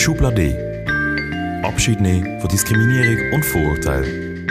Schublade. 0.00 0.56
Abschied 1.62 2.00
nehmen 2.00 2.40
von 2.40 2.48
Diskriminierung 2.48 3.34
und 3.34 3.44
Vorurteilen. 3.44 4.46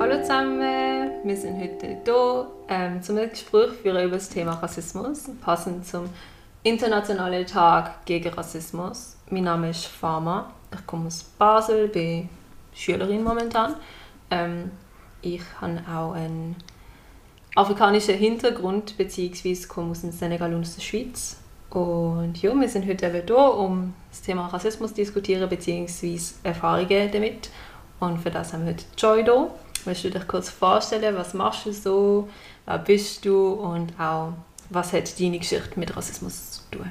Hallo 0.00 0.22
zusammen, 0.22 1.10
wir 1.22 1.36
sind 1.36 1.60
heute 1.60 1.98
hier 2.02 2.46
ähm, 2.70 3.02
zum 3.02 3.16
Gespräch 3.16 3.72
führen 3.82 4.06
über 4.06 4.16
das 4.16 4.30
Thema 4.30 4.52
Rassismus, 4.52 5.28
passend 5.42 5.86
zum 5.86 6.08
Internationalen 6.62 7.46
Tag 7.46 8.06
gegen 8.06 8.32
Rassismus. 8.32 9.18
Mein 9.28 9.44
Name 9.44 9.68
ist 9.68 9.84
Farma, 9.84 10.50
ich 10.72 10.86
komme 10.86 11.08
aus 11.08 11.24
Basel, 11.38 11.88
bin 11.88 12.30
Schülerin 12.72 13.22
momentan. 13.22 13.74
Ähm, 14.30 14.70
ich 15.34 15.42
habe 15.60 15.82
auch 15.88 16.12
einen 16.12 16.56
afrikanischen 17.54 18.16
Hintergrund, 18.16 18.96
beziehungsweise 18.96 19.66
komme 19.66 19.90
aus 19.90 20.02
dem 20.02 20.12
Senegal 20.12 20.54
und 20.54 20.62
aus 20.62 20.76
der 20.76 20.82
Schweiz. 20.82 21.38
Und 21.70 22.40
ja, 22.40 22.54
wir 22.54 22.68
sind 22.68 22.86
heute 22.86 23.06
eben 23.06 23.26
hier, 23.26 23.36
um 23.36 23.94
das 24.10 24.22
Thema 24.22 24.46
Rassismus 24.46 24.90
zu 24.90 24.96
diskutieren, 24.96 25.48
beziehungsweise 25.48 26.34
Erfahrungen 26.42 27.10
damit. 27.10 27.50
Und 27.98 28.18
für 28.18 28.30
das 28.30 28.52
haben 28.52 28.64
wir 28.64 28.72
heute 28.72 28.84
Joy 28.96 29.24
hier. 29.24 29.50
Willst 29.84 30.04
du 30.04 30.10
dich 30.10 30.26
kurz 30.28 30.48
vorstellen, 30.48 31.16
was 31.16 31.34
machst 31.34 31.66
du 31.66 31.72
so, 31.72 32.28
wer 32.66 32.78
bist 32.78 33.24
du 33.24 33.52
und 33.52 33.98
auch, 33.98 34.32
was 34.70 34.92
hat 34.92 35.18
deine 35.20 35.38
Geschichte 35.38 35.78
mit 35.78 35.96
Rassismus 35.96 36.52
zu 36.52 36.60
tun? 36.70 36.90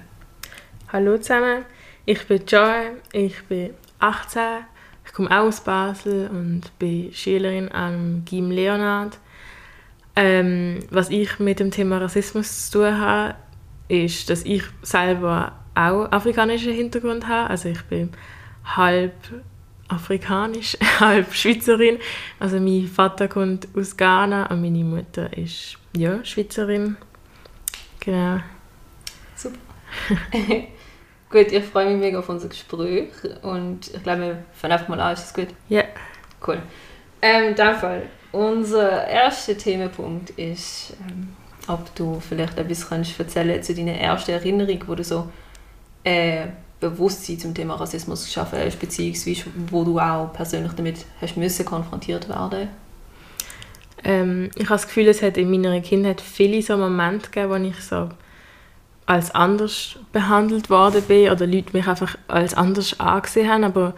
Hallo 0.91 1.17
zusammen, 1.17 1.65
ich 2.05 2.25
bin 2.27 2.45
Joy, 2.45 2.91
ich 3.11 3.43
bin 3.45 3.73
18, 3.99 4.41
ich 4.41 4.74
komme 5.15 5.31
auch 5.31 5.45
aus 5.45 5.61
Basel 5.61 6.29
und 6.29 6.77
bin 6.77 7.11
Schülerin 7.13 7.71
am 7.71 8.25
Gym 8.25 8.51
Leonard. 8.51 9.17
Ähm, 10.15 10.79
was 10.89 11.09
ich 11.09 11.39
mit 11.39 11.59
dem 11.59 11.71
Thema 11.71 11.99
Rassismus 11.99 12.69
zu 12.69 12.79
tun 12.79 12.99
habe, 12.99 13.35
ist, 13.87 14.29
dass 14.29 14.43
ich 14.43 14.63
selber 14.81 15.53
auch 15.73 16.11
afrikanischen 16.11 16.73
Hintergrund 16.73 17.27
habe. 17.27 17.49
Also 17.49 17.69
ich 17.69 17.81
bin 17.83 18.09
halb 18.65 19.13
afrikanisch, 19.87 20.77
halb 20.99 21.33
Schweizerin. 21.33 21.97
Also 22.39 22.59
mein 22.59 22.87
Vater 22.87 23.29
kommt 23.29 23.69
aus 23.75 23.95
Ghana 23.95 24.47
und 24.47 24.61
meine 24.61 24.83
Mutter 24.83 25.35
ist 25.37 25.77
ja 25.95 26.23
Schweizerin. 26.25 26.97
Genau. 28.01 28.39
Super. 29.35 29.57
gut, 31.35 31.51
ich 31.51 31.63
freue 31.65 31.89
mich 31.89 31.99
mega 31.99 32.19
auf 32.19 32.29
unser 32.29 32.47
Gespräch 32.47 33.09
und 33.41 33.93
ich 33.93 34.03
glaube, 34.03 34.21
wir 34.21 34.43
fangen 34.53 34.73
einfach 34.73 34.87
mal 34.87 34.99
an. 35.01 35.13
Ist 35.13 35.23
das 35.23 35.33
gut? 35.33 35.47
Ja. 35.67 35.83
Cool. 36.45 36.59
Ähm, 37.21 37.49
in 37.49 37.55
dem 37.55 37.75
Fall, 37.75 38.03
unser 38.31 39.05
erster 39.05 39.57
Themenpunkt 39.57 40.29
ist, 40.31 40.93
ähm, 41.07 41.35
ob 41.67 41.93
du 41.95 42.21
vielleicht 42.21 42.57
etwas 42.57 42.87
kannst 42.87 43.19
erzählen 43.19 43.61
zu 43.61 43.73
deiner 43.73 43.95
ersten 43.95 44.31
Erinnerung, 44.31 44.81
wo 44.87 44.95
du 44.95 45.03
so 45.03 45.27
äh, 46.05 46.47
Bewusstsein 46.79 47.39
zum 47.39 47.53
Thema 47.53 47.75
Rassismus 47.75 48.25
geschaffen 48.25 48.59
hast, 48.59 48.79
beziehungsweise 48.79 49.43
wo 49.69 49.83
du 49.83 49.99
auch 49.99 50.31
persönlich 50.31 50.73
damit 50.73 51.05
hast 51.19 51.35
müssen 51.35 51.65
konfrontiert 51.65 52.29
werden 52.29 52.69
Ähm, 54.03 54.51
ich 54.55 54.65
habe 54.65 54.75
das 54.75 54.87
Gefühl, 54.87 55.07
es 55.07 55.21
hat 55.21 55.35
in 55.37 55.49
meiner 55.49 55.81
Kindheit 55.81 56.21
viele 56.21 56.61
so 56.61 56.77
Momente 56.77 57.29
gegeben, 57.29 57.49
wo 57.49 57.55
ich 57.55 57.83
so 57.83 58.09
als 59.05 59.33
anders 59.33 59.97
behandelt 60.11 60.69
worden 60.69 61.01
bin 61.03 61.29
oder 61.29 61.45
Leute 61.45 61.77
mich 61.77 61.87
einfach 61.87 62.17
als 62.27 62.53
anders 62.55 62.99
angesehen 62.99 63.49
haben, 63.49 63.63
aber 63.63 63.93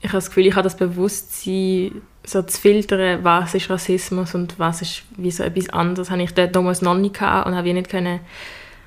ich 0.00 0.08
habe 0.08 0.18
das 0.18 0.28
Gefühl, 0.28 0.46
ich 0.46 0.54
habe 0.54 0.64
das 0.64 0.76
Bewusstsein 0.76 2.02
so 2.24 2.42
zu 2.42 2.60
filtern, 2.60 3.22
was 3.24 3.54
ist 3.54 3.68
Rassismus 3.68 4.34
und 4.34 4.58
was 4.58 4.82
ist 4.82 5.02
wie 5.16 5.30
so 5.30 5.42
etwas 5.42 5.68
anderes, 5.70 6.10
habe 6.10 6.22
ich 6.22 6.32
damals 6.32 6.82
noch 6.82 6.94
nicht 6.94 7.18
gehabt 7.18 7.46
und 7.46 7.54
habe 7.54 7.72
nicht 7.72 7.88
können 7.88 8.20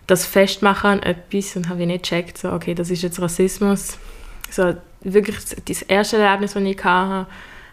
das 0.08 0.26
festmachen 0.26 0.90
an 0.92 1.04
etwas 1.04 1.56
und 1.56 1.70
habe 1.70 1.86
nicht 1.86 2.04
gecheckt, 2.04 2.38
so, 2.38 2.52
okay, 2.52 2.76
das 2.76 2.92
ist 2.92 3.02
jetzt 3.02 3.20
Rassismus. 3.20 3.98
So, 4.52 4.76
wirklich 5.02 5.38
das 5.66 5.82
erste 5.84 6.18
Erlebnis, 6.18 6.54
das 6.54 6.64
ich 6.64 6.84
hatte, 6.84 7.28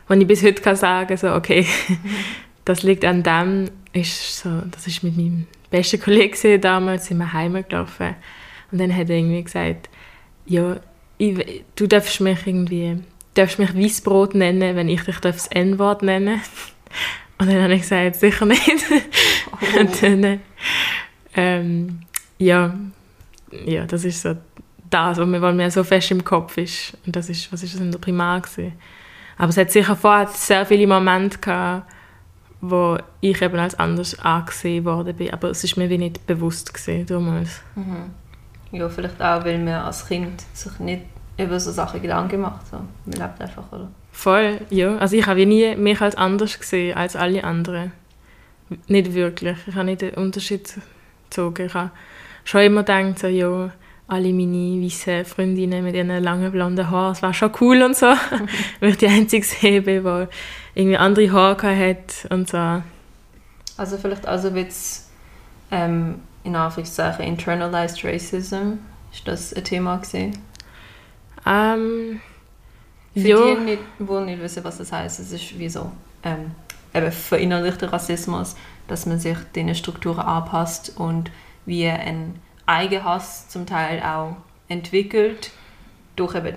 wo 0.09 0.15
ich 0.15 0.27
bis 0.27 0.43
heute 0.43 0.63
kann 0.63 0.77
sagen 0.77 1.17
so, 1.17 1.35
okay, 1.35 1.67
das 2.65 2.83
liegt 2.83 3.05
an 3.05 3.23
dem, 3.23 3.71
ist 3.93 4.39
so, 4.39 4.63
das 4.71 4.87
ist 4.87 5.03
mit 5.03 5.17
meinem 5.17 5.47
besten 5.73 6.01
Kollegen 6.01 6.61
damals, 6.61 7.07
sind 7.07 7.19
wir 7.19 7.33
heimgelaufen 7.33 8.15
und 8.71 8.81
dann 8.81 8.95
hat 8.95 9.11
er 9.11 9.17
irgendwie 9.17 9.43
gesagt, 9.43 9.89
ja, 10.47 10.77
ich, 11.19 11.65
du 11.77 11.87
darfst 11.87 12.21
mich 12.21 12.47
irgendwie, 12.47 12.99
darfst 13.35 13.59
mich 13.59 13.77
Weißbrot 13.77 14.35
nennen, 14.35 14.77
wenn 14.77 14.89
ich 14.89 15.03
dich 15.03 15.19
das 15.19 15.49
N-Wort 15.49 16.03
nennen 16.03 16.41
Und 17.39 17.51
dann 17.51 17.63
habe 17.63 17.75
ich 17.75 17.81
gesagt, 17.81 18.17
sicher 18.17 18.47
nicht. 18.47 18.63
Oh. 19.51 19.81
Und 19.81 20.03
dann, 20.03 20.41
ähm, 21.35 22.01
ja, 22.39 22.73
ja, 23.65 23.85
das 23.85 24.05
ist 24.05 24.23
so 24.23 24.37
das, 24.91 25.19
was 25.19 25.55
mir 25.55 25.71
so 25.71 25.83
fest 25.83 26.11
im 26.13 26.23
Kopf 26.23 26.57
ist. 26.57 26.97
Und 27.05 27.17
das 27.17 27.29
ist, 27.29 27.53
was 27.53 27.63
ist 27.63 27.75
das 27.75 27.81
in 27.81 27.91
der 27.91 27.99
Primar 27.99 28.41
gewesen. 28.41 28.75
Aber 29.39 29.49
es 29.49 29.57
hat 29.57 29.73
sicher 29.73 29.97
vorher 29.97 30.29
sehr 30.29 30.65
viele 30.67 30.87
Momente 30.87 31.39
gehabt, 31.39 31.92
wo 32.63 32.97
ich 33.21 33.43
eben 33.43 33.59
als 33.59 33.75
anders 33.75 34.19
angesehen 34.21 34.85
worden 34.85 35.17
bin. 35.17 35.33
Aber 35.33 35.51
es 35.51 35.65
ist 35.65 35.77
mir 35.77 35.91
wie 35.91 35.99
nicht 35.99 36.27
bewusst 36.27 36.73
gewesen, 36.73 37.05
damals. 37.07 37.61
Mhm. 37.75 38.11
Ja, 38.71 38.89
vielleicht 38.89 39.21
auch, 39.21 39.45
weil 39.45 39.59
man 39.59 39.75
als 39.75 40.07
Kind 40.07 40.43
sich 40.55 40.79
nicht 40.79 41.03
über 41.37 41.59
so 41.59 41.73
Sachen 41.73 42.01
Gedanken 42.01 42.31
gemacht 42.31 42.65
hat. 42.71 42.83
Man 43.05 43.17
lebt 43.19 43.41
einfach, 43.41 43.65
oder? 43.73 43.91
Voll, 44.13 44.61
ja. 44.71 44.97
Also 44.99 45.17
ich 45.17 45.27
habe 45.27 45.45
nie 45.45 45.75
mich 45.75 46.01
als 46.01 46.15
anders 46.15 46.59
gesehen 46.59 46.97
als 46.97 47.17
alle 47.17 47.43
anderen. 47.43 47.93
Nicht 48.87 49.13
wirklich. 49.13 49.59
Ich 49.67 49.75
habe 49.75 49.87
nicht 49.87 50.03
den 50.03 50.15
Unterschied 50.15 50.73
gezogen. 51.25 51.67
Ich 51.67 51.75
habe 51.75 51.91
schon 52.45 52.61
immer 52.63 52.85
gedacht, 52.85 53.19
so, 53.19 53.27
ja, 53.27 53.73
alle 54.13 54.31
meine 54.35 54.85
weißen 54.85 55.25
Freundinnen 55.25 55.83
mit 55.83 55.95
ihren 55.95 56.23
langen 56.23 56.53
blonden 56.53 56.91
Haaren, 56.91 57.15
das 57.15 57.23
war 57.23 57.33
schon 57.33 57.51
cool 57.63 57.83
und 57.83 57.97
so. 57.97 58.07
Weil 58.81 58.91
ich 58.91 58.99
die 58.99 59.07
einzige 59.07 59.45
sehe, 59.45 59.81
die 59.81 60.03
irgendwie 60.75 60.99
andere 60.99 61.33
Haare 61.33 61.75
hat 61.75 62.31
und 62.31 62.47
so. 62.47 62.83
Also 63.79 63.97
vielleicht 63.97 64.27
also 64.27 64.55
wird's 64.55 65.11
ähm, 65.71 66.21
in 66.45 66.55
Anführungszeichen 66.55 67.25
internalized 67.25 68.05
racism, 68.05 68.75
ist 69.11 69.27
das 69.27 69.55
ein 69.55 69.65
Thema 69.65 69.97
gesehen? 69.97 70.39
Ähm, 71.47 72.21
Für 73.15 73.21
ja. 73.21 73.55
die, 73.55 73.61
nicht, 73.63 73.83
die 73.99 74.13
nicht 74.27 74.43
wissen, 74.43 74.63
was 74.63 74.77
das 74.77 74.93
heißt, 74.93 75.21
es 75.21 75.33
ist 75.33 75.59
wie 75.59 75.71
so 75.71 75.91
ähm, 76.23 76.51
eben 76.93 77.11
verinnerlichter 77.11 77.91
Rassismus, 77.91 78.57
dass 78.89 79.07
man 79.07 79.19
sich 79.19 79.39
den 79.57 79.75
Strukturen 79.75 80.21
anpasst 80.21 80.93
und 80.97 81.31
wie 81.65 81.89
ein 81.89 82.35
Eigenhass 82.67 83.49
zum 83.49 83.67
Teil 83.67 84.03
auch 84.03 84.37
entwickelt 84.69 85.51
durch 86.17 86.35
eben 86.35 86.57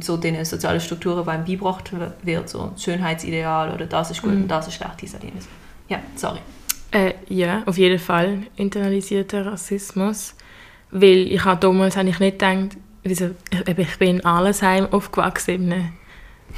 so 0.00 0.16
die 0.16 0.44
sozialen 0.44 0.80
Strukturen, 0.80 1.24
die 1.24 1.30
einem 1.30 1.44
beigebracht 1.44 1.90
wird, 2.22 2.48
so 2.48 2.72
Schönheitsideal 2.76 3.72
oder 3.74 3.86
das 3.86 4.10
ist 4.10 4.22
gut 4.22 4.32
Mhm. 4.32 4.42
und 4.42 4.48
das 4.48 4.68
ist 4.68 4.74
schlecht, 4.74 5.00
dies 5.00 5.14
und 5.14 5.24
jenes. 5.24 5.48
Ja, 5.88 5.98
sorry. 6.14 6.38
Äh, 6.92 7.14
ja, 7.28 7.62
auf 7.66 7.76
jeden 7.76 7.98
Fall 7.98 8.44
internalisierter 8.56 9.46
Rassismus. 9.46 10.34
Weil 10.90 11.32
ich 11.32 11.44
habe 11.44 11.60
damals 11.60 11.96
habe 11.96 12.08
ich 12.08 12.20
nicht 12.20 12.38
gedacht, 12.38 12.76
wieso, 13.02 13.30
ich, 13.50 13.98
bin 13.98 14.18
in 14.18 14.24
Arlesheim 14.24 14.86
aufgewachsen, 14.92 15.50
in 15.50 15.72
einem 15.72 15.92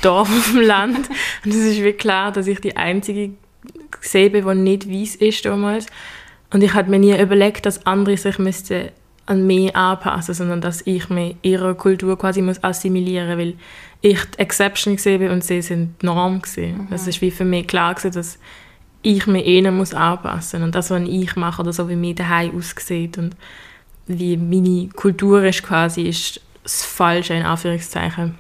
Dorf 0.03 0.29
auf 0.29 0.51
dem 0.53 0.61
Land. 0.61 1.09
Und 1.45 1.51
es 1.51 1.57
ist 1.57 1.83
wie 1.83 1.93
klar, 1.95 2.33
dass 2.33 2.47
ich 2.47 2.61
die 2.61 2.77
Einzige 2.77 3.31
gesehen 3.91 4.33
bin, 4.33 4.47
die 4.47 4.55
nicht 4.55 4.91
weiß 4.91 5.17
ist 5.17 5.45
damals. 5.47 5.87
Und 6.53 6.63
ich 6.63 6.75
habe 6.75 6.91
mir 6.91 6.99
nie 6.99 7.21
überlegt, 7.21 7.67
dass 7.67 7.87
andere 7.87 8.17
sich 8.17 8.39
müssten 8.39 8.91
an 9.27 9.47
mich 9.47 9.75
anpassen 9.75 10.35
sondern 10.35 10.61
dass 10.61 10.87
ich 10.87 11.11
mich 11.11 11.37
ihrer 11.43 11.75
Kultur 11.75 12.17
quasi 12.17 12.43
muss 12.43 12.63
assimilieren 12.63 13.37
weil 13.37 13.55
ich 14.01 14.25
die 14.25 14.39
Exception 14.39 14.97
gesehen 14.97 15.19
bin 15.19 15.31
und 15.33 15.43
sie 15.43 15.63
sind 15.63 16.01
die 16.01 16.07
Norm 16.07 16.41
gesehen. 16.41 16.87
Das 16.91 17.09
ist 17.09 17.21
wie 17.21 17.33
für 17.33 17.45
mich 17.45 17.67
klar 17.67 17.95
gewesen, 17.95 18.15
dass 18.15 18.39
ich 19.03 19.27
mich 19.27 19.47
ihnen 19.47 19.77
muss 19.77 19.95
anpassen 19.95 20.63
und 20.63 20.75
das, 20.75 20.91
was 20.91 21.03
ich 21.03 21.35
mache 21.37 21.63
oder 21.63 21.73
so 21.73 21.89
wie 21.89 21.97
mir 21.97 22.15
daheim 22.15 22.57
aussieht 22.57 23.19
und 23.19 23.37
wie 24.07 24.37
meine 24.37 24.89
Kultur 24.91 25.43
ist 25.45 25.63
quasi, 25.63 26.03
ist 26.03 26.41
das 26.63 26.85
Falsche 26.85 27.35
in 27.35 27.45
Anführungszeichen. 27.45 28.37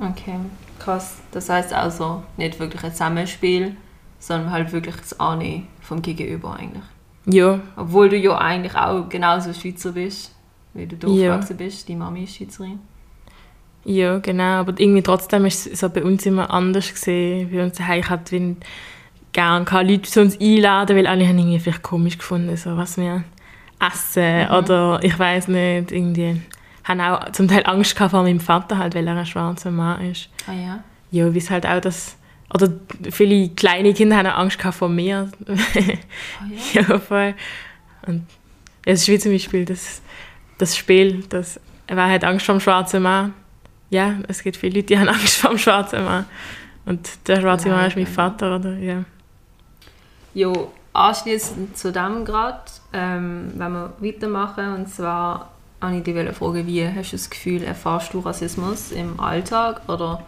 Okay, 0.00 0.36
krass. 0.78 1.16
Das 1.30 1.48
heißt 1.48 1.72
also 1.72 2.22
nicht 2.36 2.58
wirklich 2.58 2.82
ein 2.82 2.92
Zusammenspiel, 2.92 3.76
sondern 4.22 4.52
halt 4.52 4.72
wirklich 4.72 4.94
das 4.96 5.18
Annehmen 5.18 5.66
vom 5.80 6.00
Gegenüber 6.00 6.56
eigentlich. 6.56 6.84
Ja, 7.26 7.58
Obwohl 7.76 8.08
du 8.08 8.16
ja 8.16 8.38
eigentlich 8.38 8.74
auch 8.76 9.08
genauso 9.08 9.52
Schweizer 9.52 9.92
bist, 9.92 10.32
wie 10.74 10.86
du 10.86 10.96
da 10.96 11.08
Ja. 11.08 11.32
aufgewachsen 11.34 11.56
bist. 11.56 11.88
Die 11.88 11.96
Mami 11.96 12.22
ist 12.24 12.36
Schweizerin. 12.36 12.78
ja, 13.84 14.18
genau. 14.18 14.60
Aber 14.60 14.78
irgendwie 14.78 15.02
trotzdem 15.02 15.44
ist 15.46 15.66
es 15.66 15.80
so 15.80 15.88
bei 15.88 16.04
uns 16.04 16.24
immer 16.26 16.50
anders 16.52 16.92
gesehen. 16.92 17.50
Bei 17.52 17.62
uns 17.64 17.76
daheim 17.76 18.00
ich 18.00 18.08
hatte 18.08 18.36
wie 18.36 18.56
gerne 19.32 19.64
Leute 19.82 20.02
zu 20.02 20.20
uns 20.20 20.38
einladen, 20.40 20.96
weil 20.96 21.06
alle 21.08 21.26
haben 21.26 21.38
irgendwie 21.38 21.58
vielleicht 21.58 21.82
komisch 21.82 22.18
gefunden, 22.18 22.56
so 22.56 22.76
was 22.76 22.96
wir 22.96 23.24
essen 23.80 24.48
oder 24.50 25.00
ich 25.02 25.18
weiß 25.18 25.48
nicht, 25.48 25.90
irgendwie 25.90 26.40
haben 26.84 27.00
auch 27.00 27.30
zum 27.32 27.48
Teil 27.48 27.62
Angst 27.66 27.94
gehabt 27.96 28.12
vor 28.12 28.22
meinem 28.22 28.38
Vater 28.40 28.78
halt, 28.78 28.94
weil 28.94 29.06
er 29.08 29.16
ein 29.16 29.26
schwarzer 29.26 29.70
Mann 29.72 30.04
ist. 30.10 30.28
Ah 30.46 30.52
ja? 30.52 30.84
Ja, 31.10 31.32
wie 31.34 31.38
es 31.38 31.50
halt 31.50 31.66
auch 31.66 31.80
das 31.80 32.16
oder 32.54 32.70
viele 33.10 33.48
kleine 33.50 33.94
Kinder 33.94 34.16
haben 34.16 34.26
Angst 34.26 34.60
vor 34.60 34.88
mir. 34.88 35.30
Oh, 35.46 35.52
ja. 36.74 36.82
ja, 36.88 36.98
voll. 36.98 37.34
Und 38.06 38.26
es 38.84 39.02
ist 39.02 39.08
wie 39.08 39.18
zum 39.18 39.32
Beispiel 39.32 39.64
das, 39.64 40.02
das 40.58 40.76
Spiel, 40.76 41.24
das, 41.28 41.60
wer 41.86 42.08
hat 42.08 42.24
Angst 42.24 42.46
vor 42.46 42.56
dem 42.56 42.60
schwarzen 42.60 43.02
Mann? 43.02 43.32
Ja, 43.90 44.16
es 44.28 44.42
gibt 44.42 44.56
viele 44.56 44.76
Leute, 44.76 44.88
die 44.88 44.98
haben 44.98 45.08
Angst 45.08 45.36
vor 45.36 45.50
dem 45.50 45.58
schwarzen 45.58 46.04
Mann. 46.04 46.26
Und 46.84 47.28
der 47.28 47.40
schwarze 47.40 47.68
Mann 47.68 47.86
ist 47.86 47.96
mein. 47.96 48.06
Vater, 48.06 48.56
oder? 48.56 48.76
Ja. 48.76 49.04
Jo, 50.34 50.72
anschließend 50.92 51.76
zu 51.76 51.92
dem 51.92 52.24
gerade, 52.24 52.62
ähm, 52.92 53.52
wenn 53.54 53.72
wir 53.72 53.92
weitermachen, 54.00 54.74
und 54.74 54.88
zwar 54.88 55.50
wollte 55.80 56.10
ich 56.10 56.16
dich 56.16 56.36
fragen, 56.36 56.66
wie 56.66 56.86
hast 56.86 57.12
du 57.12 57.16
das 57.16 57.30
Gefühl, 57.30 57.62
erfährst 57.62 58.14
du 58.14 58.20
Rassismus 58.20 58.92
im 58.92 59.18
Alltag? 59.20 59.82
Oder, 59.88 60.24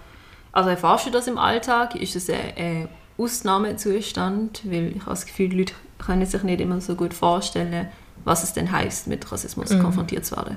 also 0.54 0.70
erfährst 0.70 1.06
du 1.06 1.10
das 1.10 1.26
im 1.26 1.38
Alltag? 1.38 1.96
Ist 1.96 2.16
es 2.16 2.30
ein, 2.30 2.88
Ausnahmezustand? 3.18 4.62
Weil 4.64 4.88
ich 4.96 5.00
habe 5.02 5.10
das 5.10 5.26
Gefühl, 5.26 5.48
die 5.48 5.58
Leute 5.58 5.74
können 6.04 6.24
sich 6.26 6.42
nicht 6.42 6.60
immer 6.60 6.80
so 6.80 6.94
gut 6.94 7.14
vorstellen, 7.14 7.88
was 8.24 8.42
es 8.42 8.52
denn 8.52 8.70
heißt, 8.70 9.06
mit 9.06 9.30
Rassismus 9.30 9.70
Mhm. 9.70 9.80
konfrontiert 9.82 10.24
zu 10.24 10.36
werden. 10.36 10.56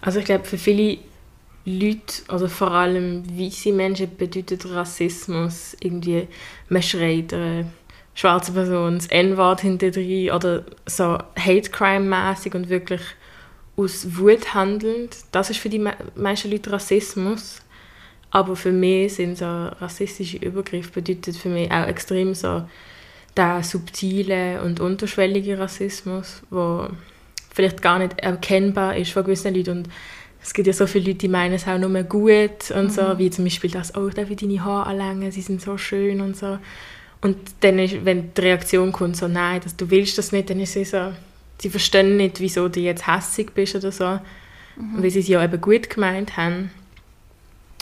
Also 0.00 0.18
ich 0.18 0.24
glaube, 0.24 0.44
für 0.44 0.58
viele 0.58 0.98
Leute, 1.64 2.22
oder 2.32 2.48
vor 2.48 2.70
allem 2.70 3.24
weiße 3.38 3.72
Menschen, 3.72 4.16
bedeutet 4.16 4.66
Rassismus 4.70 5.76
irgendwie, 5.80 6.26
man 6.68 6.82
schreit 6.82 7.34
einer 7.34 7.64
schwarzen 8.14 8.54
Person 8.54 8.94
das 8.96 9.06
N-Wort 9.08 9.60
hinterher 9.60 10.34
oder 10.36 10.64
so 10.86 11.18
Hate-Crime-mäßig 11.38 12.54
und 12.54 12.68
wirklich 12.68 13.02
aus 13.76 14.16
Wut 14.16 14.54
handelnd. 14.54 15.16
Das 15.32 15.50
ist 15.50 15.58
für 15.60 15.68
die 15.68 15.78
me 15.78 15.94
meisten 16.14 16.50
Leute 16.50 16.72
Rassismus. 16.72 17.60
Aber 18.30 18.54
für 18.56 18.72
mich 18.72 19.14
sind 19.14 19.38
so 19.38 19.44
rassistische 19.44 20.36
Übergriffe 20.38 21.00
bedeutet 21.00 21.36
für 21.36 21.48
mich 21.48 21.70
auch 21.70 21.86
extrem 21.86 22.34
so 22.34 22.62
der 23.36 23.62
subtile 23.62 24.62
und 24.62 24.80
unterschwellige 24.80 25.58
Rassismus, 25.58 26.42
wo 26.50 26.88
vielleicht 27.52 27.82
gar 27.82 27.98
nicht 27.98 28.18
erkennbar 28.18 28.96
ist 28.96 29.12
von 29.12 29.24
gewissen 29.24 29.54
Leuten. 29.54 29.78
Und 29.78 29.88
es 30.42 30.54
gibt 30.54 30.66
ja 30.66 30.72
so 30.72 30.86
viele 30.86 31.06
Leute, 31.06 31.18
die 31.18 31.28
meinen 31.28 31.54
es 31.54 31.66
auch 31.66 31.78
nur 31.78 32.02
gut 32.04 32.70
und 32.74 32.92
so, 32.92 33.18
wie 33.18 33.30
zum 33.30 33.44
Beispiel 33.44 33.70
das, 33.70 33.94
oh, 33.94 34.08
darf 34.08 34.30
ich 34.30 34.36
deine 34.36 34.64
Haare 34.64 34.86
anlängen, 34.86 35.30
sie 35.32 35.42
sind 35.42 35.60
so 35.60 35.76
schön 35.76 36.20
und 36.20 36.36
so. 36.36 36.58
Und 37.20 37.36
dann, 37.60 37.78
ist, 37.78 38.04
wenn 38.04 38.32
die 38.32 38.40
Reaktion 38.40 38.92
kommt, 38.92 39.16
so, 39.16 39.28
nein, 39.28 39.60
das, 39.62 39.76
du 39.76 39.90
willst 39.90 40.16
das 40.16 40.32
nicht, 40.32 40.48
dann 40.48 40.60
ist 40.60 40.72
sie 40.72 40.84
so, 40.84 41.12
sie 41.58 41.68
verstehen 41.68 42.16
nicht, 42.16 42.40
wieso 42.40 42.68
du 42.68 42.80
jetzt 42.80 43.06
hässig 43.06 43.50
bist 43.54 43.74
oder 43.74 43.92
so, 43.92 44.18
weil 44.96 45.10
sie 45.10 45.20
es 45.20 45.28
ja 45.28 45.44
eben 45.44 45.60
gut 45.60 45.90
gemeint 45.90 46.38
haben. 46.38 46.70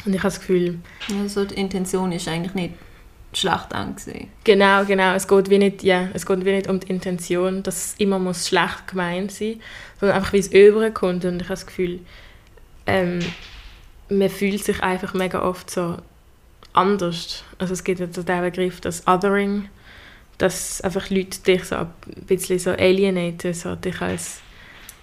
Und 0.04 0.14
ich 0.14 0.20
habe 0.20 0.28
das 0.28 0.40
Gefühl, 0.40 0.78
Ja, 1.08 1.28
so 1.28 1.44
die 1.44 1.54
Intention 1.54 2.12
ist 2.12 2.28
eigentlich 2.28 2.54
nicht 2.54 2.74
schlecht 3.32 3.74
angesehen. 3.74 4.28
Genau, 4.44 4.84
genau. 4.84 5.14
Es 5.14 5.28
geht 5.28 5.50
wie 5.50 5.58
nicht, 5.58 5.82
ja, 5.82 6.08
es 6.14 6.24
geht 6.24 6.44
wie 6.44 6.52
nicht 6.52 6.68
um 6.68 6.80
die 6.80 6.88
Intention, 6.88 7.62
dass 7.62 7.86
es 7.86 7.94
immer 7.98 8.18
muss 8.18 8.48
schlecht 8.48 8.88
gemeint 8.88 9.32
sein, 9.32 9.60
sondern 10.00 10.16
einfach 10.16 10.32
wie 10.32 10.38
es 10.38 10.48
überkommt. 10.48 11.24
Und 11.24 11.36
ich 11.36 11.48
habe 11.48 11.54
das 11.54 11.66
Gefühl, 11.66 12.00
ähm, 12.86 13.20
man 14.08 14.30
fühlt 14.30 14.64
sich 14.64 14.82
einfach 14.82 15.14
mega 15.14 15.42
oft 15.42 15.70
so 15.70 15.98
anders. 16.72 17.44
Also 17.58 17.74
es 17.74 17.84
gibt 17.84 18.00
ja 18.00 18.06
den 18.06 18.42
Begriff, 18.42 18.80
das 18.80 19.06
Othering, 19.06 19.68
dass 20.38 20.80
einfach 20.80 21.10
Leute 21.10 21.40
dich 21.40 21.64
so 21.64 21.76
ein 21.76 21.92
bisschen 22.26 22.58
so 22.58 22.70
alienaten, 22.70 23.52
so 23.52 23.74
dich 23.74 24.00
als 24.00 24.40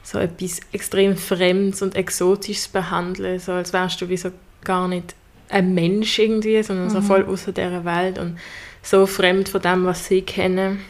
so 0.02 0.20
etwas 0.20 0.62
extrem 0.72 1.18
Fremdes 1.18 1.82
und 1.82 1.96
Exotisches 1.96 2.68
behandeln, 2.68 3.40
so 3.40 3.54
als 3.54 3.74
wärst 3.74 4.02
du 4.02 4.10
wie 4.10 4.18
so 4.18 4.32
gar 4.66 4.88
nicht 4.88 5.16
ein 5.50 5.74
Mensch 5.74 6.20
irgendwie, 6.20 6.62
sondern 6.64 6.90
so 6.90 7.02
voll 7.02 7.26
außer 7.26 7.52
dieser 7.52 7.86
Welt 7.86 8.18
und 8.20 8.38
so 8.82 9.06
fremd 9.06 9.50
von 9.50 9.62
dem, 9.62 9.86
was 9.86 10.08
sie 10.08 10.22
kennen. 10.22 10.82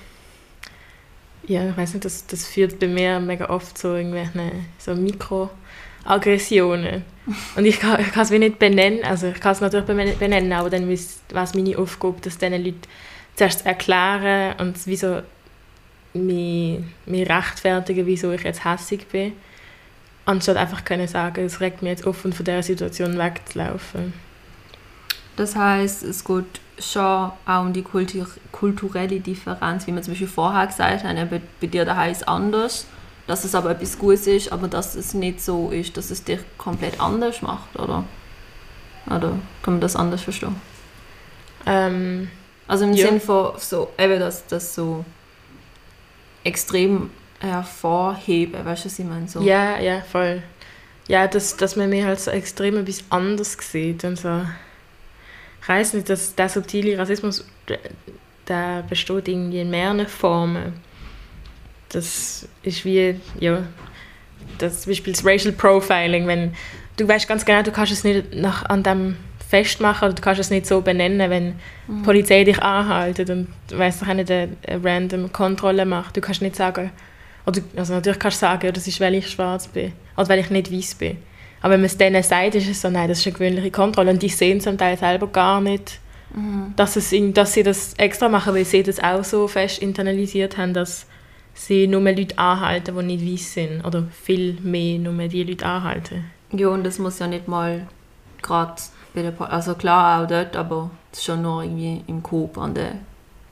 Ja, 1.48 1.70
ich 1.70 1.78
weiß 1.78 1.94
nicht, 1.94 2.06
das, 2.06 2.26
das 2.26 2.48
führt 2.48 2.80
bei 2.80 2.88
mir 2.88 3.20
mega 3.20 3.50
oft 3.50 3.78
zu 3.78 3.90
irgendwelchen 3.90 4.66
so 4.80 4.96
Mikroaggressionen. 4.96 7.04
Und 7.56 7.66
ich 7.66 7.80
kann, 7.80 8.00
ich 8.00 8.12
kann 8.12 8.24
es 8.24 8.32
wie 8.32 8.40
nicht 8.40 8.60
benennen, 8.60 9.04
also 9.04 9.28
ich 9.28 9.40
kann 9.40 9.54
es 9.54 9.62
natürlich 9.62 9.88
bene- 9.88 10.14
benennen, 10.14 10.54
aber 10.54 10.70
dann 10.70 10.92
es 10.92 11.20
meine 11.32 11.78
Aufgabe, 11.78 12.16
das 12.22 12.38
diesen 12.38 12.64
Leuten 12.64 12.82
zuerst 13.36 13.60
zu 13.60 13.66
erklären 13.66 14.56
und 14.60 14.76
wieso 14.86 15.22
mich, 16.14 16.80
mich 17.06 17.30
rechtfertigen, 17.30 18.06
wieso 18.06 18.32
ich 18.32 18.44
jetzt 18.44 18.64
hässig 18.64 19.08
bin. 19.08 19.34
Anstatt 20.26 20.58
einfach 20.58 20.84
können 20.84 21.08
sagen, 21.08 21.46
es 21.46 21.60
regt 21.62 21.82
mich 21.82 21.92
jetzt 21.92 22.08
auf, 22.08 22.26
und 22.26 22.34
von 22.34 22.46
dieser 22.46 22.64
Situation 22.64 23.18
wegzulaufen. 23.18 24.14
Das 25.36 25.56
heißt, 25.56 26.04
es 26.04 26.24
geht 26.24 26.46
schon 26.80 27.32
auch 27.46 27.62
um 27.62 27.74
die 27.74 27.84
Kultur 27.84 28.28
kulturelle 28.52 29.20
Differenz, 29.20 29.86
wie 29.86 29.94
wir 29.94 30.02
zum 30.02 30.14
Beispiel 30.14 30.28
vorher 30.28 30.68
gesagt 30.68 31.04
haben, 31.04 31.18
eben 31.18 31.42
bei 31.62 31.68
dir 31.68 31.86
daheim 31.86 32.12
ist 32.12 32.22
es 32.22 32.28
anders, 32.28 32.86
dass 33.28 33.44
es 33.44 33.54
aber 33.54 33.72
etwas 33.72 33.98
Gutes 34.00 34.28
ist, 34.28 34.52
aber 34.52 34.68
dass 34.68 34.96
es 34.96 35.14
nicht 35.14 35.42
so 35.42 35.72
ist, 35.72 35.98
dass 35.98 36.10
es 36.10 36.24
dich 36.24 36.40
komplett 36.58 37.00
anders 37.00 37.42
macht, 37.42 37.78
oder? 37.78 38.04
Oder 39.08 39.34
kann 39.62 39.76
man 39.76 39.82
das 39.82 39.96
anders 39.96 40.22
verstehen? 40.22 40.56
Ähm, 41.66 42.30
Also 42.68 42.86
im 42.86 42.94
Ja. 42.94 43.08
Sinn 43.08 43.22
von 43.22 43.54
so, 43.58 43.92
eben 43.98 44.20
das, 44.20 44.48
das 44.48 44.74
so 44.74 45.06
extrem 46.44 47.10
hervorheben, 47.40 48.66
weißt 48.66 48.86
du, 48.86 48.90
was 48.90 49.00
ich 49.00 49.06
meine? 49.06 49.28
So. 49.28 49.42
Ja, 49.42 49.80
ja, 49.80 50.02
voll. 50.02 50.42
Ja, 51.08 51.28
dass, 51.28 51.56
dass 51.58 51.76
man 51.76 51.90
mir 51.90 52.06
halt 52.06 52.20
so 52.20 52.32
extrem 52.32 52.78
etwas 52.78 53.04
anders 53.10 53.58
sieht 53.60 54.04
und 54.04 54.18
so. 54.18 54.42
Ich 55.62 55.70
weiß 55.70 55.94
nicht, 55.94 56.10
dass 56.10 56.36
der 56.36 56.50
subtile 56.50 56.98
Rassismus, 56.98 57.46
der- 57.68 58.84
besteht 58.88 59.28
irgendwie 59.28 59.62
in 59.62 59.70
mehreren 59.72 60.06
Formen. 60.08 60.74
Das 61.90 62.48
ist 62.64 62.86
wie, 62.86 63.20
ja, 63.40 63.64
das 64.60 64.82
zum 64.82 64.92
Beispiel 64.92 65.14
das 65.14 65.26
Racial 65.26 65.54
Profiling, 65.54 66.28
wenn 66.28 66.54
du 66.98 67.08
weißt 67.08 67.28
ganz 67.28 67.44
genau, 67.46 67.62
du 67.64 67.72
kannst 67.72 67.92
es 67.92 68.04
nicht 68.04 68.34
nach, 68.36 68.64
an 68.66 68.84
dem 68.84 69.18
festmachen 69.50 70.08
oder 70.08 70.14
du 70.16 70.22
kannst 70.22 70.42
es 70.42 70.50
nicht 70.50 70.66
so 70.68 70.82
benennen, 70.82 71.30
wenn 71.30 71.56
die 71.88 72.04
Polizei 72.04 72.44
dich 72.44 72.62
anhaltet 72.62 73.30
und 73.30 73.48
du 73.70 73.78
weißt 73.78 74.02
doch 74.02 74.08
auch 74.10 74.14
nicht 74.14 74.30
eine, 74.30 74.50
eine 74.68 74.84
random 74.84 75.32
Kontrolle 75.32 75.86
macht. 75.86 76.18
Du 76.18 76.22
kannst 76.22 76.42
nicht 76.42 76.56
sagen, 76.56 76.92
oder, 77.46 77.62
also 77.76 77.94
natürlich 77.94 78.20
kannst 78.20 78.38
du 78.42 78.46
sagen, 78.46 78.72
das 78.74 78.88
ist, 78.88 79.00
weil 79.00 79.16
ich 79.16 79.30
schwarz 79.30 79.68
bin 79.68 79.92
oder 80.18 80.30
weil 80.30 80.40
ich 80.40 80.50
nicht 80.50 80.72
weiß 80.72 80.96
bin. 80.96 81.18
Aber 81.62 81.74
wenn 81.74 81.82
man 81.82 81.86
es 81.88 81.98
denen 81.98 82.22
sagt, 82.24 82.56
ist 82.56 82.68
es 82.70 82.82
so, 82.82 82.90
nein, 82.90 83.08
das 83.08 83.20
ist 83.20 83.28
eine 83.28 83.34
gewöhnliche 83.34 83.72
Kontrolle. 83.72 84.12
Und 84.12 84.22
die 84.22 84.30
sehen 84.30 84.62
zum 84.62 84.78
Teil 84.78 84.98
selber 84.98 85.28
gar 85.28 85.62
nicht, 85.62 86.00
dass, 86.76 86.96
es, 86.96 87.12
ihnen- 87.14 87.34
dass 87.34 87.54
sie 87.54 87.64
das 87.64 87.94
extra 87.96 88.28
machen, 88.30 88.54
weil 88.56 88.66
sie 88.66 88.84
das 88.84 89.00
auch 89.02 89.24
so 89.24 89.48
fest 89.48 89.80
internalisiert 89.80 90.58
haben, 90.58 90.74
dass 90.74 91.06
sie 91.54 91.88
nur 91.88 92.02
Leute 92.02 92.38
anhalten, 92.38 92.96
die 92.98 93.16
nicht 93.18 93.34
weiß 93.34 93.54
sind. 93.54 93.86
Oder 93.86 94.04
viel 94.24 94.58
mehr 94.62 95.00
nur 95.00 95.14
die 95.28 95.44
Leute 95.44 95.66
anhalten. 95.66 96.26
Ja, 96.52 96.68
und 96.68 96.84
das 96.84 97.00
muss 97.00 97.18
ja 97.20 97.28
nicht 97.28 97.48
mal 97.48 97.88
gerade 98.42 98.76
bei 99.14 99.22
der, 99.24 99.32
Po- 99.32 99.46
also 99.46 99.74
klar 99.76 100.24
auch 100.24 100.28
dort, 100.28 100.56
aber 100.58 100.92
es 101.14 101.24
schon 101.24 101.42
nur 101.42 101.64
irgendwie 101.64 102.04
im 102.08 102.22
Coop 102.22 102.58
an 102.58 102.74
der 102.76 102.96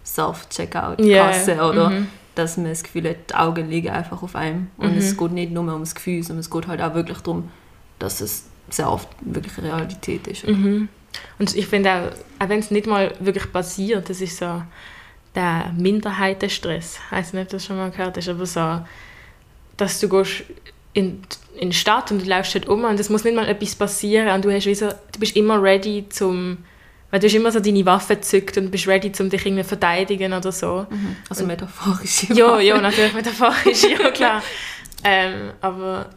Self-Checkout-Kasse, 0.06 1.54
Ja, 1.54 1.70
oder? 1.70 1.90
mhm. 1.90 2.08
Dass 2.36 2.58
man 2.58 2.68
das 2.68 2.84
Gefühl 2.84 3.10
hat, 3.10 3.30
die 3.30 3.36
Augen 3.36 3.70
liegen 3.70 3.90
einfach 3.90 4.24
auf 4.24 4.36
einem. 4.36 4.68
Und 4.78 4.94
Mhm. 4.94 4.98
es 4.98 5.16
geht 5.18 5.32
nicht 5.32 5.52
nur 5.52 5.72
ums 5.72 5.94
Gefühl, 5.94 6.24
sondern 6.24 6.40
es 6.40 6.50
geht 6.50 6.68
halt 6.68 6.82
auch 6.82 6.94
wirklich 6.96 7.20
darum, 7.20 7.52
dass 8.00 8.22
es 8.22 8.46
sehr 8.70 8.90
oft 8.92 9.08
wirklich 9.22 9.58
Realität 9.62 10.26
ist. 10.28 10.48
Mhm. 10.48 10.90
Und 11.38 11.56
ich 11.56 11.68
finde 11.68 11.92
auch, 11.92 12.44
auch 12.44 12.50
wenn 12.50 12.60
es 12.60 12.72
nicht 12.72 12.88
mal 12.88 13.14
wirklich 13.20 13.52
passiert, 13.52 14.10
das 14.10 14.20
ist 14.20 14.38
so 14.38 14.64
der 15.36 15.72
Minderheitenstress. 15.78 17.00
Ich 17.06 17.12
weiß 17.12 17.34
nicht, 17.34 17.44
ob 17.44 17.50
du 17.50 17.56
das 17.58 17.66
schon 17.66 17.78
mal 17.78 17.92
gehört 17.92 18.18
hast, 18.18 18.30
aber 18.30 18.46
so, 18.46 18.80
dass 19.78 20.00
du 20.00 20.10
gehst 20.10 20.44
in, 20.94 21.22
in 21.60 21.70
die 21.72 21.76
Stadt 21.76 22.12
und 22.12 22.24
du 22.24 22.30
läufst 22.30 22.56
dort 22.56 22.68
um 22.68 22.84
und 22.84 23.00
es 23.00 23.10
muss 23.10 23.24
nicht 23.24 23.36
mal 23.36 23.48
etwas 23.48 23.76
passieren 23.76 24.28
und 24.30 24.46
du, 24.46 24.52
hast 24.52 24.66
wie 24.66 24.76
so, 24.76 24.90
du 24.90 25.20
bist 25.20 25.36
immer 25.36 25.62
ready 25.62 26.06
zum, 26.10 26.60
weil 27.14 27.20
du 27.20 27.28
hast 27.28 27.36
immer 27.36 27.52
so 27.52 27.60
deine 27.60 27.86
Waffe 27.86 28.16
gezückt 28.16 28.58
und 28.58 28.72
bist 28.72 28.88
ready, 28.88 29.12
um 29.20 29.30
dich 29.30 29.46
irgendwie 29.46 29.64
verteidigen 29.64 30.34
oder 30.34 30.52
so. 30.52 30.88
Mhm. 30.90 31.16
Also 31.30 31.46
metaphorisch. 31.46 32.24
Ja, 32.30 32.60
ja, 32.60 32.82
natürlich 32.82 33.14
metaphorisch, 33.14 33.84
ja 33.84 34.10
klar. 34.10 34.42
Ähm, 35.04 35.52
aber 35.62 36.08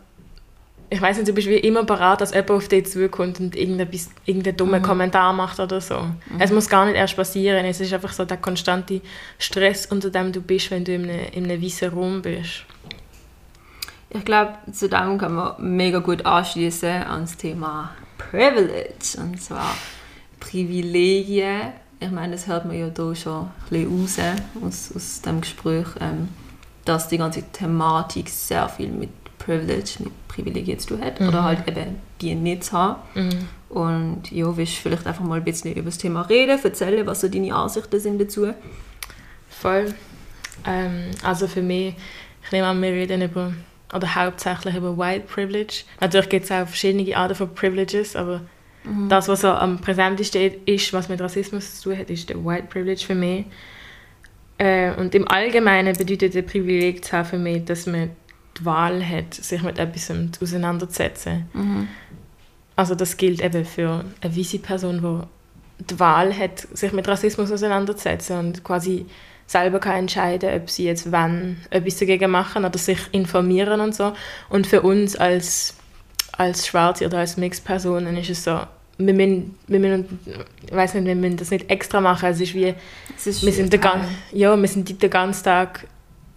ich 0.88 0.98
weiß 0.98 1.18
nicht, 1.18 1.28
du 1.28 1.34
bist 1.34 1.48
wie 1.48 1.56
immer 1.56 1.84
bereit, 1.84 2.22
dass 2.22 2.32
jemand 2.32 2.52
auf 2.52 2.68
dich 2.68 2.86
zukommt 2.86 3.38
und 3.40 3.54
irgendetwas, 3.54 4.08
irgendeinen 4.24 4.56
dummen 4.56 4.80
Kommentar 4.80 5.34
macht 5.34 5.60
oder 5.60 5.82
so. 5.82 6.06
Es 6.38 6.50
muss 6.50 6.66
gar 6.66 6.86
nicht 6.86 6.96
erst 6.96 7.14
passieren, 7.14 7.66
es 7.66 7.78
ist 7.78 7.92
einfach 7.92 8.14
so 8.14 8.24
der 8.24 8.38
konstante 8.38 9.02
Stress, 9.38 9.84
unter 9.84 10.08
dem 10.08 10.32
du 10.32 10.40
bist, 10.40 10.70
wenn 10.70 10.86
du 10.86 10.94
in 10.94 11.10
einem, 11.10 11.26
in 11.30 11.44
einem 11.44 11.62
weißen 11.62 11.90
Raum 11.90 12.22
bist. 12.22 12.64
Ich 14.08 14.24
glaube, 14.24 14.54
zu 14.72 14.88
dem 14.88 15.18
kann 15.18 15.34
man 15.34 15.76
mega 15.76 15.98
gut 15.98 16.24
anschließen 16.24 17.02
ans 17.02 17.36
Thema 17.36 17.90
Privilege. 18.16 19.18
Und 19.18 19.42
zwar 19.42 19.74
Privilegien. 20.50 21.72
Ich 21.98 22.10
meine, 22.10 22.32
das 22.32 22.46
hört 22.46 22.66
man 22.66 22.78
ja 22.78 22.90
hier 22.94 23.14
schon 23.14 23.44
ein 23.44 23.50
bisschen 23.70 24.02
raus 24.02 24.18
aus, 24.62 24.92
aus 24.94 25.22
dem 25.22 25.40
Gespräch, 25.40 25.86
ähm, 26.00 26.28
dass 26.84 27.08
die 27.08 27.18
ganze 27.18 27.42
Thematik 27.42 28.28
sehr 28.28 28.68
viel 28.68 28.88
mit 28.88 29.10
Privilege, 29.38 29.96
mit 30.00 30.28
Privilegien 30.28 30.78
zu 30.78 30.88
tun 30.88 31.04
hat 31.04 31.20
oder 31.20 31.42
halt 31.42 31.66
eben 31.68 32.00
die 32.20 32.34
nicht 32.34 32.64
zu 32.64 32.72
haben. 32.72 32.96
Mhm. 33.14 33.48
Und 33.68 34.30
ja, 34.30 34.56
willst 34.56 34.76
du 34.76 34.80
vielleicht 34.82 35.06
einfach 35.06 35.24
mal 35.24 35.38
ein 35.38 35.44
bisschen 35.44 35.72
über 35.72 35.86
das 35.86 35.98
Thema 35.98 36.22
reden, 36.22 36.58
erzählen, 36.62 37.06
was 37.06 37.20
so 37.20 37.28
deine 37.28 37.54
Ansichten 37.54 38.00
sind 38.00 38.20
dazu? 38.20 38.52
Voll. 39.48 39.94
Ähm, 40.66 41.10
also 41.22 41.46
für 41.46 41.62
mich, 41.62 41.94
ich 42.44 42.52
nehme 42.52 42.66
an, 42.66 42.80
wir 42.82 42.90
reden 42.90 43.22
über, 43.22 43.52
oder 43.94 44.14
hauptsächlich 44.14 44.76
über 44.76 44.96
White 44.96 45.26
Privilege. 45.26 45.84
Natürlich 46.00 46.28
gibt 46.28 46.44
es 46.44 46.52
auch 46.52 46.66
verschiedene 46.66 47.16
Arten 47.16 47.34
von 47.34 47.54
Privileges, 47.54 48.16
aber 48.16 48.42
das, 49.08 49.28
was 49.28 49.40
so 49.40 49.48
am 49.48 49.80
präsentesten 49.80 50.52
ist, 50.64 50.92
was 50.92 51.08
mit 51.08 51.20
Rassismus 51.20 51.80
zu 51.80 51.90
tun 51.90 51.98
hat, 51.98 52.10
ist 52.10 52.28
der 52.28 52.44
White 52.44 52.68
Privilege 52.68 53.04
für 53.04 53.14
mich. 53.14 53.46
Äh, 54.58 54.92
und 54.94 55.14
im 55.14 55.28
Allgemeinen 55.28 55.96
bedeutet 55.96 56.34
der 56.34 56.42
Privileg 56.42 57.04
zu 57.04 57.12
haben 57.12 57.26
für 57.26 57.38
mich, 57.38 57.64
dass 57.64 57.86
man 57.86 58.10
die 58.58 58.64
Wahl 58.64 59.06
hat, 59.06 59.34
sich 59.34 59.62
mit 59.62 59.78
etwas 59.78 60.10
auseinanderzusetzen. 60.40 61.46
Also 62.74 62.94
das 62.94 63.16
gilt 63.16 63.42
eben 63.42 63.64
für 63.64 64.04
eine 64.20 64.36
weiße 64.36 64.58
Person, 64.58 65.00
die 65.00 65.84
die 65.90 66.00
Wahl 66.00 66.36
hat, 66.36 66.60
sich 66.60 66.92
mit 66.92 67.06
Rassismus 67.06 67.52
auseinanderzusetzen 67.52 68.38
und 68.38 68.64
quasi 68.64 69.06
selber 69.46 69.78
kann 69.78 69.96
entscheiden, 69.96 70.54
ob 70.54 70.70
sie 70.70 70.84
jetzt 70.84 71.12
wann 71.12 71.58
etwas 71.70 71.98
dagegen 71.98 72.30
machen 72.30 72.64
oder 72.64 72.78
sich 72.78 72.98
informieren 73.12 73.80
und 73.80 73.94
so. 73.94 74.12
Und 74.48 74.66
für 74.66 74.82
uns 74.82 75.16
als, 75.16 75.74
als 76.32 76.66
Schwarze 76.66 77.06
oder 77.06 77.18
als 77.18 77.36
Mixed-Personen 77.36 78.16
ist 78.16 78.30
es 78.30 78.44
so, 78.44 78.60
wir 78.98 79.12
müssen, 79.14 79.54
wir 79.66 79.78
müssen, 79.78 80.18
ich 80.66 80.74
weiß 80.74 80.94
nicht, 80.94 81.04
wir 81.06 81.14
müssen 81.14 81.36
das 81.36 81.50
nicht 81.50 81.70
extra 81.70 82.00
machen. 82.00 82.28
Es 82.30 82.40
ist 82.40 82.54
wie, 82.54 82.74
Es 83.16 83.26
ist 83.26 83.44
wir 83.44 83.52
sind, 83.52 83.72
den, 83.72 83.80
Teil. 83.80 83.92
gan- 84.00 84.08
ja, 84.32 84.56
wir 84.56 84.68
sind 84.68 85.02
den 85.02 85.10
ganzen 85.10 85.44
Tag 85.44 85.86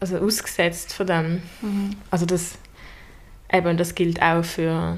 also 0.02 0.18
ausgesetzt 0.18 0.94
von 0.94 1.08
dem. 1.08 1.42
Mhm. 1.62 1.92
Also 2.12 2.26
das, 2.26 2.54
eben, 3.52 3.78
das 3.78 3.96
gilt 3.96 4.22
auch 4.22 4.44
für, 4.44 4.98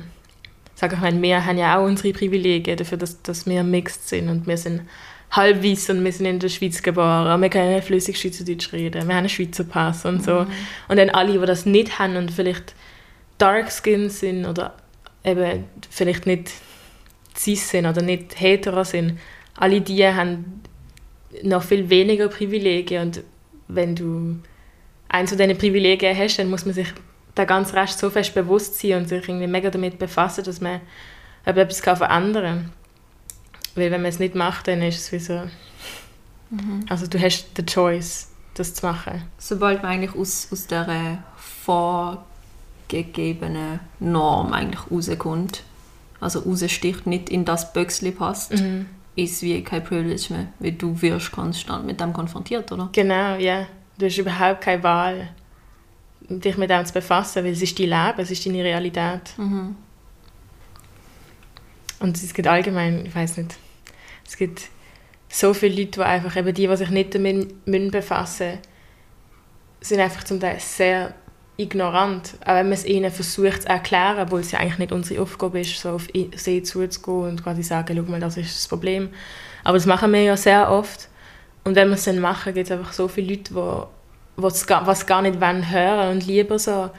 sag 0.76 0.94
ich 0.94 1.00
mal, 1.00 1.22
wir 1.22 1.46
haben 1.46 1.58
ja 1.58 1.78
auch 1.78 1.86
unsere 1.86 2.14
Privilegien 2.14 2.78
dafür, 2.78 2.98
dass, 2.98 3.22
dass 3.22 3.46
wir 3.46 3.64
mixed 3.64 4.10
sind 4.10 4.30
und 4.30 4.48
wir 4.48 4.58
sind 4.58 4.82
halb 5.32 5.64
weiß 5.64 5.92
und 5.92 6.04
wir 6.04 6.12
sind 6.12 6.26
in 6.26 6.40
der 6.40 6.50
Schweiz 6.50 6.82
geboren, 6.84 7.42
wir 7.42 7.50
können 7.50 7.82
flüssig 7.82 8.20
Schweizerdeutsch 8.20 8.74
reden, 8.74 9.08
wir 9.08 9.16
haben 9.16 9.20
einen 9.20 9.30
Schweizer 9.30 9.64
Pass 9.64 10.04
und 10.06 10.24
so. 10.24 10.46
Und 10.90 10.98
dann 10.98 11.10
alle, 11.12 11.40
die 11.40 11.46
das 11.46 11.66
nicht 11.66 12.00
haben 12.00 12.18
und 12.18 12.32
vielleicht 12.32 12.74
dark 13.38 13.72
skin 13.72 14.10
sind 14.10 14.46
oder 14.46 14.74
eben 15.24 15.64
vielleicht 15.90 16.26
nicht 16.28 16.52
cis 17.36 17.70
sind 17.70 17.86
oder 17.86 18.02
nicht 18.02 18.40
hetero 18.40 18.84
sind, 18.84 19.20
alle 19.56 19.82
die 19.82 20.06
haben 20.06 20.62
noch 21.44 21.64
viel 21.64 21.90
weniger 21.90 22.28
Privilegien 22.28 23.04
und 23.04 23.24
wenn 23.68 23.96
du 23.96 24.40
eins 25.08 25.30
von 25.30 25.38
diesen 25.38 25.58
Privilegien 25.58 26.18
hast, 26.18 26.38
dann 26.38 26.50
muss 26.50 26.66
man 26.66 26.74
sich 26.74 26.88
der 27.38 27.46
ganzen 27.46 27.78
Rest 27.78 28.00
so 28.00 28.10
fest 28.10 28.34
bewusst 28.34 28.80
sein 28.80 28.94
und 28.94 29.08
sich 29.08 29.28
irgendwie 29.28 29.48
mega 29.48 29.70
damit 29.70 30.00
befassen, 30.00 30.44
dass 30.44 30.62
man 30.62 30.82
etwas 31.46 31.82
kann 31.82 31.98
verändern 31.98 32.44
kann. 32.44 32.72
Weil 33.76 33.92
wenn 33.92 34.02
man 34.02 34.10
es 34.10 34.20
nicht 34.20 34.36
macht, 34.36 34.68
dann 34.68 34.82
ist 34.82 35.00
es 35.00 35.12
wie 35.12 35.20
so... 35.20 35.42
Also 36.90 37.08
du 37.08 37.18
hast 37.18 37.58
die 37.58 37.66
Choice, 37.66 38.30
das 38.56 38.74
zu 38.74 38.86
machen. 38.86 39.24
Sobald 39.38 39.82
man 39.82 39.94
eigentlich 39.94 40.16
aus, 40.16 40.50
aus 40.52 40.68
dieser 40.68 41.24
vorgegebenen 41.64 43.80
Norm 44.02 44.52
eigentlich 44.52 44.92
rauskommt, 44.92 45.64
also 46.22 46.40
raussticht, 46.40 47.06
nicht 47.08 47.30
in 47.30 47.44
das 47.44 47.74
Büchsli 47.74 48.12
passt, 48.12 48.54
Mhm. 48.54 48.86
ist 49.16 49.42
wie 49.42 49.62
kein 49.64 49.84
Privilege 49.84 50.28
mehr, 50.34 50.48
weil 50.60 50.72
du 50.72 51.02
wirst 51.02 51.32
konstant 51.34 51.86
mit 51.86 52.00
dem 52.00 52.14
konfrontiert, 52.14 52.72
oder? 52.72 52.90
Genau, 52.94 53.36
ja. 53.36 53.68
Du 53.98 54.06
hast 54.06 54.18
überhaupt 54.18 54.62
keine 54.62 54.82
Wahl, 54.84 55.30
dich 56.30 56.56
mit 56.58 56.70
dem 56.70 56.86
zu 56.86 56.94
befassen, 56.94 57.44
weil 57.44 57.52
es 57.52 57.62
ist 57.62 57.78
dein 57.78 57.88
Leben, 57.90 58.20
es 58.20 58.32
ist 58.32 58.46
deine 58.46 58.64
Realität. 58.64 59.34
Mhm. 59.38 59.76
Und 62.00 62.18
es 62.18 62.34
gibt 62.34 62.48
allgemein, 62.48 63.06
ich 63.06 63.14
weiß 63.16 63.38
nicht, 63.38 63.58
es 64.26 64.38
gibt 64.38 64.70
so 65.30 65.54
viele 65.54 65.76
Leute, 65.82 66.00
die 66.00 66.02
einfach 66.02 66.36
eben 66.36 66.54
die, 66.54 66.68
die 66.68 66.76
sich 66.78 66.90
nicht 66.90 67.14
damit 67.16 67.68
müssen 67.68 67.92
befassen 67.92 68.60
sind 69.84 70.00
einfach 70.00 70.24
zum 70.24 70.40
Teil 70.40 70.60
sehr 70.60 71.14
ignorant, 71.58 72.36
auch 72.42 72.56
wenn 72.56 72.68
man 72.68 72.74
es 72.74 72.86
ihnen 72.86 73.12
versucht 73.12 73.64
zu 73.64 73.70
erklären, 73.70 74.20
obwohl 74.20 74.40
es 74.40 74.52
ja 74.52 74.60
eigentlich 74.60 74.80
nicht 74.80 74.92
unsere 74.92 75.22
Aufgabe 75.22 75.60
ist, 75.60 75.80
so 75.80 75.92
auf 75.92 76.08
sie 76.36 76.64
zuzugehen 76.64 77.30
und 77.30 77.44
quasi 77.44 77.64
sagen, 77.64 77.96
schau 77.96 78.10
mal, 78.10 78.20
das 78.20 78.38
ist 78.38 78.56
das 78.56 78.68
Problem. 78.68 79.10
Aber 79.64 79.78
das 79.78 79.86
machen 79.86 80.12
wir 80.12 80.22
ja 80.24 80.38
sehr 80.38 80.72
oft. 80.72 81.10
Und 81.64 81.76
wenn 81.76 81.90
wir 81.90 81.96
es 81.96 82.06
dann 82.06 82.20
machen, 82.20 82.54
gibt 82.54 82.68
es 82.68 82.72
einfach 82.72 82.94
so 82.94 83.08
viele 83.08 83.36
Leute, 83.36 83.54
die, 83.54 84.42
die 84.42 84.48
es 84.48 84.66
gar, 84.66 84.88
was 84.88 85.06
gar 85.06 85.22
nicht 85.22 85.40
wollen 85.40 85.70
hören 85.70 86.12
und 86.12 86.26
lieber 86.26 86.58
so 86.58 86.90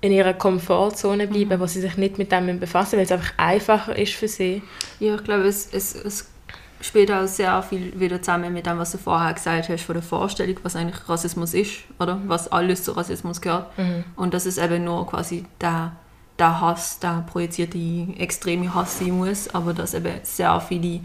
in 0.00 0.12
ihrer 0.12 0.34
Komfortzone 0.34 1.26
bleiben, 1.26 1.58
wo 1.60 1.66
sie 1.66 1.80
sich 1.80 1.96
nicht 1.96 2.18
mit 2.18 2.30
dem 2.32 2.58
befassen, 2.58 2.96
weil 2.96 3.04
es 3.04 3.12
einfach 3.12 3.32
einfacher 3.36 3.96
ist 3.96 4.14
für 4.14 4.28
sie. 4.28 4.62
Ja, 5.00 5.14
ich 5.14 5.24
glaube, 5.24 5.44
es, 5.44 5.68
es, 5.72 5.94
es 5.94 6.31
spielt 6.82 7.10
auch 7.12 7.26
sehr 7.26 7.62
viel 7.62 7.98
wieder 7.98 8.20
zusammen 8.20 8.52
mit 8.52 8.66
dem, 8.66 8.76
was 8.78 8.92
du 8.92 8.98
vorher 8.98 9.32
gesagt 9.32 9.68
hast, 9.68 9.84
von 9.84 9.94
der 9.94 10.02
Vorstellung, 10.02 10.56
was 10.62 10.76
eigentlich 10.76 11.08
Rassismus 11.08 11.54
ist, 11.54 11.70
oder? 11.98 12.20
Was 12.26 12.50
alles 12.50 12.84
zu 12.84 12.92
Rassismus 12.92 13.40
gehört. 13.40 13.66
Und 14.16 14.34
dass 14.34 14.44
es 14.46 14.58
eben 14.58 14.84
nur 14.84 15.06
quasi 15.06 15.44
der, 15.60 15.92
der 16.38 16.60
Hass, 16.60 16.98
der 16.98 17.24
projizierte 17.30 17.78
extreme 18.18 18.74
Hass 18.74 18.98
sein 18.98 19.12
muss, 19.16 19.48
aber 19.54 19.72
dass 19.74 19.94
eben 19.94 20.12
sehr 20.24 20.60
viele, 20.60 21.00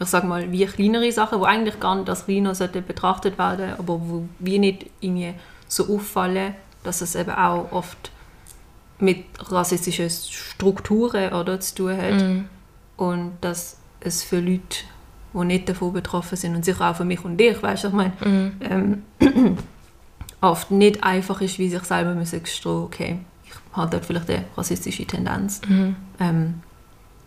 ich 0.00 0.06
sag 0.08 0.24
mal, 0.24 0.50
wie 0.50 0.66
kleinere 0.66 1.12
Sachen, 1.12 1.38
wo 1.38 1.44
eigentlich 1.44 1.78
gar 1.78 1.94
nicht 1.94 2.10
als 2.10 2.24
kleiner 2.26 2.54
sollte 2.54 2.82
betrachtet 2.82 3.38
werden, 3.38 3.74
aber 3.78 4.00
wo 4.00 4.24
wir 4.40 4.58
nicht 4.58 4.86
irgendwie 5.00 5.34
so 5.68 5.94
auffallen, 5.94 6.54
dass 6.82 7.00
es 7.00 7.14
eben 7.14 7.30
auch 7.30 7.70
oft 7.70 8.10
mit 8.98 9.24
rassistischen 9.50 10.10
Strukturen 10.10 11.32
oder, 11.32 11.60
zu 11.60 11.74
tun 11.76 11.96
hat 11.96 12.20
Mhm. 12.20 12.48
und 12.96 13.32
dass 13.40 13.76
es 14.04 14.22
für 14.22 14.40
Leute, 14.40 14.78
die 15.34 15.44
nicht 15.44 15.68
davon 15.68 15.92
betroffen 15.92 16.36
sind 16.36 16.54
und 16.54 16.64
sicher 16.64 16.90
auch 16.90 16.96
für 16.96 17.04
mich 17.04 17.24
und 17.24 17.36
dich, 17.38 17.62
weißt 17.62 17.84
du, 17.84 17.88
ich 17.88 17.94
meine, 17.94 18.12
Mhm. 18.24 18.52
ähm, 18.60 19.02
oft 20.40 20.70
nicht 20.70 21.02
einfach 21.04 21.40
ist, 21.40 21.58
wie 21.58 21.68
sich 21.68 21.82
selber 21.84 22.14
müssen 22.14 22.42
gestehen, 22.42 22.72
okay, 22.82 23.18
ich 23.44 23.52
habe 23.76 23.90
dort 23.90 24.04
vielleicht 24.04 24.28
eine 24.30 24.44
rassistische 24.56 25.06
Tendenz. 25.06 25.60
Mhm. 25.68 25.96
Ähm, 26.20 26.54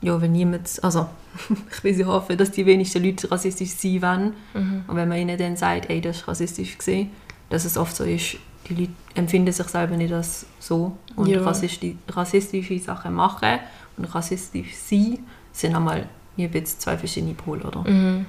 ja, 0.02 0.20
wenn 0.22 0.34
niemand, 0.34 0.84
also 0.84 1.08
ich 1.72 1.84
will 1.84 1.94
sie 1.94 2.06
hoffen, 2.06 2.38
dass 2.38 2.52
die 2.52 2.66
wenigsten 2.66 3.04
Leute 3.04 3.30
rassistisch 3.32 3.72
sein 3.72 4.02
wollen 4.02 4.34
Mhm. 4.54 4.84
und 4.88 4.96
wenn 4.96 5.08
man 5.10 5.18
ihnen 5.18 5.38
dann 5.38 5.56
sagt, 5.58 5.90
ey, 5.90 6.02
das 6.02 6.18
ist 6.18 6.28
rassistisch 6.28 6.78
gesehen, 6.78 7.12
dass 7.50 7.66
es 7.66 7.78
oft 7.78 7.96
so 7.96 8.04
ist, 8.04 8.38
die 8.70 8.74
Leute 8.76 8.92
empfinden 9.14 9.52
sich 9.52 9.68
selber 9.68 9.96
nicht 9.96 10.12
als 10.14 10.46
so 10.60 10.98
und 11.16 11.28
Ja. 11.30 11.42
rassisti 11.44 11.98
rassistische 12.10 12.80
Sachen 12.80 13.14
machen 13.14 13.60
und 13.98 14.06
rassistisch 14.06 14.76
sein 14.76 15.20
sind 15.52 15.76
einmal 15.76 16.08
wie 16.36 16.44
ein 16.44 16.52
bisschen 16.52 16.80
zwei 16.80 16.98
verschiedene 16.98 17.34
Pole, 17.34 17.64
oder? 17.64 17.90
Mhm. 17.90 18.26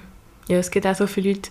Ja, 0.49 0.59
es 0.59 0.71
gibt 0.71 0.87
auch 0.87 0.95
so 0.95 1.07
viele 1.07 1.31
Leute, 1.31 1.51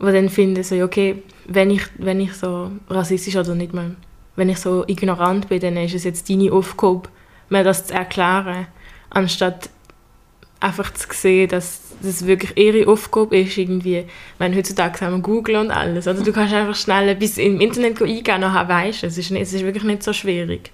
die 0.00 0.12
dann 0.12 0.28
finden, 0.28 0.62
so, 0.62 0.76
okay, 0.82 1.22
wenn 1.46 1.70
ich, 1.70 1.82
wenn 1.98 2.20
ich 2.20 2.34
so 2.34 2.70
rassistisch 2.88 3.36
oder 3.36 3.54
nicht 3.54 3.74
mal, 3.74 3.96
wenn 4.36 4.48
ich 4.48 4.58
so 4.58 4.84
ignorant 4.86 5.48
bin, 5.48 5.60
dann 5.60 5.76
ist 5.76 5.94
es 5.94 6.04
jetzt 6.04 6.30
deine 6.30 6.52
Aufgabe, 6.52 7.08
mir 7.48 7.64
das 7.64 7.86
zu 7.86 7.94
erklären, 7.94 8.68
anstatt 9.10 9.70
einfach 10.60 10.92
zu 10.92 11.06
sehen, 11.12 11.48
dass 11.48 11.82
das 12.02 12.26
wirklich 12.26 12.56
ihre 12.56 12.90
Aufgabe 12.90 13.38
ist, 13.38 13.56
irgendwie, 13.56 13.98
ich 13.98 14.06
meine, 14.38 14.56
heutzutage 14.56 15.00
haben 15.00 15.16
wir 15.16 15.22
Google 15.22 15.56
und 15.56 15.70
alles, 15.70 16.06
oder 16.06 16.22
du 16.22 16.32
kannst 16.32 16.54
einfach 16.54 16.76
schnell 16.76 17.08
etwas 17.08 17.38
im 17.38 17.60
Internet 17.60 18.00
eingeben, 18.00 18.40
nachher 18.40 18.68
weisst 18.68 19.04
es 19.04 19.18
ist, 19.18 19.30
es 19.30 19.52
ist 19.52 19.64
wirklich 19.64 19.84
nicht 19.84 20.02
so 20.02 20.12
schwierig. 20.12 20.70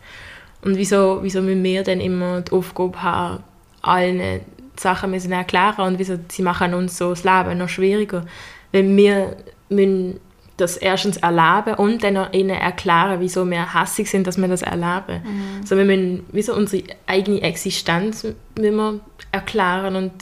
Und 0.63 0.77
wieso, 0.77 1.19
wieso 1.23 1.43
müssen 1.43 1.63
wir 1.63 1.83
dann 1.83 2.01
immer 2.01 2.41
die 2.41 2.53
Aufgabe 2.53 3.03
haben, 3.03 3.45
allen 3.83 4.41
Sachen 4.77 5.11
müssen 5.11 5.33
erklären 5.33 5.87
und 5.87 5.99
wieso 5.99 6.19
sie 6.29 6.43
machen 6.43 6.75
uns 6.75 6.99
so 6.99 7.11
das 7.11 7.25
Leben 7.25 7.59
noch 7.59 7.69
schwieriger. 7.69 8.25
Weil 8.73 8.97
wir 8.97 9.37
müssen 9.69 10.21
das 10.57 10.77
erstens 10.77 11.17
erleben 11.17 11.75
und 11.75 12.05
dann 12.05 12.15
noch 12.15 12.33
ihnen 12.33 12.51
erklären, 12.51 13.21
wieso 13.21 13.45
wir 13.51 13.75
hässig 13.75 14.09
sind, 14.09 14.27
dass 14.27 14.39
wir 14.39 14.47
das 14.47 14.63
erleben. 14.63 15.23
Also 15.61 15.77
wir 15.77 15.85
müssen 15.85 16.25
wieso 16.31 16.55
unsere 16.55 16.85
eigene 17.07 17.43
Existenz 17.43 18.25
müssen 18.57 18.77
wir 18.77 19.01
erklären 19.33 19.97
und 19.97 20.13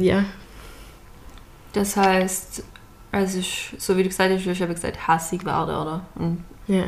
ja. 0.00 0.24
Das 1.74 1.96
heißt, 1.96 2.64
es 3.12 3.34
ist, 3.34 3.80
so 3.80 3.96
wie 3.96 4.02
du 4.02 4.08
gesagt 4.08 4.32
hast, 4.32 4.46
hast 4.46 4.60
eben 4.60 4.74
gesagt, 4.74 5.08
hässig 5.08 5.44
werden, 5.44 5.74
oder? 5.74 6.06
Und 6.14 6.44
ja. 6.66 6.84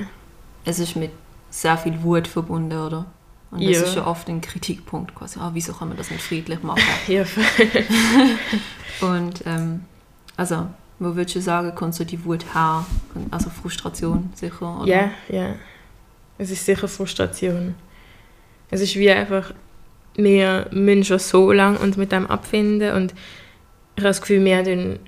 es 0.65 0.79
ist 0.79 0.97
mit 0.97 1.11
sehr 1.51 1.77
viel 1.77 2.03
Wut 2.03 2.27
verbunden, 2.27 2.79
oder? 2.79 3.07
Und 3.51 3.63
das 3.63 3.71
Ja. 3.77 3.83
ist 3.83 3.95
ja 3.97 4.07
oft 4.07 4.29
ein 4.29 4.41
Kritikpunkt, 4.41 5.15
quasi, 5.15 5.39
ah, 5.39 5.51
wieso 5.55 5.73
kann 5.73 5.89
man 5.89 5.97
das 5.97 6.11
nicht 6.11 6.23
friedlich 6.23 6.63
machen? 6.63 6.83
ja. 7.09 7.25
Und, 9.01 9.43
ähm, 9.47 9.85
also, 10.37 10.67
wo 10.99 11.15
würdest 11.15 11.37
du 11.37 11.41
sagen, 11.41 11.73
kommst 11.75 12.01
du 12.01 12.05
die 12.05 12.25
Wut 12.25 12.45
her? 12.55 12.85
Also 13.31 13.51
Frustration, 13.51 14.31
sicher, 14.35 14.81
oder? 14.81 14.87
Ja, 14.89 15.11
ja. 15.29 15.55
Es 16.39 16.51
ist 16.51 16.65
sicher 16.65 16.89
Frustration. 16.89 17.75
Es 18.71 18.81
ist 18.81 18.97
wie 18.97 19.11
einfach, 19.11 19.53
wir 20.17 20.69
müssen 20.73 21.05
schon 21.05 21.19
so 21.19 21.53
lange 21.53 21.79
uns 21.79 21.97
mit 21.97 22.13
dem 22.13 22.27
abfinden 22.27 22.95
und 22.95 23.13
ich 23.13 24.03
habe 24.03 24.09
das 24.09 24.21
Gefühl, 24.21 24.45
wir 24.45 24.65
tun 24.65 24.99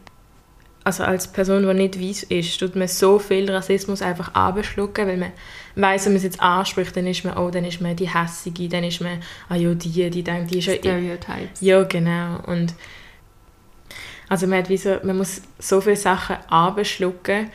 also 0.85 1.05
als 1.05 1.29
Person, 1.29 1.67
die 1.67 1.75
nicht 1.75 2.01
weiß 2.01 2.23
ist, 2.25 2.59
tut 2.59 2.77
man 2.77 2.89
so 2.89 3.19
viel 3.19 3.51
Rassismus 3.51 4.01
einfach 4.01 4.35
abschlucken, 4.35 5.07
weil 5.07 5.17
man 5.17 5.33
weiß, 5.77 6.07
wenn 6.07 6.13
man 6.13 6.17
es 6.19 6.25
jetzt 6.25 6.41
anspricht, 6.41 6.97
dann 6.97 7.07
ist 7.07 7.25
man, 7.25 7.37
oh, 7.37 7.51
dann 7.51 7.65
ist 7.65 7.81
man 7.81 7.95
die 7.95 8.09
Hässige, 8.09 8.69
dann 8.69 8.85
ist 8.85 9.01
man, 9.01 9.23
ah 9.49 9.57
ja, 9.57 9.75
die, 9.75 10.11
die 10.11 10.23
denkt, 10.23 10.51
die 10.51 10.59
ist 10.59 10.67
ja... 10.67 10.75
Stereotypes. 10.75 11.61
Ja, 11.61 11.83
genau. 11.83 12.41
Und 12.47 12.75
also 14.29 14.47
man, 14.47 14.59
hat 14.59 14.69
wie 14.69 14.77
so, 14.77 14.97
man 15.03 15.19
muss 15.19 15.43
so 15.59 15.81
viele 15.81 15.97
Sachen 15.97 16.37
abschlucken 16.49 17.51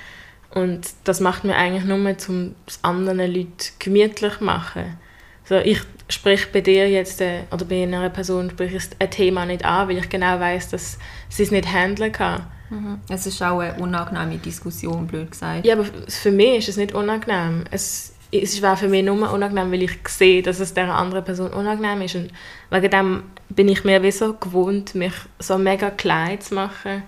und 0.54 0.88
das 1.04 1.20
macht 1.20 1.44
man 1.44 1.56
eigentlich 1.56 1.86
nur, 1.86 1.98
um 1.98 2.56
es 2.66 2.80
anderen 2.82 3.20
Leuten 3.20 3.50
gemütlich 3.80 4.38
zu 4.38 4.44
machen. 4.44 4.98
So, 5.46 5.56
ich 5.58 5.82
spreche 6.08 6.48
bei 6.52 6.62
dir 6.62 6.90
jetzt, 6.90 7.20
äh, 7.22 7.42
oder 7.52 7.66
bei 7.66 7.84
einer 7.84 8.10
Person, 8.10 8.50
spreche 8.50 8.78
ich 8.78 8.84
ein 9.00 9.10
Thema 9.10 9.46
nicht 9.46 9.66
an, 9.66 9.90
weil 9.90 9.98
ich 9.98 10.10
genau 10.10 10.40
weiß, 10.40 10.70
dass 10.70 10.98
sie 11.30 11.44
es 11.44 11.52
nicht 11.52 11.72
handeln 11.72 12.12
kann. 12.12 12.46
Mhm. 12.74 13.00
Es 13.08 13.26
ist 13.26 13.42
auch 13.42 13.60
eine 13.60 13.76
unangenehme 13.76 14.38
Diskussion, 14.38 15.06
blöd 15.06 15.32
gesagt. 15.32 15.66
Ja, 15.66 15.76
aber 15.76 15.86
für 16.08 16.32
mich 16.32 16.58
ist 16.60 16.70
es 16.70 16.78
nicht 16.78 16.94
unangenehm. 16.94 17.66
Es, 17.70 18.14
es 18.32 18.62
war 18.62 18.76
für 18.76 18.88
mich 18.88 19.06
nur 19.06 19.32
unangenehm, 19.32 19.72
weil 19.72 19.84
ich 19.84 20.00
sehe, 20.08 20.42
dass 20.42 20.60
es 20.60 20.74
der 20.74 20.94
anderen 20.94 21.24
Person 21.24 21.52
unangenehm 21.52 22.02
ist. 22.02 22.16
Und 22.16 22.32
wegen 22.72 22.90
dem 22.90 23.24
bin 23.50 23.70
ich 23.70 23.84
mir 23.84 24.02
wie 24.02 24.12
so 24.12 24.34
gewohnt, 24.34 24.96
mich 24.96 25.14
so 25.38 25.58
mega 25.58 25.92
klein 25.92 26.42
zu 26.42 26.56
machen 26.56 27.04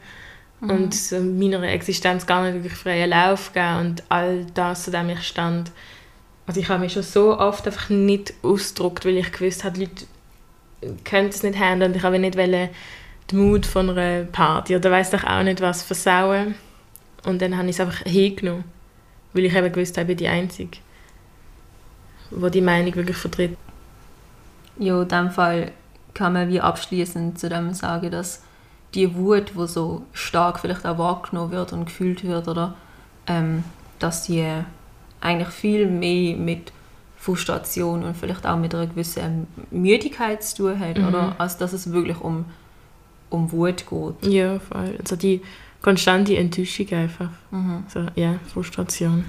mhm. 0.62 0.70
und 0.70 1.12
meiner 1.40 1.64
Existenz 1.64 2.26
gar 2.26 2.44
nicht 2.44 2.54
wirklich 2.56 2.74
freien 2.74 3.10
Lauf 3.10 3.54
geben 3.54 3.80
und 3.80 4.04
all 4.10 4.46
das, 4.54 4.84
zu 4.84 4.92
dem 4.92 5.10
ich 5.10 5.24
stand. 5.24 5.72
Also 6.48 6.60
ich 6.60 6.70
habe 6.70 6.82
mich 6.82 6.94
schon 6.94 7.04
so 7.04 7.40
oft 7.40 7.66
einfach 7.66 7.90
nicht 7.90 8.36
ausgedruckt, 8.44 9.06
weil 9.06 9.18
ich 9.18 9.32
gewusst 9.32 9.64
habe, 9.64 9.80
Leute 9.80 10.06
können 11.04 11.30
es 11.30 11.42
nicht 11.42 11.58
handeln 11.58 11.92
und 11.92 11.98
ich 11.98 12.04
habe 12.04 12.20
nicht 12.20 12.38
wollen, 12.38 12.70
die 13.32 13.36
Mut 13.36 13.66
von 13.66 13.90
einer 13.90 14.24
Party 14.26 14.76
oder 14.76 14.92
weiß 14.92 15.12
doch 15.12 15.24
auch 15.24 15.44
nicht 15.44 15.62
was 15.62 15.84
versauen. 15.84 16.56
Und 17.24 17.42
dann 17.42 17.58
habe 17.58 17.68
ich 17.68 17.76
es 17.76 17.80
einfach 17.80 18.04
hingenommen, 18.04 18.66
weil 19.34 19.46
ich 19.46 19.56
eben 19.56 19.72
gewusst 19.72 19.98
habe, 19.98 20.12
ich 20.12 20.18
bin 20.18 20.18
die 20.18 20.28
Einzige, 20.28 20.78
die 22.32 22.52
die 22.52 22.62
Meinung 22.62 22.96
wirklich 22.96 23.18
vertritt. 23.18 23.58
Ja, 24.78 25.02
in 25.02 25.08
dem 25.08 25.32
Fall 25.32 25.72
kann 26.14 26.34
man 26.34 26.50
wie 26.50 26.62
abschließend 26.62 27.40
zu 27.40 27.50
dem 27.50 27.74
sagen, 27.74 28.12
dass 28.12 28.44
die 28.94 29.16
Wut, 29.16 29.52
die 29.58 29.68
so 29.68 30.04
stark 30.14 30.60
vielleicht 30.60 30.86
auch 30.86 30.98
wahrgenommen 30.98 31.52
wird 31.52 31.74
und 31.74 31.86
gefühlt 31.86 32.24
wird, 32.24 32.48
oder 32.48 32.76
ähm, 33.28 33.64
dass 34.00 34.24
die 34.24 34.48
eigentlich 35.22 35.50
viel 35.50 35.88
mehr 35.88 36.36
mit 36.38 36.72
Frustration 37.18 38.04
und 38.04 38.16
vielleicht 38.16 38.46
auch 38.46 38.58
mit 38.58 38.76
einer 38.76 38.88
gewissen 38.88 39.48
Müdigkeit 39.72 40.44
zu 40.44 40.58
tun 40.58 40.80
hat, 40.80 40.98
mhm. 40.98 41.08
oder? 41.08 41.36
als 41.40 41.58
dass 41.58 41.74
es 41.74 41.92
wirklich 41.92 42.22
um 42.22 42.46
um 43.36 43.52
Wut 43.52 43.86
geht. 43.88 44.32
Ja, 44.32 44.60
voll. 44.60 44.96
Also 45.00 45.16
die 45.16 45.42
konstante 45.82 46.36
Enttäuschung 46.36 46.92
einfach. 46.94 47.30
Mhm. 47.52 47.84
So, 47.88 48.06
ja, 48.16 48.40
Frustration. 48.52 49.24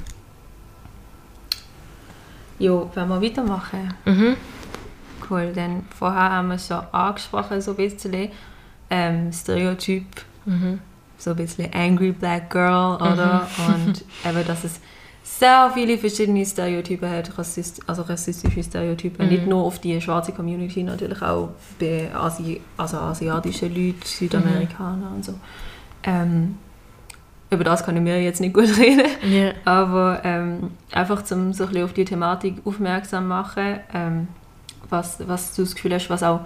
Ja, 2.59 2.91
wenn 2.95 3.09
wir 3.09 3.21
weitermachen. 3.21 3.93
Mhm. 4.05 4.37
Cool, 5.29 5.53
dann 5.55 5.85
vorher 5.99 6.31
haben 6.31 6.49
wir 6.49 6.59
schon 6.59 6.83
angesprochen, 6.93 7.61
so 7.61 7.73
ein 7.73 7.77
bisschen 7.77 8.31
ähm, 8.89 9.33
Stereotyp, 9.33 10.07
mhm. 10.45 10.81
so 11.19 11.31
ein 11.31 11.37
bisschen 11.37 11.73
Angry 11.75 12.13
Black 12.13 12.51
Girl, 12.51 12.97
oder? 12.97 13.47
Mhm. 13.59 13.75
Und 13.75 14.05
eben, 14.25 14.47
dass 14.47 14.65
es 14.65 14.81
sehr 15.27 15.71
viele 15.75 15.99
verschiedene 15.99 16.47
Stereotype 16.47 17.11
hat, 17.11 17.37
Rassist, 17.37 17.83
also 17.89 18.03
rassistische 18.03 18.63
Stereotype, 18.63 19.23
mhm. 19.23 19.29
nicht 19.29 19.47
nur 19.47 19.65
auf 19.65 19.81
die 19.81 20.01
schwarze 20.01 20.33
Community, 20.33 20.83
natürlich 20.85 21.21
auch 21.21 21.51
bei 21.81 22.11
Asi 22.15 22.61
also 22.77 22.99
asiatischen 22.99 23.75
Leuten, 23.75 24.03
Südamerikaner 24.05 25.11
mhm. 25.11 25.17
und 25.17 25.25
so. 25.25 25.35
Ähm, 26.05 26.55
über 27.51 27.65
das 27.65 27.85
kann 27.85 27.97
ich 27.97 28.03
mir 28.03 28.23
jetzt 28.23 28.41
nicht 28.41 28.55
gut 28.55 28.79
reden, 28.79 29.07
yeah. 29.25 29.53
aber 29.65 30.21
ähm, 30.25 30.71
einfach 30.93 31.23
zum 31.23 31.53
so 31.53 31.65
ein 31.65 31.71
bisschen 31.71 31.85
auf 31.85 31.93
die 31.93 32.05
Thematik 32.05 32.59
aufmerksam 32.65 33.27
machen, 33.27 33.81
ähm, 33.93 34.29
was, 34.89 35.19
was 35.27 35.57
du 35.57 35.63
das 35.63 35.75
Gefühl 35.75 35.93
hast, 35.95 36.09
was 36.09 36.23
auch 36.23 36.41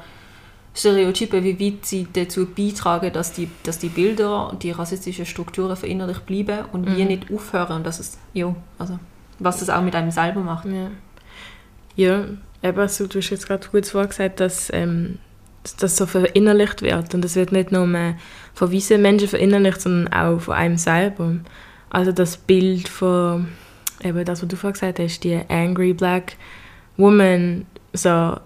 Stereotype, 0.81 1.45
wie 1.45 1.61
weit 1.61 1.85
sie 1.85 2.07
dazu 2.13 2.47
beitragen, 2.47 3.13
dass 3.13 3.33
die, 3.33 3.49
dass 3.63 3.79
die 3.79 3.89
Bilder 3.89 4.51
und 4.51 4.63
die 4.63 4.71
rassistischen 4.71 5.27
Strukturen 5.27 5.77
verinnerlicht 5.77 6.27
bleiben 6.27 6.65
und 6.73 6.89
mhm. 6.89 6.97
wir 6.97 7.05
nicht 7.05 7.33
aufhören. 7.33 7.77
Und 7.77 7.87
dass 7.87 8.01
es, 8.01 8.19
ja, 8.33 8.55
also, 8.79 8.99
was 9.39 9.61
das 9.61 9.71
auch 9.71 9.83
mit 9.83 9.95
einem 9.95 10.11
selber 10.11 10.41
macht. 10.41 10.67
Ja, 10.67 10.91
ja 11.97 12.25
eben, 12.63 12.79
also, 12.79 13.07
du 13.07 13.19
hast 13.19 13.31
jetzt 13.31 13.47
gerade 13.47 13.69
gut 13.69 13.87
vorgesagt, 13.87 14.41
dass 14.41 14.71
ähm, 14.73 15.19
das 15.79 15.97
so 15.97 16.07
verinnerlicht 16.07 16.83
wird. 16.83 17.15
Und 17.15 17.23
das 17.23 17.37
wird 17.37 17.53
nicht 17.53 17.73
nur 17.73 17.87
von 18.55 18.73
weißen 18.73 19.01
Menschen 19.01 19.29
verinnerlicht, 19.29 19.81
sondern 19.81 20.13
auch 20.13 20.41
von 20.41 20.55
einem 20.55 20.79
selber. 20.79 21.37
Also 21.91 22.13
das 22.13 22.37
Bild 22.37 22.89
von, 22.89 23.49
eben 24.03 24.25
das, 24.25 24.41
was 24.41 24.49
du 24.49 24.57
vorhin 24.57 24.75
gesagt 24.75 24.99
hast, 24.99 25.25
die 25.25 25.41
angry 25.49 25.93
black 25.93 26.37
woman, 26.97 27.67
so 27.93 28.37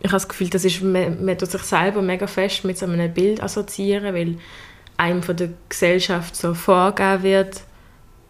ich 0.00 0.06
habe 0.06 0.16
das 0.16 0.28
Gefühl, 0.28 0.50
das 0.50 0.64
ist, 0.64 0.82
man, 0.82 1.24
man 1.24 1.38
tut 1.38 1.50
sich 1.50 1.62
selber 1.62 2.02
mega 2.02 2.26
fest 2.26 2.64
mit 2.64 2.78
so 2.78 2.86
einem 2.86 3.12
Bild 3.12 3.42
assoziieren, 3.42 4.14
weil 4.14 4.36
einem 4.96 5.22
von 5.22 5.36
der 5.36 5.50
Gesellschaft 5.68 6.36
so 6.36 6.54
vorgegeben 6.54 7.22
wird, 7.22 7.62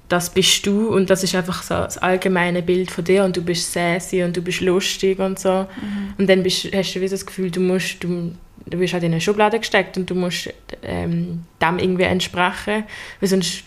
das 0.09 0.31
bist 0.31 0.64
du 0.66 0.88
und 0.88 1.11
das 1.11 1.24
ist 1.24 1.35
einfach 1.35 1.62
so 1.62 1.74
das 1.74 1.98
allgemeine 1.98 2.62
Bild 2.62 2.90
von 2.90 3.02
dir 3.02 3.24
und 3.24 3.37
du 3.37 3.42
bist 3.42 3.72
sassy 3.72 4.22
und 4.22 4.37
du 4.37 4.42
bist 4.42 4.61
lustig 4.61 5.18
und 5.18 5.38
so. 5.38 5.66
Mhm. 5.81 6.14
Und 6.16 6.31
dann 6.31 6.42
bist, 6.44 6.68
hast 6.72 6.94
du 6.94 7.00
wieder 7.00 7.11
das 7.11 7.26
Gefühl, 7.26 7.50
du 7.50 7.61
musst, 7.61 8.05
du, 8.05 8.33
du 8.66 8.79
bist 8.79 8.92
halt 8.94 9.02
in 9.02 9.12
eine 9.12 9.20
Schublade 9.20 9.59
gesteckt 9.59 9.96
und 9.96 10.09
du 10.09 10.14
musst 10.14 10.52
ähm, 10.83 11.44
dem 11.61 11.79
irgendwie 11.79 12.05
entsprechen, 12.05 12.85
weil 13.18 13.29
sonst 13.29 13.64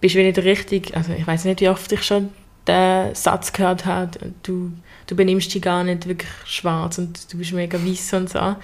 bist 0.00 0.16
du 0.16 0.22
nicht 0.22 0.38
richtig, 0.38 0.96
also 0.96 1.12
ich 1.12 1.26
weiß 1.26 1.44
nicht, 1.44 1.60
wie 1.60 1.68
oft 1.68 1.90
ich 1.92 2.02
schon 2.02 2.30
den 2.66 3.14
Satz 3.14 3.52
gehört 3.52 3.86
habe, 3.86 4.10
du 4.42 4.72
du 5.06 5.16
benimmst 5.16 5.54
dich 5.54 5.62
gar 5.62 5.84
nicht 5.84 6.06
wirklich 6.06 6.30
schwarz 6.44 6.98
und 6.98 7.32
du 7.32 7.38
bist 7.38 7.52
mega 7.52 7.78
weiß 7.78 8.12
und 8.14 8.30
so. 8.30 8.56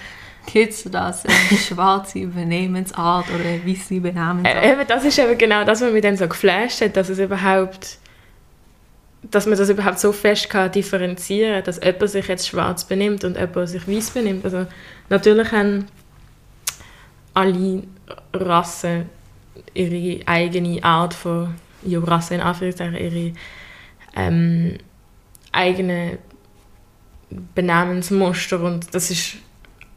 Kennst 0.46 0.84
du 0.84 0.90
das? 0.90 1.24
Eine 1.24 1.58
schwarze 1.58 2.26
Benehmensart 2.26 3.26
oder 3.30 3.44
eine 3.44 3.64
weiße 3.64 4.00
Benehmensart? 4.00 4.64
Äh, 4.64 4.84
das 4.86 5.04
ist 5.04 5.18
eben 5.18 5.38
genau 5.38 5.64
das, 5.64 5.80
was 5.80 5.92
mich 5.92 6.02
dann 6.02 6.16
so 6.16 6.26
geflasht 6.26 6.80
hat, 6.80 6.96
dass 6.96 7.08
es 7.08 7.18
überhaupt 7.18 7.98
dass 9.30 9.46
man 9.46 9.56
das 9.56 9.68
überhaupt 9.68 10.00
so 10.00 10.12
fest 10.12 10.50
kann 10.50 10.72
differenzieren 10.72 11.54
kann, 11.54 11.64
dass 11.64 11.82
jemand 11.82 12.10
sich 12.10 12.26
jetzt 12.26 12.48
schwarz 12.48 12.84
benimmt 12.84 13.22
und 13.22 13.36
jemand 13.36 13.68
sich 13.68 13.86
weiß 13.86 14.10
benimmt. 14.10 14.44
Also 14.44 14.66
natürlich 15.08 15.52
haben 15.52 15.86
alle 17.34 17.84
Rassen 18.32 19.06
ihre 19.74 20.26
eigene 20.26 20.82
Art 20.82 21.14
von, 21.14 21.54
ja, 21.84 22.00
Rasse 22.00 22.34
in 22.34 22.40
Anführungszeichen, 22.40 22.96
ihre 22.96 23.32
ähm, 24.16 24.78
Benehmensmuster 27.54 28.60
und 28.60 28.94
das 28.94 29.10
ist, 29.10 29.36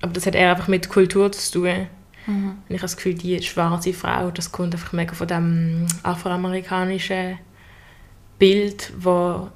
aber 0.02 0.14
das 0.14 0.26
hat 0.26 0.36
eher 0.36 0.52
einfach 0.52 0.68
mit 0.68 0.90
Kultur 0.90 1.32
zu 1.32 1.60
tun. 1.60 1.88
Mhm. 2.28 2.50
Und 2.50 2.70
ich 2.70 2.78
habe 2.78 2.82
das 2.82 2.98
Gefühl, 2.98 3.16
die 3.16 3.42
schwarze 3.42 3.94
Frau, 3.94 4.32
das 4.32 4.52
kommt 4.52 4.74
einfach 4.74 4.94
mega 4.94 5.14
von 5.14 5.28
dem 5.28 5.88
afroamerikanischen 6.04 7.40
Bild, 8.40 8.92
wo 8.98 9.50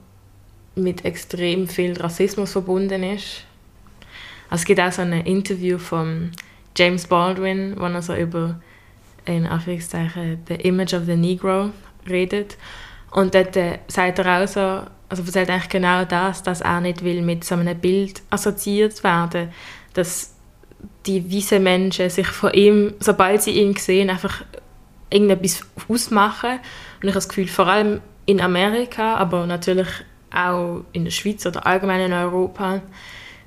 mit 0.75 1.03
extrem 1.05 1.67
viel 1.67 1.99
Rassismus 1.99 2.53
verbunden 2.53 3.03
ist. 3.03 3.43
Also 4.49 4.61
es 4.61 4.65
gibt 4.65 4.79
auch 4.79 4.91
so 4.91 5.01
ein 5.01 5.11
Interview 5.11 5.77
von 5.77 6.31
James 6.77 7.07
Baldwin, 7.07 7.75
wo 7.77 7.85
er 7.85 8.01
so 8.01 8.15
über 8.15 8.59
in 9.25 9.45
Anführungszeichen 9.45 10.39
the 10.47 10.55
image 10.55 10.93
of 10.93 11.05
the 11.05 11.15
Negro 11.15 11.71
redet. 12.07 12.57
Und 13.11 13.35
dort 13.35 13.55
äh, 13.57 13.79
sagt 13.87 14.19
er 14.19 14.43
auch 14.43 14.47
so, 14.47 14.89
also 15.09 15.23
erzählt 15.23 15.49
eigentlich 15.49 15.69
genau 15.69 16.05
das, 16.05 16.43
dass 16.43 16.61
er 16.61 16.81
nicht 16.81 17.03
will 17.03 17.21
mit 17.21 17.43
so 17.43 17.55
einem 17.55 17.77
Bild 17.77 18.21
assoziiert 18.29 19.03
werden, 19.03 19.49
dass 19.93 20.35
die 21.05 21.35
weißen 21.35 21.61
Menschen 21.61 22.09
sich 22.09 22.27
von 22.27 22.53
ihm, 22.53 22.93
sobald 22.99 23.41
sie 23.41 23.51
ihn 23.51 23.75
sehen, 23.75 24.09
einfach 24.09 24.43
irgendetwas 25.09 25.61
ausmachen. 25.87 26.51
Und 26.51 27.03
ich 27.03 27.09
habe 27.09 27.13
das 27.15 27.29
Gefühl, 27.29 27.47
vor 27.47 27.67
allem 27.67 28.01
in 28.25 28.39
Amerika, 28.39 29.15
aber 29.15 29.45
natürlich 29.45 29.87
auch 30.31 30.81
in 30.93 31.05
der 31.05 31.11
Schweiz 31.11 31.45
oder 31.45 31.65
allgemein 31.65 32.01
in 32.01 32.13
Europa, 32.13 32.81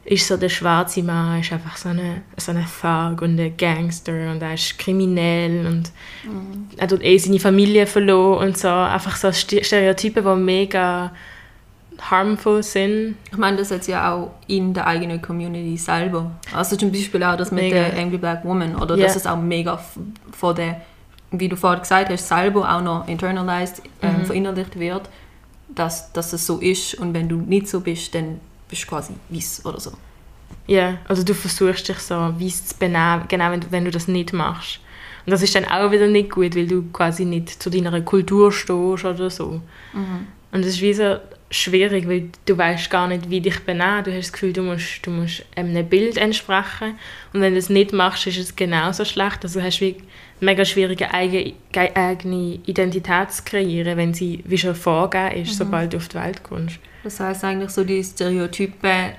ist 0.04 0.26
so 0.26 0.36
der 0.36 0.48
schwarze 0.48 1.02
Mann 1.02 1.40
ist 1.40 1.52
einfach 1.52 1.76
so 1.76 1.90
eine, 1.90 2.22
so 2.36 2.50
eine 2.50 2.64
Thug 2.64 3.22
und 3.22 3.38
ein 3.38 3.56
Gangster 3.56 4.32
und 4.32 4.42
er 4.42 4.54
ist 4.54 4.76
kriminell 4.76 5.64
und 5.64 5.92
mhm. 6.24 6.68
er 6.76 6.90
hat 6.90 7.04
eh 7.04 7.18
seine 7.18 7.38
Familie 7.38 7.86
verloren 7.86 8.48
und 8.48 8.58
so. 8.58 8.68
Einfach 8.68 9.14
so 9.14 9.30
Stereotype, 9.30 10.22
die 10.22 10.42
mega 10.42 11.12
harmful 12.10 12.62
sind. 12.62 13.16
Ich 13.30 13.38
meine, 13.38 13.56
das 13.56 13.70
jetzt 13.70 13.86
ja 13.86 14.12
auch 14.12 14.32
in 14.46 14.74
der 14.74 14.86
eigenen 14.86 15.22
Community 15.22 15.76
selber. 15.76 16.32
Also 16.54 16.76
zum 16.76 16.90
Beispiel 16.90 17.22
auch 17.22 17.36
das 17.36 17.52
mit 17.52 17.64
mega. 17.64 17.76
der 17.76 17.98
Angry 17.98 18.18
Black 18.18 18.44
Woman 18.44 18.76
oder 18.76 18.96
yeah. 18.96 19.06
dass 19.06 19.16
es 19.16 19.26
auch 19.26 19.36
mega 19.36 19.80
von 20.32 20.54
der, 20.54 20.80
wie 21.30 21.48
du 21.48 21.56
vorhin 21.56 21.80
gesagt 21.80 22.10
hast, 22.10 22.28
selber 22.28 22.72
auch 22.72 22.82
noch 22.82 23.08
internalized, 23.08 23.82
ähm, 24.02 24.18
mhm. 24.18 24.24
verinnerlicht 24.26 24.78
wird, 24.78 25.08
dass, 25.68 26.12
dass 26.12 26.32
es 26.32 26.46
so 26.46 26.58
ist 26.58 26.94
und 26.94 27.14
wenn 27.14 27.28
du 27.28 27.36
nicht 27.36 27.68
so 27.68 27.80
bist, 27.80 28.14
dann 28.14 28.40
bist 28.68 28.82
du 28.82 28.88
quasi 28.88 29.14
weiß 29.28 29.64
oder 29.64 29.80
so. 29.80 29.92
Ja, 30.66 30.80
yeah. 30.80 30.98
also 31.08 31.22
du 31.22 31.34
versuchst 31.34 31.88
dich 31.88 31.98
so 31.98 32.14
weiß 32.14 32.66
zu 32.66 32.76
benehmen, 32.78 33.24
genau 33.28 33.50
wenn 33.50 33.60
du, 33.60 33.66
wenn 33.70 33.84
du 33.84 33.90
das 33.90 34.08
nicht 34.08 34.32
machst. 34.32 34.80
Und 35.24 35.30
das 35.30 35.42
ist 35.42 35.54
dann 35.54 35.64
auch 35.64 35.92
wieder 35.92 36.08
nicht 36.08 36.30
gut, 36.30 36.56
weil 36.56 36.66
du 36.66 36.82
quasi 36.92 37.24
nicht 37.24 37.62
zu 37.62 37.70
deiner 37.70 38.00
Kultur 38.00 38.50
stehst 38.50 39.04
oder 39.04 39.30
so. 39.30 39.60
Mhm. 39.92 40.26
Und 40.50 40.64
das 40.64 40.72
ist 40.72 40.80
wie 40.80 40.92
so 40.92 41.16
schwierig, 41.52 42.08
weil 42.08 42.30
du 42.46 42.56
weißt 42.56 42.90
gar 42.90 43.06
nicht, 43.06 43.30
wie 43.30 43.40
dich 43.40 43.60
benehmen. 43.60 44.04
Du 44.04 44.10
hast 44.10 44.26
das 44.26 44.32
Gefühl, 44.32 44.52
du 44.52 44.62
musst, 44.62 45.06
du 45.06 45.10
musst 45.10 45.44
einem 45.54 45.86
Bild 45.86 46.16
entsprechen. 46.16 46.98
Und 47.32 47.42
wenn 47.42 47.52
du 47.52 47.58
es 47.58 47.68
nicht 47.68 47.92
machst, 47.92 48.26
ist 48.26 48.38
es 48.38 48.56
genauso 48.56 49.04
schlecht. 49.04 49.44
Also 49.44 49.62
hast 49.62 49.78
du 49.78 49.86
wie 49.86 49.96
mega 50.40 50.64
schwierige 50.64 51.12
eigene, 51.12 51.54
eigene 51.74 52.58
Identität 52.66 53.30
zu 53.30 53.44
kreieren, 53.44 53.96
wenn 53.96 54.14
sie 54.14 54.42
wie 54.46 54.58
schon 54.58 54.74
vorgegeben 54.74 55.42
ist, 55.42 55.56
sobald 55.56 55.92
du 55.92 55.98
auf 55.98 56.08
die 56.08 56.16
Welt 56.16 56.42
kommst. 56.42 56.78
Das 57.04 57.20
heißt 57.20 57.44
eigentlich 57.44 57.70
so, 57.70 57.84
die 57.84 58.02
Stereotypen 58.02 59.12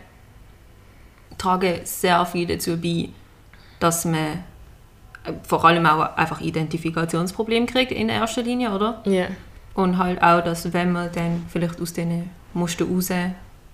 tragen 1.37 1.81
sehr 1.83 2.25
viel 2.25 2.47
dazu 2.47 2.77
bei, 2.77 3.09
dass 3.79 4.05
man 4.05 4.43
vor 5.43 5.63
allem 5.63 5.85
auch 5.85 6.17
einfach 6.17 6.41
Identifikationsprobleme 6.41 7.65
kriegt 7.67 7.91
in 7.91 8.09
erster 8.09 8.41
Linie, 8.41 8.71
oder? 8.71 9.01
Ja. 9.05 9.27
Und 9.75 9.97
halt 9.97 10.21
auch, 10.21 10.43
dass 10.43 10.71
wenn 10.73 10.91
man 10.91 11.11
dann 11.13 11.45
vielleicht 11.49 11.81
aus 11.81 11.93
diesen 11.93 12.29
Mustern 12.53 12.93
raus 12.93 13.09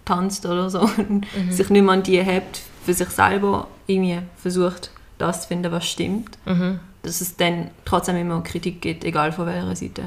tanzt 0.05 0.45
oder 0.45 0.69
so 0.69 0.81
und 0.97 1.25
sich 1.49 1.69
nicht 1.69 1.81
mehr 1.83 1.93
an 1.93 2.03
die 2.03 2.21
hebt, 2.23 2.61
für 2.85 2.93
sich 2.93 3.09
selber 3.09 3.67
irgendwie 3.87 4.19
versucht, 4.37 4.91
das 5.17 5.41
zu 5.41 5.47
finden, 5.49 5.71
was 5.71 5.85
stimmt, 5.87 6.37
Mhm. 6.45 6.79
dass 7.03 7.21
es 7.21 7.35
dann 7.35 7.69
trotzdem 7.85 8.15
immer 8.15 8.41
Kritik 8.41 8.81
gibt, 8.81 9.03
egal 9.03 9.31
von 9.31 9.45
welcher 9.45 9.75
Seite. 9.75 10.03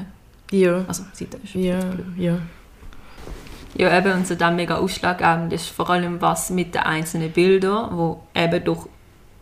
Ja. 0.51 0.83
Also 0.87 1.03
Seite 1.13 1.37
ist 1.43 1.53
Ja, 1.55 1.79
ja. 2.17 2.37
Ja, 3.75 3.97
eben, 3.97 4.13
und 4.13 4.27
so 4.27 4.35
dann 4.35 4.55
mega 4.55 4.75
ausschlaggebend 4.77 5.51
ist 5.53 5.67
vor 5.69 5.89
allem 5.89 6.21
was 6.21 6.49
mit 6.51 6.75
den 6.75 6.83
einzelnen 6.83 7.31
Bildern, 7.31 7.97
wo 7.97 8.21
eben 8.35 8.63
durch 8.63 8.85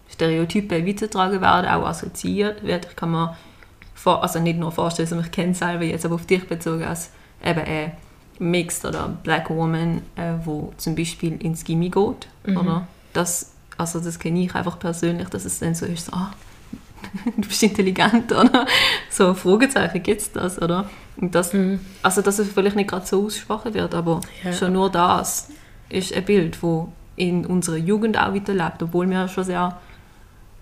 Stereotypen 0.10 0.86
weitergetragen 0.88 1.42
werden, 1.42 1.70
auch 1.70 1.86
assoziiert 1.86 2.64
wird. 2.64 2.86
Ich 2.86 2.96
kann 2.96 3.12
mir 3.12 3.36
also 4.08 4.40
nicht 4.40 4.58
nur 4.60 4.72
vorstellen, 4.72 5.08
sondern 5.08 5.26
ich 5.28 5.32
kenne 5.32 5.54
selber 5.54 5.84
jetzt, 5.84 6.06
aber 6.06 6.16
auf 6.16 6.26
dich 6.26 6.48
bezogen 6.48 6.84
als 6.84 7.12
eben 7.46 7.60
eine 7.60 7.92
Mixed 8.40 8.86
oder 8.86 9.10
Black 9.24 9.50
Woman, 9.50 10.02
äh, 10.16 10.34
wo 10.44 10.74
zum 10.78 10.96
Beispiel 10.96 11.34
ins 11.44 11.64
Gimmi 11.64 11.90
geht, 11.90 12.28
oder? 12.48 12.88
Das, 13.14 13.52
also 13.78 14.00
das 14.00 14.18
kenne 14.20 14.42
ich 14.44 14.56
einfach 14.56 14.80
persönlich, 14.80 15.30
dass 15.30 15.46
es 15.46 15.60
dann 15.60 15.76
so 15.76 15.86
ist, 15.86 16.08
so, 16.08 16.14
ah, 16.14 16.32
du 17.38 17.48
bist 17.48 17.62
intelligent, 17.64 18.32
oder? 18.32 18.66
So 19.10 19.34
Fragezeichen 19.34 20.02
gibt 20.02 20.22
es 20.22 20.32
das, 20.32 20.60
oder? 20.62 20.90
Und 21.18 21.36
das, 21.36 21.52
also 22.02 22.22
dass 22.22 22.40
es 22.40 22.50
vielleicht 22.52 22.76
nicht 22.76 22.90
gerade 22.90 23.06
so 23.06 23.26
ausgesprochen 23.26 23.74
wird, 23.74 23.94
aber 23.94 24.22
Ja. 24.44 24.54
schon 24.54 24.74
nur 24.74 24.90
das 24.90 25.50
ist 25.90 26.14
ein 26.14 26.24
Bild, 26.26 26.58
das 26.62 26.86
in 27.18 27.46
unserer 27.46 27.78
Jugend 27.78 28.18
auch 28.18 28.34
weiterlebt, 28.34 28.82
obwohl 28.82 29.08
wir 29.10 29.28
schon 29.28 29.44
sehr 29.44 29.78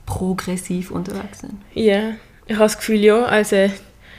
progressiv 0.06 0.92
unterwegs 0.92 1.40
sind. 1.40 1.62
Ja, 1.74 2.14
ich 2.50 2.56
habe 2.56 2.66
das 2.66 2.78
Gefühl, 2.80 3.04
ja, 3.04 3.26
als 3.26 3.54
eine 3.54 3.72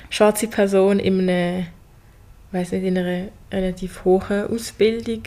schwarze 0.08 0.46
Person 0.46 1.00
in 1.00 1.28
einer, 1.28 1.66
weiß 2.52 2.70
nicht, 2.72 2.84
in 2.84 2.96
einer 2.96 3.28
relativ 3.50 4.04
hohen 4.04 4.46
Ausbildung 4.46 5.24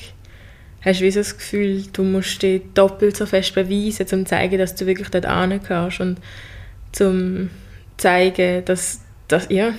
hast 0.81 1.01
du 1.01 1.11
so 1.11 1.19
das 1.19 1.37
Gefühl, 1.37 1.83
du 1.91 2.03
musst 2.03 2.41
dich 2.41 2.61
doppelt 2.73 3.17
so 3.17 3.25
fest 3.25 3.55
beweisen, 3.55 4.03
um 4.03 4.25
zu 4.25 4.25
zeigen, 4.25 4.57
dass 4.57 4.75
du 4.75 4.85
wirklich 4.85 5.09
dort 5.09 5.25
kannst 5.25 5.99
und 5.99 6.17
zum 6.93 7.49
zeigen, 7.97 8.63
dass, 8.63 9.01
dass, 9.27 9.49
ja, 9.49 9.73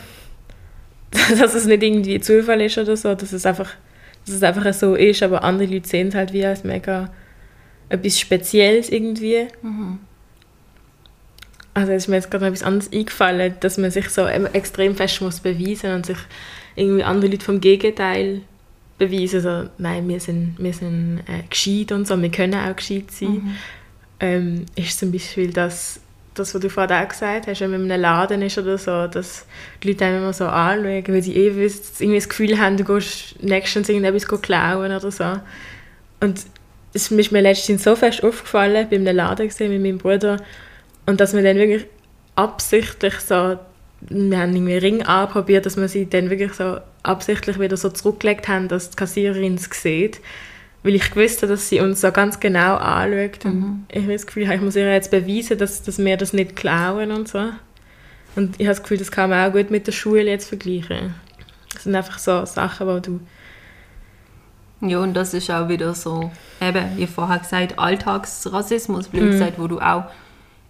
dass 1.11 1.55
es 1.55 1.65
nicht 1.65 1.83
irgendwie 1.83 2.21
Zufall 2.21 2.61
ist 2.61 2.77
oder 2.77 2.95
so, 2.95 3.15
dass 3.15 3.33
es 3.33 3.47
einfach, 3.47 3.71
dass 4.27 4.35
es 4.35 4.43
einfach 4.43 4.71
so 4.75 4.97
ist, 4.97 5.23
aber 5.23 5.45
andere 5.45 5.73
Leute 5.73 5.89
sehen 5.89 6.09
es 6.09 6.15
halt 6.15 6.35
wie 6.35 6.45
als 6.45 6.63
mega 6.63 7.11
etwas 7.89 8.21
Spezielles 8.21 8.91
irgendwie. 8.91 9.49
Also 11.75 11.93
es 11.93 12.05
ist 12.05 12.09
mir 12.09 12.17
jetzt 12.17 12.31
gerade 12.31 12.45
noch 12.45 12.53
etwas 12.53 12.63
anderes 12.63 12.93
eingefallen, 12.93 13.55
dass 13.61 13.79
man 13.79 13.91
sich 13.91 14.09
so 14.09 14.25
em- 14.27 14.47
extrem 14.53 14.95
fest 14.95 15.21
muss 15.21 15.41
beweisen 15.41 15.93
und 15.93 16.07
sich 16.07 16.19
irgendwie 16.77 17.03
andere 17.03 17.31
Leute 17.33 17.45
vom 17.45 17.61
Gegenteil 17.61 18.43
beweisen. 18.97 19.41
So, 19.41 19.69
nein, 19.79 20.09
wir 20.09 20.21
sind, 20.21 20.55
wir 20.59 20.73
sind 20.73 21.21
äh, 21.27 21.43
gescheit 21.51 21.91
und 21.93 22.07
so, 22.07 22.21
wir 22.21 22.31
können 22.31 22.55
auch 22.55 22.77
gescheit 22.77 23.11
sein. 23.11 23.57
Ähm, 24.21 24.67
ist 24.77 24.99
zum 25.01 25.11
Beispiel 25.11 25.53
das, 25.53 25.99
das, 26.35 26.55
was 26.55 26.61
du 26.61 26.71
vorhin 26.71 26.97
auch 26.97 27.09
gesagt 27.09 27.49
hast, 27.49 27.61
wenn 27.61 27.73
man 27.73 27.85
in 27.87 27.93
einem 27.93 28.03
Laden 28.03 28.43
ist 28.43 28.57
oder 28.57 28.79
so, 28.79 29.09
dass 29.09 29.45
die 29.83 29.89
Leute 29.89 30.05
einem 30.05 30.19
immer 30.19 30.33
so 30.33 30.47
anschauen, 30.47 31.05
weil 31.09 31.23
sie 31.23 31.35
eh 31.37 31.47
irgendwie 31.49 32.15
das 32.15 32.29
Gefühl 32.29 32.59
haben, 32.59 32.77
du 32.77 32.85
gehst 32.85 33.43
nächstens 33.43 33.89
irgendetwas 33.89 34.29
klauen 34.41 34.93
oder 34.93 35.11
so. 35.11 35.25
Und 36.21 36.41
es 36.93 37.11
ist 37.11 37.33
mir 37.33 37.41
letztens 37.43 37.83
so 37.83 37.97
fest 37.97 38.23
aufgefallen, 38.23 38.87
bei 38.89 38.97
einem 38.97 39.17
Laden 39.17 39.49
gesehen 39.49 39.73
mit 39.73 39.83
meinem 39.83 39.99
Bruder, 39.99 40.37
und 41.07 41.21
dass 41.21 41.35
wir 41.35 41.43
dann 41.43 41.57
wirklich 41.57 41.87
absichtlich 42.37 43.15
so, 43.21 43.59
wir 44.01 44.39
haben 44.39 44.55
irgendwie 44.55 44.77
Ring 44.77 45.03
anprobiert, 45.03 45.67
dass 45.67 45.77
wir 45.77 45.89
sie 45.89 46.09
dann 46.09 46.31
wirklich 46.31 46.53
so 46.55 46.79
absichtlich 47.03 47.59
wieder 47.59 47.77
so 47.77 47.91
zurückgelegt 47.91 48.49
haben, 48.49 48.69
dass 48.69 48.91
die 48.91 48.97
Kassiererin 48.97 49.55
es 49.55 49.69
sieht. 49.71 50.21
Weil 50.83 50.97
ich 50.97 51.11
gewusst 51.11 51.43
habe, 51.43 51.53
dass 51.53 51.69
sie 51.71 51.81
uns 51.81 52.03
so 52.03 52.13
ganz 52.13 52.41
genau 52.41 52.77
anschaut. 52.77 53.47
Und 53.47 53.87
ich 53.91 54.03
habe 54.03 54.13
das 54.13 54.27
Gefühl, 54.27 54.51
ich 54.51 54.61
muss 54.61 54.77
ihr 54.77 54.93
jetzt 54.93 55.11
beweisen, 55.11 55.57
dass, 55.57 55.83
dass 55.83 55.99
wir 55.99 56.17
das 56.19 56.35
nicht 56.35 56.57
klauen 56.57 57.11
und 57.11 57.27
so. 57.27 57.51
Und 58.37 58.61
ich 58.61 58.67
habe 58.67 58.75
das 58.75 58.83
Gefühl, 58.83 58.99
das 58.99 59.11
kann 59.11 59.31
man 59.31 59.49
auch 59.49 59.53
gut 59.53 59.71
mit 59.71 59.87
der 59.87 59.93
Schule 59.93 60.25
jetzt 60.25 60.49
vergleichen. 60.49 61.15
Das 61.73 61.85
sind 61.85 61.95
einfach 61.95 62.19
so 62.19 62.45
Sachen, 62.45 62.87
wo 62.87 62.99
du... 62.99 63.21
Ja, 64.81 64.99
und 64.99 65.15
das 65.15 65.33
ist 65.33 65.51
auch 65.51 65.69
wieder 65.69 65.95
so, 65.95 66.31
eben, 66.61 66.85
wie 66.97 67.07
vorher 67.07 67.39
gesagt, 67.39 67.79
Alltagsrassismus, 67.79 69.09
blöd 69.09 69.31
gesagt, 69.31 69.59
wo 69.59 69.67
du 69.67 69.81
auch 69.81 70.05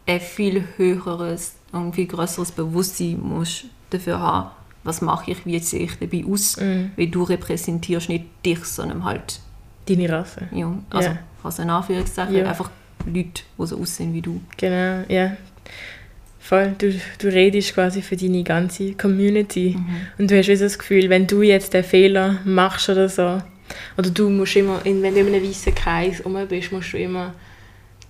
ein 0.06 0.20
viel 0.20 0.64
höheres 0.76 1.54
und 1.72 1.94
viel 1.94 2.06
größeres 2.06 2.52
Bewusstsein 2.52 3.20
musst 3.20 3.64
dafür 3.90 4.18
haben, 4.20 4.50
was 4.84 5.00
mache 5.00 5.30
ich, 5.30 5.46
wie 5.46 5.58
sehe 5.58 5.80
ich 5.84 5.98
dabei 5.98 6.24
aus, 6.30 6.56
weil 6.58 7.06
du 7.08 7.22
repräsentierst 7.22 8.08
nicht 8.08 8.24
dich, 8.44 8.64
sondern 8.64 9.04
halt, 9.04 9.40
Deine 9.86 10.08
Rasse. 10.10 10.48
ja, 10.52 10.72
also, 10.90 11.08
Ja. 11.10 11.18
also 11.42 11.62
in 11.62 11.70
Anführungszeichen, 11.70 12.34
Ja. 12.36 12.48
einfach 12.48 12.70
Leute, 13.06 13.42
die 13.58 13.66
so 13.66 13.78
aussehen 13.78 14.12
wie 14.14 14.22
du. 14.22 14.40
Genau, 14.56 15.04
ja. 15.08 15.36
Voll, 16.40 16.74
du, 16.76 16.92
du 17.18 17.28
redest 17.28 17.72
quasi 17.74 18.02
für 18.02 18.16
deine 18.16 18.42
ganze 18.44 18.92
Community. 18.92 19.78
Und 20.18 20.30
du 20.30 20.36
hast 20.38 20.48
das 20.60 20.78
Gefühl, 20.78 21.08
wenn 21.08 21.26
du 21.26 21.40
jetzt 21.40 21.72
den 21.72 21.84
Fehler 21.84 22.38
machst 22.44 22.88
oder 22.90 23.08
so, 23.08 23.40
oder 23.96 24.10
du 24.10 24.28
musst 24.28 24.56
immer, 24.56 24.84
in, 24.84 25.02
wenn 25.02 25.14
du 25.14 25.20
in 25.20 25.28
einem 25.34 25.42
weißen 25.42 25.74
Kreis 25.74 26.22
rum 26.24 26.36
bist, 26.48 26.70
musst 26.70 26.92
du 26.92 26.98
immer 26.98 27.32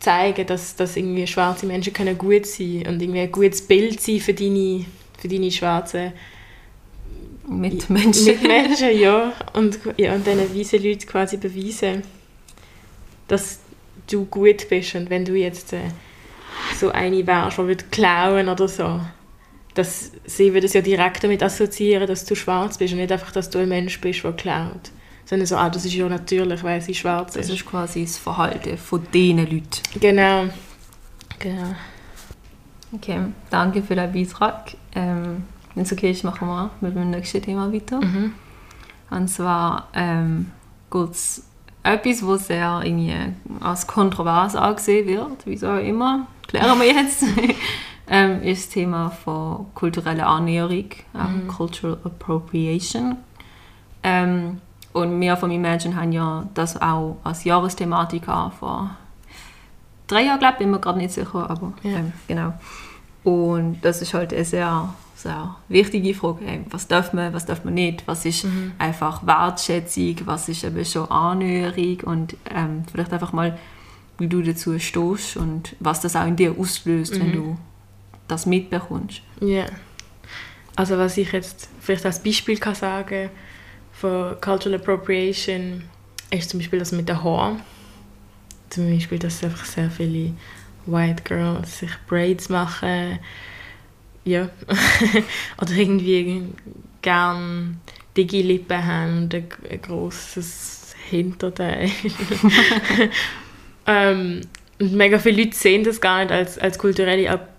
zeigen, 0.01 0.47
dass, 0.47 0.77
dass 0.77 0.97
irgendwie 0.97 1.27
schwarze 1.27 1.67
Menschen 1.67 1.93
können 1.93 2.19
gut 2.19 2.47
sein 2.47 2.87
und 2.87 3.01
irgendwie 3.01 3.21
ein 3.21 3.33
gutes 3.33 3.63
Bild 3.63 4.01
sein 4.01 4.21
für 4.21 4.35
deine, 4.35 4.85
für 5.19 5.29
deine 5.29 5.51
schwarzen 5.51 6.13
Mit 7.49 7.89
Menschen. 7.91 8.27
Mitmenschen, 8.27 8.99
ja. 8.99 9.33
Und, 9.53 9.79
ja, 9.97 10.15
und 10.15 10.27
diesen 10.27 10.59
weißen 10.59 10.83
Leuten 10.83 11.07
quasi 11.07 11.37
beweisen, 11.37 12.03
dass 13.29 13.61
du 14.11 14.25
gut 14.27 14.69
bist. 14.69 14.95
Und 14.95 15.11
wenn 15.11 15.25
du 15.25 15.35
jetzt 15.35 15.73
äh, 15.73 15.81
so 16.79 16.91
eine 16.91 17.27
wärst, 17.27 17.59
die 17.59 17.67
würde 17.67 17.85
klauen 17.91 18.49
oder 18.49 18.69
so, 18.69 19.01
dass 19.75 20.13
sie 20.25 20.55
würde 20.55 20.67
es 20.67 20.73
ja 20.73 20.81
direkt 20.81 21.25
damit 21.25 21.43
assoziieren, 21.43 22.07
dass 22.07 22.25
du 22.25 22.35
schwarz 22.35 22.79
bist 22.79 22.93
und 22.93 23.01
nicht 23.01 23.13
einfach, 23.13 23.33
dass 23.33 23.51
du 23.51 23.59
ein 23.59 23.69
Mensch 23.69 24.01
bist, 24.01 24.23
der 24.23 24.33
klaut. 24.33 24.91
Sondern 25.27 25.47
so, 25.47 25.57
ah, 25.57 25.71
das 25.71 25.85
ist 25.85 25.95
ja 25.95 26.09
natürlich, 26.09 26.63
weil 26.63 26.81
sie 26.83 26.95
schwarz 26.95 27.33
Das 27.35 27.47
ist. 27.47 27.55
ist 27.55 27.67
quasi 27.67 28.03
das 28.05 28.19
Verhalten 28.19 28.77
von 28.77 29.07
diesen 29.13 29.39
Leuten. 29.39 29.81
Genau. 30.01 30.45
Genau. 31.39 31.75
Okay, 32.93 33.19
danke 33.51 33.83
für 33.83 33.97
den 33.97 34.13
Beitrag. 34.13 34.77
Ähm, 34.95 35.45
Wenn 35.75 35.83
es 35.85 35.93
okay 35.93 36.11
ist, 36.13 36.23
machen 36.25 36.47
wir 36.47 36.71
mit 36.81 36.95
dem 36.95 37.11
nächsten 37.11 37.43
Thema 37.43 37.73
weiter. 37.73 38.01
Und 39.11 39.29
zwar 39.29 39.89
ähm, 39.95 40.53
geht 40.91 41.17
etwas, 41.83 42.27
was 42.27 42.47
sehr 42.47 42.81
irgendwie 42.85 43.15
als 43.61 43.87
kontrovers 43.87 44.55
angesehen 44.57 45.07
wird, 45.09 45.45
wieso 45.45 45.69
auch 45.69 45.79
immer, 45.79 46.27
klären 46.47 46.79
wir 46.79 46.87
jetzt, 46.87 47.25
ähm, 48.09 48.43
ist 48.43 48.67
das 48.67 48.73
Thema 48.75 49.11
von 49.11 49.67
kultureller 49.75 50.27
Annäherung, 50.27 50.91
ähm, 51.15 51.49
Cultural 51.49 51.99
Appropriation. 52.05 53.17
Ähm, 54.03 54.61
und 54.95 55.21
wir 55.21 55.37
von 55.37 55.51
Imagine 55.51 55.97
haben 55.97 56.13
ja 56.13 56.49
das 56.55 56.81
auch 56.81 57.19
als 57.25 57.45
Jahresthematik 57.45 58.25
vor 58.25 58.97
drei 60.07 60.23
Jahren, 60.23 60.39
glaube 60.39 60.55
ich, 60.55 60.59
bin 60.61 60.71
mir 60.71 60.79
gerade 60.81 60.99
nicht 60.99 61.13
sicher, 61.13 61.51
aber 61.51 61.73
Ja. 61.83 61.99
ähm, 61.99 62.13
genau. 62.29 62.55
Und 63.25 63.81
das 63.83 64.01
ist 64.03 64.15
halt 64.15 64.33
eine 64.33 64.45
sehr, 64.45 64.95
sehr 65.17 65.57
wichtige 65.69 66.15
Frage. 66.15 66.65
Was 66.71 66.87
darf 66.87 67.13
man, 67.13 67.33
was 67.33 67.45
darf 67.45 67.65
man 67.65 67.75
nicht? 67.75 68.07
Was 68.07 68.25
ist 68.25 68.47
einfach 68.79 69.27
Wertschätzung? 69.27 70.17
Was 70.27 70.49
ist 70.49 70.63
eben 70.63 70.85
schon 70.85 71.11
Annäherung? 71.11 72.01
Und 72.05 72.37
ähm, 72.55 72.85
vielleicht 72.91 73.13
einfach 73.13 73.33
mal, 73.33 73.59
wie 74.19 74.29
du 74.29 74.43
dazu 74.43 74.79
stehst 74.79 75.37
und 75.37 75.75
was 75.81 76.01
das 76.01 76.15
auch 76.17 76.27
in 76.27 76.37
dir 76.37 76.55
auslöst, 76.59 77.19
wenn 77.19 77.33
du 77.33 77.57
das 78.29 78.47
mitbekommst. 78.47 79.23
Ja. 79.41 79.65
Also 80.77 80.99
was 80.99 81.17
ich 81.17 81.33
jetzt 81.33 81.69
vielleicht 81.81 82.05
als 82.07 82.23
Beispiel 82.23 82.59
kann 82.59 82.75
sagen 82.75 83.31
von 83.95 84.41
Cultural 84.41 84.79
Appropriation 84.79 85.85
ist 86.31 86.51
zum 86.51 86.61
Beispiel 86.61 86.79
das 86.79 86.93
mit 86.93 87.09
den 87.09 87.23
Haaren. 87.23 87.61
Zum 88.71 88.91
Beispiel, 88.91 89.19
dass 89.19 89.45
einfach 89.45 89.65
sehr 89.65 89.91
viele 89.91 90.33
White 90.87 91.23
Girls 91.25 91.79
sich 91.79 91.91
Braids 92.09 92.49
machen 92.49 93.19
ja, 94.25 94.49
oder 95.61 95.73
irgendwie 95.73 96.43
gern 97.03 97.81
Digi-Lippen 98.17 98.87
haben 98.87 99.19
und 99.25 99.35
ein, 99.35 99.47
ein 99.71 99.83
grosses 99.83 100.95
Hinterteil. 101.11 101.91
ähm, 103.87 104.41
und 104.81 104.93
mega 104.93 105.19
viele 105.19 105.43
Leute 105.43 105.57
sehen 105.57 105.85
das 105.85 106.01
gar 106.01 106.21
nicht 106.21 106.33
als, 106.33 106.59
als 106.59 106.79
kulturelle 106.79 107.31
Ab 107.31 107.51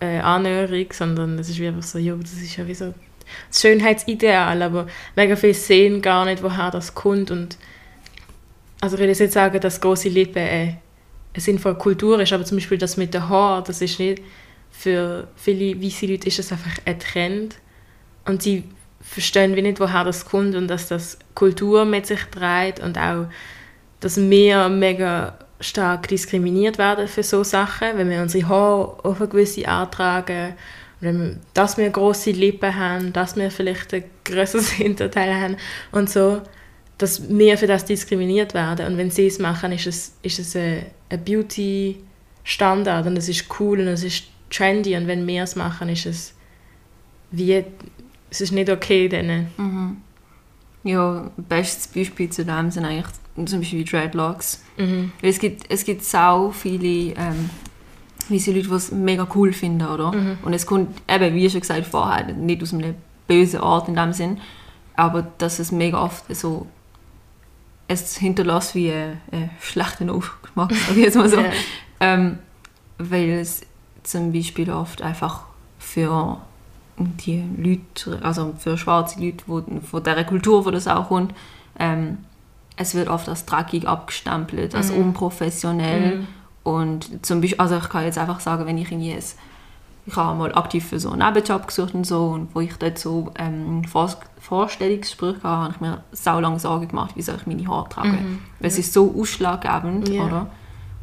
äh, 0.00 0.18
Annäherung, 0.18 0.86
sondern 0.92 1.38
es 1.38 1.48
ist 1.48 1.58
wie 1.58 1.68
einfach 1.68 1.82
so, 1.82 1.98
ja, 1.98 2.14
das 2.14 2.32
ist 2.34 2.56
ja 2.56 2.66
wie 2.66 2.74
so 2.74 2.94
das 3.48 3.60
Schönheitsideal, 3.60 4.62
aber 4.62 4.86
mega 5.16 5.36
viele 5.36 5.54
sehen 5.54 6.02
gar 6.02 6.24
nicht, 6.24 6.42
woher 6.42 6.70
das 6.70 6.94
kommt. 6.94 7.30
Und 7.30 7.56
also 8.80 8.96
ich 8.96 9.02
will 9.02 9.08
jetzt 9.08 9.32
sagen, 9.32 9.60
dass 9.60 9.80
große 9.80 10.08
Lippen 10.08 10.42
äh, 10.42 10.74
eine 11.34 11.40
sinnvolle 11.40 11.76
Kultur 11.76 12.20
ist, 12.20 12.32
aber 12.32 12.44
zum 12.44 12.58
Beispiel 12.58 12.78
das 12.78 12.96
mit 12.96 13.14
den 13.14 13.28
Haaren, 13.28 13.64
das 13.64 13.80
ist 13.80 13.98
nicht, 13.98 14.22
für 14.70 15.28
viele 15.36 15.80
weiße 15.82 16.06
Leute 16.06 16.28
ist 16.28 16.38
das 16.38 16.52
einfach 16.52 16.78
ein 16.84 16.98
Trend. 16.98 17.56
Und 18.24 18.42
sie 18.42 18.64
verstehen 19.00 19.54
wie 19.54 19.62
nicht, 19.62 19.80
woher 19.80 20.04
das 20.04 20.24
kommt 20.24 20.54
und 20.54 20.68
dass 20.68 20.88
das 20.88 21.18
Kultur 21.34 21.84
mit 21.84 22.06
sich 22.06 22.20
trägt 22.24 22.80
und 22.80 22.98
auch, 22.98 23.26
dass 24.00 24.16
wir 24.16 24.68
mega 24.68 25.38
stark 25.60 26.08
diskriminiert 26.08 26.78
werden 26.78 27.06
für 27.06 27.22
so 27.22 27.44
Sachen, 27.44 27.96
wenn 27.96 28.10
wir 28.10 28.20
unsere 28.22 28.48
Haare 28.48 29.04
auf 29.04 29.20
eine 29.20 29.28
gewisse 29.28 29.68
Art 29.68 29.94
tragen, 29.94 30.54
wenn 31.04 31.40
dass 31.54 31.76
wir 31.76 31.88
große 31.90 32.30
Lippen 32.30 32.74
haben, 32.74 33.12
dass 33.12 33.36
wir 33.36 33.50
vielleicht 33.50 33.94
ein 33.94 34.04
größeres 34.24 34.70
Hinterteil 34.72 35.34
haben 35.34 35.56
und 35.92 36.10
so, 36.10 36.42
dass 36.98 37.28
wir 37.28 37.58
für 37.58 37.66
das 37.66 37.84
diskriminiert 37.84 38.54
werden 38.54 38.86
und 38.86 38.98
wenn 38.98 39.10
sie 39.10 39.26
es 39.26 39.38
machen, 39.38 39.72
ist 39.72 39.86
es, 39.86 40.16
ist 40.22 40.38
es 40.38 40.56
ein, 40.56 40.86
ein 41.10 41.24
Beauty-Standard 41.24 43.06
und 43.06 43.16
es 43.16 43.28
ist 43.28 43.46
cool 43.58 43.80
und 43.80 43.88
es 43.88 44.04
ist 44.04 44.24
trendy 44.50 44.96
und 44.96 45.06
wenn 45.06 45.26
wir 45.26 45.42
es 45.42 45.56
machen, 45.56 45.88
ist 45.88 46.06
es 46.06 46.34
wie 47.30 47.64
es 48.30 48.40
ist 48.40 48.52
nicht 48.52 48.70
okay 48.70 49.08
denen. 49.08 49.48
Mhm. 49.56 49.96
Ja, 50.84 51.30
bestes 51.36 51.88
Beispiel 51.88 52.30
zu 52.30 52.44
dem 52.44 52.70
sind 52.70 52.84
eigentlich 52.84 53.06
zum 53.46 53.60
Beispiel 53.60 53.84
Dreadlocks. 53.84 54.62
Mhm. 54.76 55.12
Es 55.22 55.38
gibt, 55.38 55.70
es 55.70 55.84
gibt 55.84 56.04
sau 56.04 56.50
viele 56.50 57.14
ähm, 57.16 57.50
weisse 58.30 58.52
Leute, 58.52 58.68
die 58.68 58.74
es 58.74 58.92
mega 58.92 59.26
cool 59.34 59.52
finden, 59.52 59.86
oder? 59.86 60.12
Mhm. 60.12 60.38
Und 60.42 60.52
es 60.52 60.66
kommt, 60.66 61.00
eben, 61.08 61.34
wie 61.34 61.48
schon 61.50 61.60
gesagt 61.60 61.86
vorher, 61.86 62.32
nicht 62.32 62.62
aus 62.62 62.72
einem 62.74 62.94
bösen 63.26 63.60
Art 63.60 63.88
in 63.88 63.94
dem 63.96 64.12
Sinn, 64.12 64.38
aber 64.96 65.26
dass 65.38 65.58
es 65.58 65.72
mega 65.72 66.02
oft 66.02 66.24
so 66.34 66.66
es 67.86 68.16
hinterlässt 68.16 68.74
wie 68.74 68.90
einen, 68.92 69.20
einen 69.30 69.50
schlechten 69.60 70.08
Aufgeschmack, 70.10 70.72
sag 70.88 70.96
ich 70.96 71.02
jetzt 71.04 71.16
mal 71.16 71.28
so. 71.28 71.38
Ja. 71.40 71.50
ähm, 72.00 72.38
weil 72.98 73.30
es 73.30 73.62
zum 74.04 74.32
Beispiel 74.32 74.70
oft 74.70 75.02
einfach 75.02 75.42
für 75.78 76.38
die 76.96 77.42
Leute, 77.58 78.24
also 78.24 78.54
für 78.58 78.78
schwarze 78.78 79.20
Leute, 79.20 79.44
wo, 79.46 79.62
von 79.82 80.02
der 80.02 80.24
Kultur, 80.24 80.64
wo 80.64 80.70
das 80.70 80.86
auch 80.88 81.08
kommt, 81.08 81.34
ähm, 81.78 82.18
es 82.76 82.94
wird 82.94 83.08
oft 83.08 83.28
als 83.28 83.44
dreckig 83.46 83.86
abgestempelt, 83.86 84.74
als 84.74 84.90
Mhm. 84.90 84.98
unprofessionell. 84.98 86.16
Mhm. 86.18 86.26
Und 86.64 87.24
zum 87.24 87.40
Beispiel, 87.40 87.60
also 87.60 87.76
ich 87.76 87.88
kann 87.88 88.04
jetzt 88.04 88.18
einfach 88.18 88.40
sagen, 88.40 88.66
wenn 88.66 88.78
ich 88.78 88.90
irgendwie 88.90 89.12
ein, 89.12 89.22
ich 90.06 90.16
habe 90.16 90.36
mal 90.38 90.54
aktiv 90.54 90.86
für 90.86 90.98
so 90.98 91.10
einen 91.10 91.24
Nebenjob 91.26 91.66
gesucht 91.66 91.94
und 91.94 92.04
so, 92.06 92.26
und 92.28 92.54
wo 92.54 92.60
ich 92.60 92.74
dort 92.76 92.98
so 92.98 93.30
ähm, 93.38 93.84
Vor 93.84 94.10
Vorstellungsgespräch 94.40 95.36
hatte, 95.36 95.48
habe 95.48 95.74
ich 95.74 95.80
mir 95.80 96.02
sau 96.12 96.40
lange 96.40 96.58
Sorgen 96.58 96.88
gemacht, 96.88 97.16
wie 97.16 97.22
soll 97.22 97.36
ich 97.36 97.46
meine 97.46 97.66
Haare 97.68 97.88
tragen. 97.88 98.10
Mhm. 98.10 98.38
Weil 98.60 98.68
es 98.68 98.78
ist 98.78 98.92
so 98.92 99.14
ausschlaggebend, 99.18 100.08
Ja. 100.08 100.24
oder? 100.26 100.46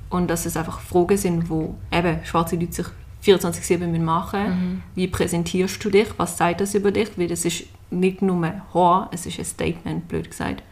Und 0.10 0.30
dass 0.30 0.46
es 0.46 0.58
einfach 0.58 0.80
Fragen 0.82 1.18
sind, 1.18 1.50
wo 1.50 1.76
eben 1.92 2.20
schwarze 2.26 2.58
Leute 2.58 2.74
sich 2.74 2.86
24-7 3.24 4.00
machen. 4.00 4.44
Mhm. 4.50 4.84
Wie 4.96 5.08
präsentierst 5.08 5.84
du 5.84 5.90
dich? 5.90 6.08
Was 6.18 6.38
sagt 6.38 6.62
das 6.62 6.74
über 6.76 6.92
dich? 6.92 7.18
Weil 7.18 7.28
das 7.28 7.46
ist 7.46 7.64
nicht 7.92 8.22
nur 8.22 8.46
Haar, 8.74 9.10
es 9.14 9.26
ist 9.26 9.40
ein 9.40 9.46
Statement, 9.46 10.08
blöd 10.08 10.30
gesagt. 10.30 10.64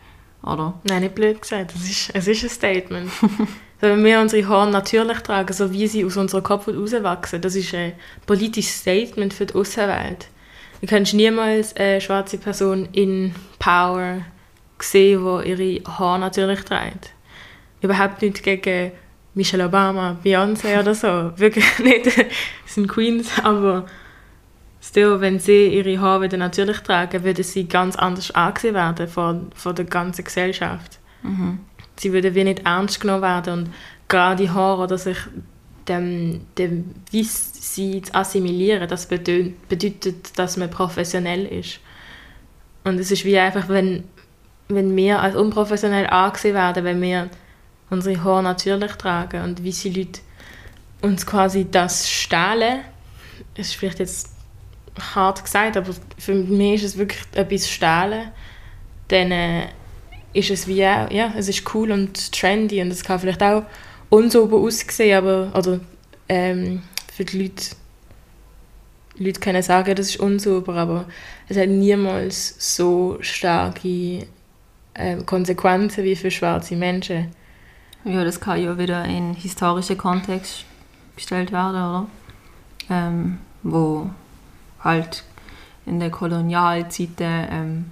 Oder? 0.44 0.74
Nein, 0.84 1.02
nicht 1.04 1.16
blöd 1.16 1.42
gesagt, 1.42 1.74
es 1.76 1.90
ist, 1.90 2.10
es 2.14 2.28
ist 2.28 2.44
ein 2.44 2.50
Statement. 2.50 3.12
wenn 3.88 4.04
wir 4.04 4.20
unsere 4.20 4.48
Haare 4.48 4.70
natürlich 4.70 5.20
tragen, 5.20 5.54
so 5.54 5.72
wie 5.72 5.88
sie 5.88 6.04
aus 6.04 6.18
unserem 6.18 6.44
Kopf 6.44 6.68
rauswachsen, 6.68 7.42
das 7.42 7.56
ist 7.56 7.74
ein 7.74 7.94
politisches 8.26 8.80
Statement 8.80 9.34
für 9.34 9.46
die 9.46 9.56
Außenwelt. 9.56 10.28
Du 10.82 10.88
kannst 10.88 11.14
niemals 11.14 11.76
eine 11.76 12.02
schwarze 12.02 12.38
Person 12.38 12.90
in 12.92 13.34
Power 13.58 14.22
sehen, 14.80 15.42
die 15.44 15.50
ihre 15.50 15.98
Haare 15.98 16.20
natürlich 16.20 16.62
trägt. 16.62 17.12
Überhaupt 17.82 18.22
nicht 18.22 18.44
gegen 18.44 18.92
Michelle 19.34 19.66
Obama, 19.66 20.18
Beyoncé 20.24 20.80
oder 20.80 20.94
so. 20.94 21.32
Wirklich 21.38 21.80
nicht. 21.80 22.06
Das 22.06 22.26
sind 22.66 22.88
Queens, 22.88 23.32
aber 23.44 23.86
still, 24.82 25.22
wenn 25.22 25.40
sie 25.40 25.68
ihre 25.68 26.00
Haare 26.00 26.24
wieder 26.24 26.38
natürlich 26.38 26.80
tragen, 26.80 27.24
würde 27.24 27.44
sie 27.44 27.68
ganz 27.68 27.96
anders 27.96 28.32
angesehen 28.32 28.76
werden 28.76 29.08
von, 29.08 29.52
von 29.54 29.76
der 29.76 29.86
ganzen 29.86 30.26
Gesellschaft. 30.26 31.00
Mhm. 31.24 31.60
Sie 32.00 32.14
würde 32.14 32.34
wie 32.36 32.44
nicht 32.44 32.66
ernst 32.66 33.02
genommen 33.02 33.22
werden 33.22 33.54
und 33.54 33.74
gerade 34.08 34.44
die 34.44 34.50
Haare 34.50 34.84
oder 34.84 34.98
sich 34.98 35.18
dem, 35.88 36.46
dem 36.58 36.96
Weißsein 37.12 38.04
zu 38.04 38.16
assimilieren, 38.16 38.88
das 38.88 39.08
bedeutet, 39.08 40.38
dass 40.38 40.58
man 40.58 40.70
professionell 40.70 41.46
ist. 41.46 41.80
Und 42.84 43.00
es 43.00 43.12
ist 43.12 43.26
wie 43.26 43.38
einfach, 43.38 43.68
wenn, 43.70 44.04
wenn 44.68 44.96
wir 44.96 45.22
als 45.22 45.36
unprofessionell 45.36 46.08
angesehen 46.08 46.56
werden, 46.56 46.84
wenn 46.84 47.02
wir 47.02 47.30
unsere 47.90 48.24
Haare 48.24 48.44
natürlich 48.44 48.92
tragen 48.94 49.44
und 49.44 49.66
weiße 49.66 49.90
Leute 49.90 50.22
uns 51.02 51.26
quasi 51.26 51.68
das 51.70 52.10
stehlen, 52.10 52.82
ist 53.56 53.76
vielleicht 53.76 54.00
jetzt 54.00 54.30
hart 55.16 55.44
gesagt, 55.44 55.78
aber 55.78 55.94
für 56.18 56.34
mich 56.34 56.84
ist 56.84 56.94
es 56.94 56.98
wirklich 56.98 57.22
etwas 57.34 57.70
stehlen, 57.70 58.32
dann 59.08 59.32
äh, 59.32 59.68
ist 60.34 60.50
es 60.52 60.68
wie 60.68 60.80
ja, 60.80 61.34
es 61.38 61.48
ist 61.48 61.74
cool 61.74 61.92
und 61.92 62.32
trendy 62.32 62.82
und 62.82 62.92
es 62.92 63.04
kann 63.04 63.20
vielleicht 63.20 63.42
auch 63.42 63.64
unsauber 64.10 64.58
aussehen, 64.58 65.18
aber, 65.18 65.52
oder 65.56 65.80
ähm, 66.28 66.84
für 67.14 67.26
die 67.26 67.44
Leute, 67.44 67.76
Leute 69.18 69.40
können 69.40 69.62
sagen, 69.62 69.96
das 69.96 70.10
ist 70.10 70.20
unsauber, 70.20 70.76
aber 70.76 71.06
es 71.48 71.58
hat 71.58 71.70
niemals 71.70 72.56
so 72.76 73.18
starke 73.22 74.28
ähm, 74.96 75.26
Konsequenzen 75.26 76.04
wie 76.04 76.16
für 76.16 76.32
schwarze 76.32 76.76
Menschen. 76.76 77.32
Ja, 78.06 78.24
das 78.24 78.40
kann 78.40 78.62
ja 78.62 78.78
wieder 78.78 79.04
in 79.06 79.34
historischen 79.34 79.98
Kontext 79.98 80.64
gestellt 81.16 81.52
werden, 81.52 81.76
oder? 81.76 82.08
Ähm, 82.90 83.40
wo 83.62 84.10
halt 84.84 85.24
in 85.86 86.00
der 86.00 86.10
Kolonialzeit 86.10 87.10
ähm, 87.20 87.92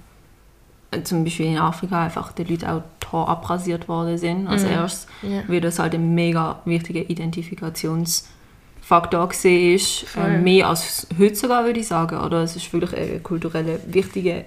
zum 1.04 1.24
Beispiel 1.24 1.46
in 1.46 1.58
Afrika 1.58 2.04
einfach 2.04 2.32
die 2.32 2.44
Leute 2.44 2.70
auch 2.72 2.82
die 3.02 3.06
Haare 3.12 3.28
abrasiert 3.28 3.88
worden 3.88 4.18
sind. 4.18 4.46
Als 4.46 4.64
Mhm. 4.64 4.70
erstes, 4.70 5.06
Ja. 5.22 5.42
weil 5.46 5.60
das 5.60 5.78
halt 5.78 5.94
ein 5.94 6.14
mega 6.14 6.60
wichtiger 6.64 7.08
Identifikationsfaktor 7.08 9.28
gesehen 9.28 9.74
ist. 9.74 10.04
Voll. 10.08 10.24
Ähm, 10.24 10.44
mehr 10.44 10.68
als 10.68 11.06
heute 11.18 11.34
sogar, 11.34 11.64
würde 11.64 11.80
ich 11.80 11.88
sagen. 11.88 12.18
Oder 12.18 12.42
es 12.42 12.56
ist 12.56 12.72
wirklich 12.72 12.96
ein 12.98 13.22
kultureller 13.22 13.78
wichtiger 13.86 14.42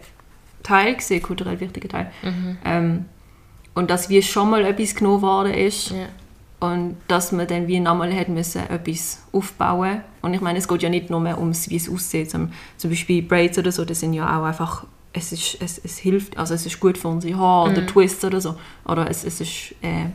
Teil 0.63 0.95
gesehen, 0.95 1.21
kulturell 1.23 1.59
wichtiger 1.59 1.89
Teil. 1.89 2.11
Mhm. 2.23 2.57
Ähm, 2.65 3.05
und 3.73 3.89
dass 3.89 4.09
wie 4.09 4.21
schon 4.21 4.49
mal 4.49 4.65
etwas 4.65 4.95
genommen 4.95 5.21
worden 5.21 5.53
ist 5.53 5.91
Ja. 5.91 6.07
und 6.67 6.97
dass 7.07 7.31
man 7.31 7.47
dann 7.47 7.67
wie 7.67 7.79
nochmal 7.79 8.11
hätte 8.11 8.31
müssen 8.31 8.61
etwas 8.69 9.23
aufbauen 9.31 10.01
und 10.21 10.33
ich 10.33 10.41
meine 10.41 10.59
es 10.59 10.67
geht 10.67 10.83
ja 10.83 10.89
nicht 10.89 11.09
nur 11.09 11.21
mehr 11.21 11.39
ums 11.39 11.69
wie 11.69 11.77
es 11.77 11.89
aussieht 11.89 12.29
zum, 12.29 12.51
zum 12.77 12.89
Beispiel 12.89 13.21
Braids 13.21 13.57
oder 13.57 13.71
so 13.71 13.85
das 13.85 14.01
sind 14.01 14.13
ja 14.13 14.25
auch 14.37 14.43
einfach 14.43 14.83
es 15.13 15.31
ist 15.31 15.57
es, 15.61 15.77
es 15.83 15.97
hilft 15.97 16.37
also 16.37 16.53
es 16.53 16.65
ist 16.65 16.79
gut 16.79 16.97
für 16.97 17.07
unsere 17.09 17.37
Haare 17.37 17.71
oder 17.71 17.81
Mhm. 17.81 17.87
Twist 17.87 18.23
oder 18.23 18.39
so 18.41 18.55
oder 18.85 19.09
es, 19.09 19.23
es 19.23 19.41
ist 19.41 19.75
äh, 19.81 20.05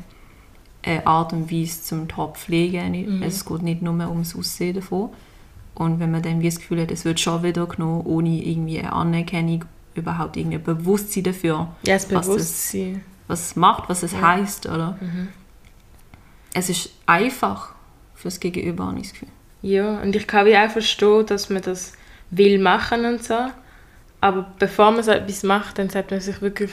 eine 0.82 1.06
Art 1.06 1.32
und 1.32 1.50
Weise 1.50 1.82
zum 1.82 2.06
Haar 2.16 2.32
pflegen 2.32 2.92
Mhm. 3.18 3.22
es 3.22 3.44
geht 3.44 3.62
nicht 3.62 3.82
nur 3.82 3.92
mehr 3.92 4.08
ums 4.10 4.34
Aussehen 4.36 4.74
davon 4.76 5.10
und 5.74 6.00
wenn 6.00 6.10
man 6.10 6.22
dann 6.22 6.40
wie 6.40 6.46
das 6.46 6.56
Gefühl 6.58 6.80
hat 6.82 6.90
es 6.90 7.04
wird 7.04 7.20
schon 7.20 7.42
wieder 7.42 7.66
genommen 7.66 8.02
ohne 8.06 8.42
irgendwie 8.42 8.78
eine 8.78 8.92
Anerkennung 8.92 9.64
überhaupt 9.94 10.36
irgendein 10.36 10.62
Bewusstsein 10.62 11.24
dafür 11.24 11.68
Ja, 11.84 11.94
das- 11.94 12.06
Bewusstsein. 12.08 13.02
was 13.28 13.40
es 13.48 13.56
macht, 13.56 13.88
was 13.88 14.02
es 14.02 14.12
Ja. 14.12 14.20
heißt, 14.22 14.66
oder? 14.66 14.96
Mhm. 15.00 15.28
Es 16.54 16.70
ist 16.70 16.90
einfach 17.06 17.70
fürs 18.14 18.40
Gegenüber, 18.40 18.86
habe 18.86 18.96
ich 18.98 19.04
das 19.04 19.12
Gefühl. 19.12 19.28
Ja, 19.62 20.00
und 20.00 20.14
ich 20.16 20.26
kann 20.26 20.46
wie 20.46 20.56
auch 20.56 20.70
verstehen, 20.70 21.26
dass 21.26 21.50
man 21.50 21.60
das 21.62 21.92
will 22.30 22.58
machen 22.58 23.04
und 23.04 23.22
so. 23.22 23.34
Aber 24.20 24.46
bevor 24.58 24.90
man 24.90 25.02
so 25.02 25.10
etwas 25.10 25.42
macht, 25.42 25.78
dann 25.78 25.90
sollte 25.90 26.14
man 26.14 26.20
sich 26.20 26.40
wirklich 26.40 26.70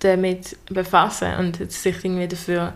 damit 0.00 0.56
befassen 0.66 1.34
und 1.38 1.70
sich 1.70 2.04
irgendwie 2.04 2.28
dafür 2.28 2.72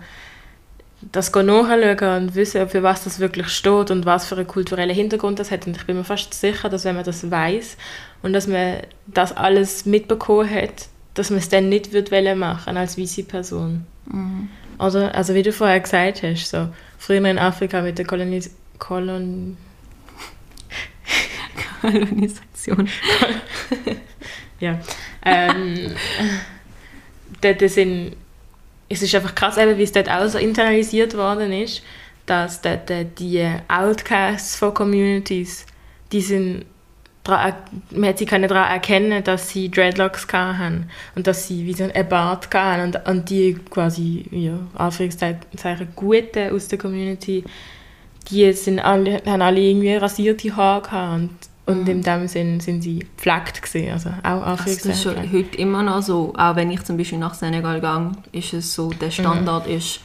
das 1.12 1.32
nachschauen 1.32 2.22
und 2.22 2.34
wissen, 2.34 2.68
für 2.68 2.82
was 2.82 3.04
das 3.04 3.20
wirklich 3.20 3.48
steht 3.48 3.90
und 3.90 4.04
was 4.04 4.26
für 4.26 4.36
einen 4.36 4.46
kulturellen 4.46 4.94
Hintergrund 4.94 5.38
das 5.38 5.50
hat. 5.50 5.66
Und 5.66 5.76
ich 5.76 5.86
bin 5.86 5.96
mir 5.96 6.04
fast 6.04 6.34
sicher, 6.34 6.68
dass 6.68 6.84
wenn 6.84 6.94
man 6.94 7.04
das 7.04 7.30
weiß 7.30 7.76
und 8.22 8.32
dass 8.32 8.46
man 8.46 8.78
das 9.06 9.34
alles 9.34 9.86
mitbekommen 9.86 10.50
hat, 10.50 10.88
dass 11.14 11.30
man 11.30 11.38
es 11.38 11.48
dann 11.48 11.68
nicht 11.68 11.92
wird 11.92 12.10
machen 12.36 12.76
als 12.76 12.98
weiße 12.98 13.24
Person. 13.24 13.86
Oder, 14.78 15.14
also 15.14 15.34
wie 15.34 15.42
du 15.42 15.52
vorher 15.52 15.80
gesagt 15.80 16.22
hast, 16.22 16.50
so 16.50 16.68
früher 16.98 17.24
in 17.24 17.38
Afrika 17.38 17.80
mit 17.80 17.98
der 17.98 18.06
Kolonis 18.06 18.50
Kolon 18.78 19.56
Kolonisation. 21.80 22.88
ja. 24.60 24.78
Ähm, 25.24 25.94
dort 27.40 27.70
sind, 27.70 28.16
es 28.88 29.02
ist 29.02 29.14
einfach 29.14 29.34
krass, 29.34 29.56
wie 29.56 29.82
es 29.82 29.92
dort 29.92 30.10
auch 30.10 30.26
so 30.28 30.38
internalisiert 30.38 31.16
worden 31.16 31.52
ist, 31.52 31.82
dass 32.26 32.60
dort 32.60 32.90
äh, 32.90 33.06
die 33.18 33.46
Outcasts 33.68 34.56
von 34.56 34.74
Communities, 34.74 35.66
die 36.12 36.20
sind 36.20 36.64
dran, 37.24 37.54
man 37.90 38.10
hat 38.10 38.18
sie 38.18 38.26
können 38.26 38.48
daran 38.48 38.70
erkennen, 38.70 39.22
dass 39.24 39.50
sie 39.50 39.70
Dreadlocks 39.70 40.26
hatten 40.32 40.88
und 41.14 41.26
dass 41.26 41.46
sie 41.46 41.66
wie 41.66 41.74
so 41.74 41.84
ein 41.84 42.08
Bart 42.08 42.52
hatten 42.52 42.82
und, 42.82 43.08
und 43.08 43.30
die 43.30 43.54
quasi, 43.68 44.24
ja, 44.30 44.58
Anführungszeichen, 44.74 45.88
Guten 45.96 46.54
aus 46.54 46.68
der 46.68 46.78
Community, 46.78 47.44
die 48.30 48.52
sind 48.52 48.78
alle, 48.78 49.22
haben 49.26 49.42
alle 49.42 49.60
irgendwie 49.60 49.94
rasierte 49.94 50.54
Haare 50.56 50.82
gehabt 50.82 51.49
und, 51.66 51.88
in 51.88 52.02
dem 52.02 52.26
Sinn 52.26 52.58
sind 52.60 52.82
sie 52.82 53.00
gepflegt 53.00 53.62
gewesen, 53.62 53.92
also 53.92 54.10
auch 54.22 54.42
Also 54.46 54.64
das 54.64 54.84
ist 54.84 55.02
schon 55.02 55.16
heute 55.32 55.56
immer 55.58 55.82
noch 55.82 56.02
so, 56.02 56.32
auch 56.36 56.56
wenn 56.56 56.70
ich 56.70 56.82
zum 56.84 56.96
Beispiel 56.96 57.18
nach 57.18 57.34
Senegal 57.34 57.80
gehe, 57.80 58.12
ist 58.40 58.52
es 58.54 58.74
so, 58.74 58.90
der 58.90 59.10
Standard 59.10 59.66
ist, 59.66 60.00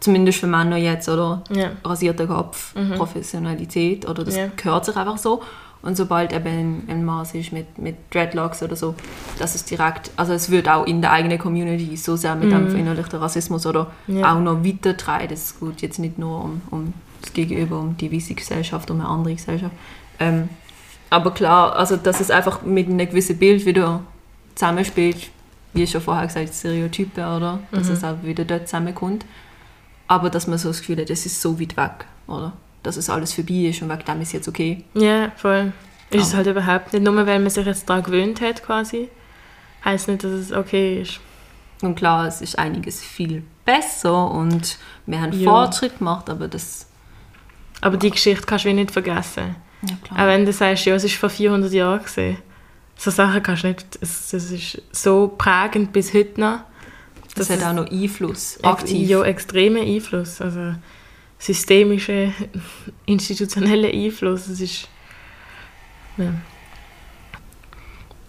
zumindest 0.00 0.38
für 0.40 0.46
Männer 0.46 0.76
jetzt, 0.76 1.08
oder? 1.08 1.42
Ja. 1.50 1.70
Rasierter 1.84 2.26
Kopf, 2.26 2.74
Professionalität, 2.96 4.08
oder 4.08 4.24
das 4.24 4.36
Ja. 4.36 4.48
gehört 4.56 4.84
sich 4.84 4.96
einfach 4.96 5.18
so. 5.18 5.42
Und 5.82 5.96
sobald 5.98 6.32
eben 6.32 6.84
ein, 6.88 7.04
Maß 7.04 7.34
ist 7.34 7.52
mit, 7.52 7.78
mit 7.78 7.96
Dreadlocks 8.12 8.62
oder 8.62 8.74
so, 8.74 8.94
das 9.38 9.54
ist 9.54 9.70
direkt, 9.70 10.10
also 10.16 10.32
es 10.32 10.50
wird 10.50 10.66
auch 10.66 10.86
in 10.86 11.02
der 11.02 11.12
eigenen 11.12 11.38
Community 11.38 11.94
so 11.98 12.16
sehr 12.16 12.34
mit 12.36 12.50
dem 12.50 12.70
verinnerlichten 12.70 13.18
Rassismus 13.18 13.66
oder 13.66 13.90
Ja. 14.06 14.34
auch 14.34 14.40
noch 14.40 14.64
weitertreiben. 14.64 15.32
Es 15.34 15.60
geht 15.60 15.82
jetzt 15.82 15.98
nicht 15.98 16.18
nur 16.18 16.42
um, 16.42 16.62
um 16.70 16.94
das 17.20 17.34
Gegenüber, 17.34 17.78
um 17.78 17.96
die 17.98 18.10
weiße 18.10 18.34
Gesellschaft, 18.34 18.90
um 18.90 19.00
eine 19.00 19.08
andere 19.10 19.34
Gesellschaft. 19.34 19.74
Ähm, 20.18 20.48
aber 21.14 21.30
klar, 21.32 21.76
also 21.76 21.96
dass 21.96 22.20
es 22.20 22.30
einfach 22.30 22.62
mit 22.62 22.88
einem 22.88 22.98
gewissen 23.08 23.38
Bild 23.38 23.64
wieder 23.66 24.00
zusammenspielt, 24.54 25.30
wie 25.72 25.86
schon 25.86 26.00
vorher 26.00 26.26
gesagt, 26.26 26.54
Stereotype, 26.54 27.20
oder? 27.20 27.58
Dass 27.72 27.88
es 27.88 28.04
auch 28.04 28.16
wieder 28.22 28.44
dort 28.44 28.68
zusammenkommt. 28.68 29.24
Aber 30.06 30.30
dass 30.30 30.46
man 30.46 30.58
so 30.58 30.68
das 30.68 30.80
Gefühl 30.80 31.00
hat, 31.00 31.10
es 31.10 31.26
ist 31.26 31.40
so 31.40 31.58
weit 31.60 31.76
weg, 31.76 32.04
oder? 32.26 32.52
Dass 32.82 32.96
es 32.96 33.08
alles 33.10 33.32
vorbei 33.32 33.68
ist 33.70 33.80
und 33.82 33.88
wegen 33.90 34.04
dem 34.04 34.20
ist 34.20 34.32
jetzt 34.32 34.48
okay. 34.48 34.84
Ja, 34.94 35.32
voll. 35.36 35.72
Ist 36.10 36.22
es 36.22 36.28
Aber- 36.28 36.36
halt 36.38 36.46
überhaupt 36.48 36.92
nicht. 36.92 37.02
Nur 37.02 37.14
weil 37.26 37.38
man 37.40 37.50
sich 37.50 37.66
jetzt 37.66 37.88
daran 37.88 38.02
gewöhnt 38.04 38.40
hat, 38.40 38.62
quasi, 38.62 39.08
heißt 39.84 40.08
nicht, 40.08 40.22
dass 40.22 40.30
es 40.32 40.52
okay 40.52 41.00
ist. 41.02 41.18
Und 41.82 41.96
klar, 41.96 42.26
es 42.28 42.40
ist 42.40 42.58
einiges 42.58 43.02
viel 43.02 43.42
besser 43.64 44.30
und 44.30 44.78
wir 45.06 45.20
haben 45.20 45.32
Ja. 45.32 45.50
Fortschritt 45.50 45.98
gemacht, 45.98 46.28
aber 46.30 46.46
das... 46.48 46.86
Aber 47.80 47.96
die 47.96 48.10
Geschichte 48.10 48.46
kannst 48.46 48.64
du 48.66 48.72
nicht 48.72 48.90
vergessen. 48.90 49.56
Ja, 49.88 49.96
Auch 50.12 50.26
wenn 50.26 50.44
du 50.46 50.52
sagst, 50.52 50.84
ja, 50.86 50.94
es 50.94 51.04
ist 51.04 51.16
vor 51.16 51.30
400 51.30 51.72
Jahren 51.72 52.02
gesehen. 52.02 52.38
So 52.96 53.10
Sachen 53.10 53.42
kannst 53.42 53.64
du 53.64 53.68
nicht. 53.68 53.98
Es, 54.00 54.32
es 54.32 54.50
ist 54.50 54.82
so 54.92 55.34
prägend 55.36 55.92
bis 55.92 56.14
heute 56.14 56.40
noch. 56.40 56.60
Das, 57.34 57.48
das 57.48 57.50
hat 57.50 57.68
auch 57.68 57.74
noch 57.74 57.90
Einfluss, 57.90 58.62
aktiv. 58.62 59.08
Ja, 59.08 59.24
extremen 59.24 59.82
Einfluss. 59.82 60.40
Also 60.40 60.74
systemische, 61.38 62.32
institutionelle 63.06 63.88
Einfluss. 63.88 64.46
Es 64.46 64.60
ist. 64.60 64.88
Ja. 66.16 66.32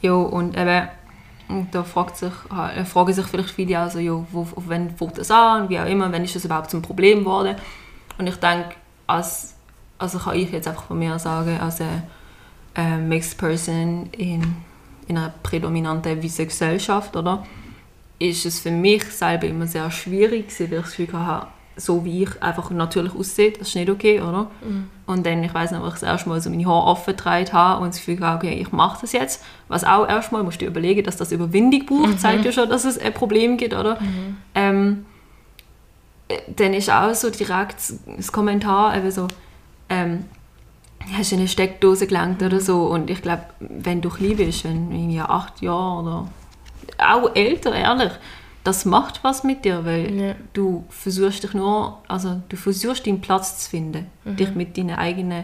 Ja, 0.01 0.13
und 0.13 0.57
eben, 0.57 0.87
da 1.71 1.83
fragt 1.83 2.17
sich, 2.17 2.33
äh, 2.51 2.85
fragen 2.85 3.13
sich 3.13 3.25
vielleicht 3.25 3.49
viele 3.49 3.79
auch 3.79 3.89
so, 3.89 3.99
ja, 3.99 4.23
wo, 4.31 4.41
auf 4.41 4.63
wann 4.67 4.95
fängt 4.95 5.17
das 5.17 5.31
an 5.31 5.63
und 5.63 5.69
wie 5.69 5.79
auch 5.79 5.87
immer, 5.87 6.11
wann 6.11 6.23
ist 6.23 6.35
das 6.35 6.45
überhaupt 6.45 6.69
zum 6.69 6.81
Problem 6.81 7.19
geworden. 7.19 7.55
Und 8.17 8.27
ich 8.27 8.35
denke, 8.35 8.75
als, 9.07 9.54
also 9.97 10.19
kann 10.19 10.35
ich 10.35 10.51
jetzt 10.51 10.67
einfach 10.67 10.83
von 10.83 10.99
mir 10.99 11.17
sagen, 11.19 11.59
als 11.59 11.81
eine 11.81 12.03
äh, 12.75 12.97
Mixed 12.97 13.37
Person 13.37 14.09
in, 14.11 14.55
in 15.07 15.17
einer 15.17 15.33
prädominanten 15.43 16.23
weißen 16.23 16.47
Gesellschaft, 16.47 17.15
oder, 17.15 17.45
ist 18.19 18.45
es 18.45 18.59
für 18.59 18.71
mich 18.71 19.03
selber 19.05 19.47
immer 19.47 19.67
sehr 19.67 19.89
schwierig, 19.91 20.47
weil 20.59 20.67
ich 20.67 20.81
das 20.81 20.95
Gefühl 20.95 21.19
hatte, 21.19 21.47
so 21.77 22.05
wie 22.05 22.23
ich 22.23 22.41
einfach 22.41 22.71
natürlich 22.71 23.13
aussehe, 23.13 23.51
das 23.51 23.67
ist 23.67 23.75
nicht 23.75 23.89
okay, 23.89 24.21
oder? 24.21 24.49
Und 25.05 25.25
dann, 25.25 25.43
ich 25.43 25.53
weiß 25.53 25.71
noch, 25.71 25.83
wo 25.83 25.87
ich 25.87 25.93
das 25.93 26.03
erste 26.03 26.29
Mal 26.29 26.39
so 26.39 26.49
meine 26.49 26.65
Haare 26.65 26.87
offen 26.87 27.15
getragen 27.15 27.51
habe 27.51 27.83
und 27.83 27.89
das 27.89 27.97
Gefühl 27.97 28.25
hatte, 28.25 28.47
okay, 28.47 28.57
ich 28.61 28.71
mache 28.71 29.01
das 29.01 29.11
jetzt. 29.11 29.43
Was 29.67 29.83
auch 29.83 30.07
erstmal, 30.07 30.43
musst 30.43 30.61
du 30.61 30.65
dir 30.65 30.71
überlegen, 30.71 31.03
dass 31.03 31.17
das 31.17 31.33
Überwindung 31.33 31.85
braucht, 31.85 32.21
zeigt 32.21 32.45
ja 32.45 32.51
schon, 32.53 32.69
dass 32.69 32.85
es 32.85 32.97
ein 32.97 33.13
Problem 33.13 33.57
gibt, 33.57 33.73
oder? 33.73 33.99
Ähm, 34.55 35.05
äh, 36.29 36.37
dann 36.55 36.73
ist 36.73 36.89
auch 36.89 37.13
so 37.13 37.29
direkt 37.29 37.75
das 38.17 38.31
Kommentar 38.31 38.95
eben 38.97 39.11
so, 39.11 39.27
ähm, 39.89 40.25
hast 41.13 41.31
du 41.31 41.35
eine 41.35 41.47
Steckdose 41.47 42.07
gelangt 42.07 42.41
oder 42.41 42.59
so? 42.59 42.85
Und 42.87 43.09
ich 43.09 43.21
glaube, 43.21 43.43
wenn 43.59 44.01
du 44.01 44.09
klein 44.09 44.37
bist, 44.37 44.63
wenn 44.63 44.91
irgendwie 44.91 45.19
acht 45.21 45.61
Jahre 45.61 46.01
oder 46.01 46.27
auch 46.97 47.35
älter, 47.35 47.73
ehrlich, 47.73 48.11
das 48.63 48.85
macht 48.85 49.23
was 49.23 49.43
mit 49.43 49.63
dir, 49.65 49.85
weil 49.85 50.11
Ja. 50.13 50.35
du 50.53 50.85
versuchst 50.89 51.43
dich 51.43 51.53
nur, 51.53 51.99
also 52.07 52.41
du 52.49 52.57
versuchst 52.57 53.05
deinen 53.05 53.21
Platz 53.21 53.63
zu 53.65 53.69
finden, 53.69 54.07
dich 54.25 54.55
mit 54.55 54.75
deinen 54.77 54.95
eigenen, 54.95 55.43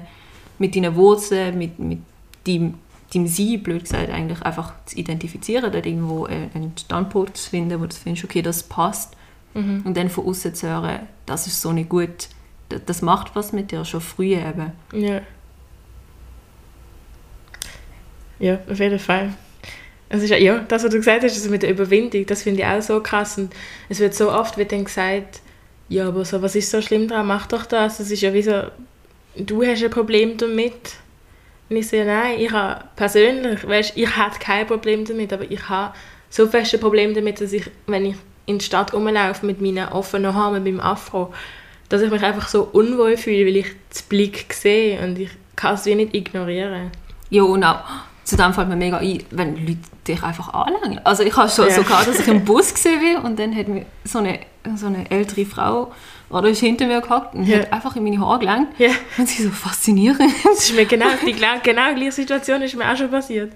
mit 0.57 0.75
deinen 0.75 0.95
Wurzeln, 0.95 1.57
mit, 1.57 1.77
mit 1.77 1.99
deinem, 2.47 2.75
deinem 3.13 3.27
Sein, 3.27 3.61
blöd 3.61 3.83
gesagt, 3.83 4.09
eigentlich 4.09 4.41
einfach 4.41 4.73
zu 4.85 4.97
identifizieren, 4.97 5.71
dort 5.71 5.85
irgendwo 5.85 6.25
einen 6.25 6.73
Standpunkt 6.79 7.37
zu 7.37 7.49
finden, 7.51 7.79
wo 7.79 7.85
du 7.85 7.95
findest, 7.95 8.25
okay, 8.25 8.41
das 8.41 8.63
passt. 8.63 9.15
Und 9.53 9.95
dann 9.97 10.09
von 10.09 10.25
außen 10.27 10.55
zu 10.55 10.67
hören, 10.67 11.01
das 11.25 11.45
ist 11.45 11.61
so 11.61 11.73
nicht 11.73 11.89
gut, 11.89 12.29
das, 12.85 13.01
macht 13.01 13.35
was 13.35 13.51
mit 13.53 13.71
dir, 13.71 13.85
schon 13.85 14.01
früh 14.01 14.33
eben. 14.35 14.71
Ja. 14.93 15.21
Ja, 18.39 18.59
auf 18.69 18.79
jeden 18.79 18.99
Fall. 18.99 19.33
Es 20.09 20.23
ist, 20.23 20.29
ja- 20.31 20.59
das, 20.67 20.83
was 20.83 20.91
du 20.91 20.97
gesagt 20.97 21.23
hast, 21.23 21.37
das 21.37 21.49
mit 21.49 21.63
der 21.63 21.69
Überwindung, 21.69 22.25
das 22.25 22.43
finde 22.43 22.61
ich 22.61 22.65
auch 22.67 22.81
so 22.81 22.99
krass. 23.01 23.37
Und 23.37 23.53
es 23.87 23.99
wird 23.99 24.13
so 24.13 24.31
oft 24.31 24.57
wird 24.57 24.71
dann 24.71 24.83
gesagt, 24.85 25.41
ja, 25.89 26.07
aber 26.07 26.25
so, 26.25 26.41
was 26.41 26.55
ist 26.55 26.71
so 26.71 26.81
schlimm 26.81 27.07
daran? 27.07 27.27
Mach 27.27 27.47
doch 27.47 27.65
das. 27.65 27.97
Das 27.97 28.09
ist 28.11 28.21
ja 28.21 28.33
wie 28.33 28.41
so, 28.41 28.63
du 29.37 29.63
hast 29.63 29.83
ein 29.83 29.89
Problem 29.89 30.37
damit. 30.37 30.95
Und 31.69 31.77
ich 31.77 31.87
sage, 31.87 32.05
nein, 32.05 32.39
ich 32.39 32.51
habe 32.51 32.83
persönlich, 32.95 33.65
weißt, 33.65 33.93
ich 33.95 34.17
habe 34.17 34.35
kein 34.39 34.67
Problem 34.67 35.05
damit, 35.05 35.31
aber 35.31 35.49
ich 35.49 35.69
habe 35.69 35.93
so 36.29 36.47
fest 36.47 36.73
ein 36.73 36.79
Problem 36.81 37.13
damit, 37.13 37.39
dass 37.39 37.53
ich, 37.53 37.69
wenn 37.87 38.05
ich 38.05 38.15
in 38.45 38.57
die 38.57 38.65
Stadt 38.65 38.93
rumlaufe 38.93 39.45
mit 39.45 39.61
meinen 39.61 39.87
offenen 39.89 40.33
Haaren, 40.33 40.55
mit 40.55 40.63
meinem 40.73 40.79
Afro, 40.81 41.33
dass 41.91 42.01
ich 42.01 42.09
mich 42.11 42.23
einfach 42.23 42.47
so 42.47 42.63
unwohl 42.71 43.17
fühle, 43.17 43.45
weil 43.45 43.57
ich 43.57 43.65
den 43.67 44.07
Blick 44.09 44.53
sehe 44.53 44.99
und 45.03 45.19
ich 45.19 45.29
kann 45.55 45.75
es 45.75 45.85
wie 45.85 45.95
nicht 45.95 46.13
ignorieren. 46.15 46.91
Ja, 47.29 47.43
und 47.43 47.63
auch, 47.63 47.79
zu 48.23 48.35
dem 48.37 48.53
fällt 48.53 48.69
mir 48.69 48.75
mega 48.75 48.97
ein, 48.97 49.23
wenn 49.31 49.55
Leute 49.65 49.79
dich 50.07 50.23
einfach 50.23 50.53
anlangen. 50.53 50.99
Also 51.03 51.23
ich 51.23 51.35
habe 51.35 51.49
schon 51.49 51.67
Ja. 51.67 51.75
so 51.75 51.83
gehabt, 51.83 52.07
dass 52.07 52.19
ich 52.19 52.27
im 52.27 52.43
Bus 52.45 52.73
gesehen 52.73 52.99
bin 52.99 53.17
und 53.17 53.37
dann 53.39 53.55
hat 53.55 53.67
mir 53.67 53.85
so 54.03 54.19
eine, 54.19 54.39
so 54.75 54.87
eine 54.87 55.09
ältere 55.11 55.45
Frau, 55.45 55.91
oder 56.29 56.47
ist 56.47 56.59
hinter 56.61 56.87
mir 56.87 57.01
gehockt 57.01 57.35
und 57.35 57.45
Ja. 57.45 57.59
hat 57.59 57.73
einfach 57.73 57.95
in 57.97 58.03
meine 58.05 58.19
Haare 58.19 58.39
gelangt. 58.39 58.69
Ja. 58.79 58.91
Und 59.17 59.27
sie 59.27 59.43
so 59.43 59.49
faszinierend. 59.49 60.31
Das 60.43 60.59
ist 60.69 60.75
mir 60.75 60.85
genau 60.85 61.07
die 61.25 61.33
genau 61.33 61.93
gleiche 61.93 62.11
Situation 62.13 62.61
ist 62.61 62.75
mir 62.75 62.89
auch 62.89 62.95
schon 62.95 63.11
passiert. 63.11 63.51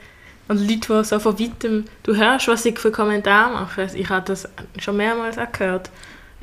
Und 0.48 0.60
Leute, 0.60 1.00
die 1.00 1.04
so 1.06 1.20
von 1.20 1.40
weitem, 1.40 1.86
du 2.04 2.16
hörst, 2.16 2.48
was 2.48 2.64
sie 2.64 2.74
für 2.74 2.92
Kommentare 2.92 3.52
machen. 3.54 3.90
Ich 3.96 4.10
habe 4.10 4.26
das 4.28 4.48
schon 4.78 4.98
mehrmals 4.98 5.38
auch 5.38 5.52
gehört. 5.52 5.90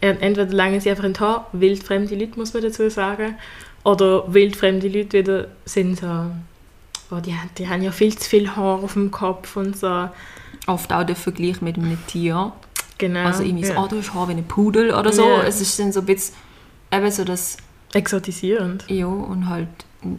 En- 0.03 0.21
Entweder 0.21 0.53
langen 0.53 0.81
sie 0.81 0.91
einfach 0.91 1.05
in 1.05 1.15
die 1.15 1.21
Haare, 1.21 1.47
wildfremde 1.53 2.15
Leute, 2.17 2.39
muss 2.39 2.53
man 2.53 2.63
dazu 2.63 2.91
sagen, 2.91 3.37
oder 3.85 4.31
wildfremde 4.33 4.89
Leute 4.89 5.19
wieder 5.19 5.47
sind 5.65 6.01
so, 6.01 6.27
oh, 7.11 7.21
die, 7.21 7.33
haben- 7.35 7.51
die 7.57 7.69
haben 7.69 7.83
ja 7.83 7.91
viel 7.93 8.17
zu 8.19 8.29
viel 8.29 8.55
Haar 8.55 8.83
auf 8.83 8.93
dem 8.93 9.11
Kopf 9.11 9.57
und 9.57 9.77
so. 9.79 10.09
Oft 10.67 10.93
auch 10.93 11.05
der 11.05 11.17
Vergleich 11.17 11.61
mit 11.63 11.77
einem 11.77 11.99
Tier. 12.07 12.53
Genau. 12.99 13.25
Also 13.27 13.43
irgendwie 13.43 13.65
so, 13.65 13.73
ja. 13.73 13.83
oh, 13.83 13.87
du 13.89 13.97
hast 13.99 14.13
Haar 14.15 14.29
wie 14.29 14.33
ein 14.33 14.45
Pudel 14.47 14.93
oder 14.93 15.13
so. 15.13 15.25
Ja. 15.27 15.43
Es 15.45 15.61
ist 15.61 15.79
dann 15.79 15.93
so 15.93 16.01
ein 16.01 16.07
bisschen 16.07 16.35
eben 16.93 17.11
so 17.11 17.25
das, 17.25 17.57
Exotisierend. 17.95 18.85
ja, 18.89 19.07
und 19.07 19.49
halt, 19.49 19.69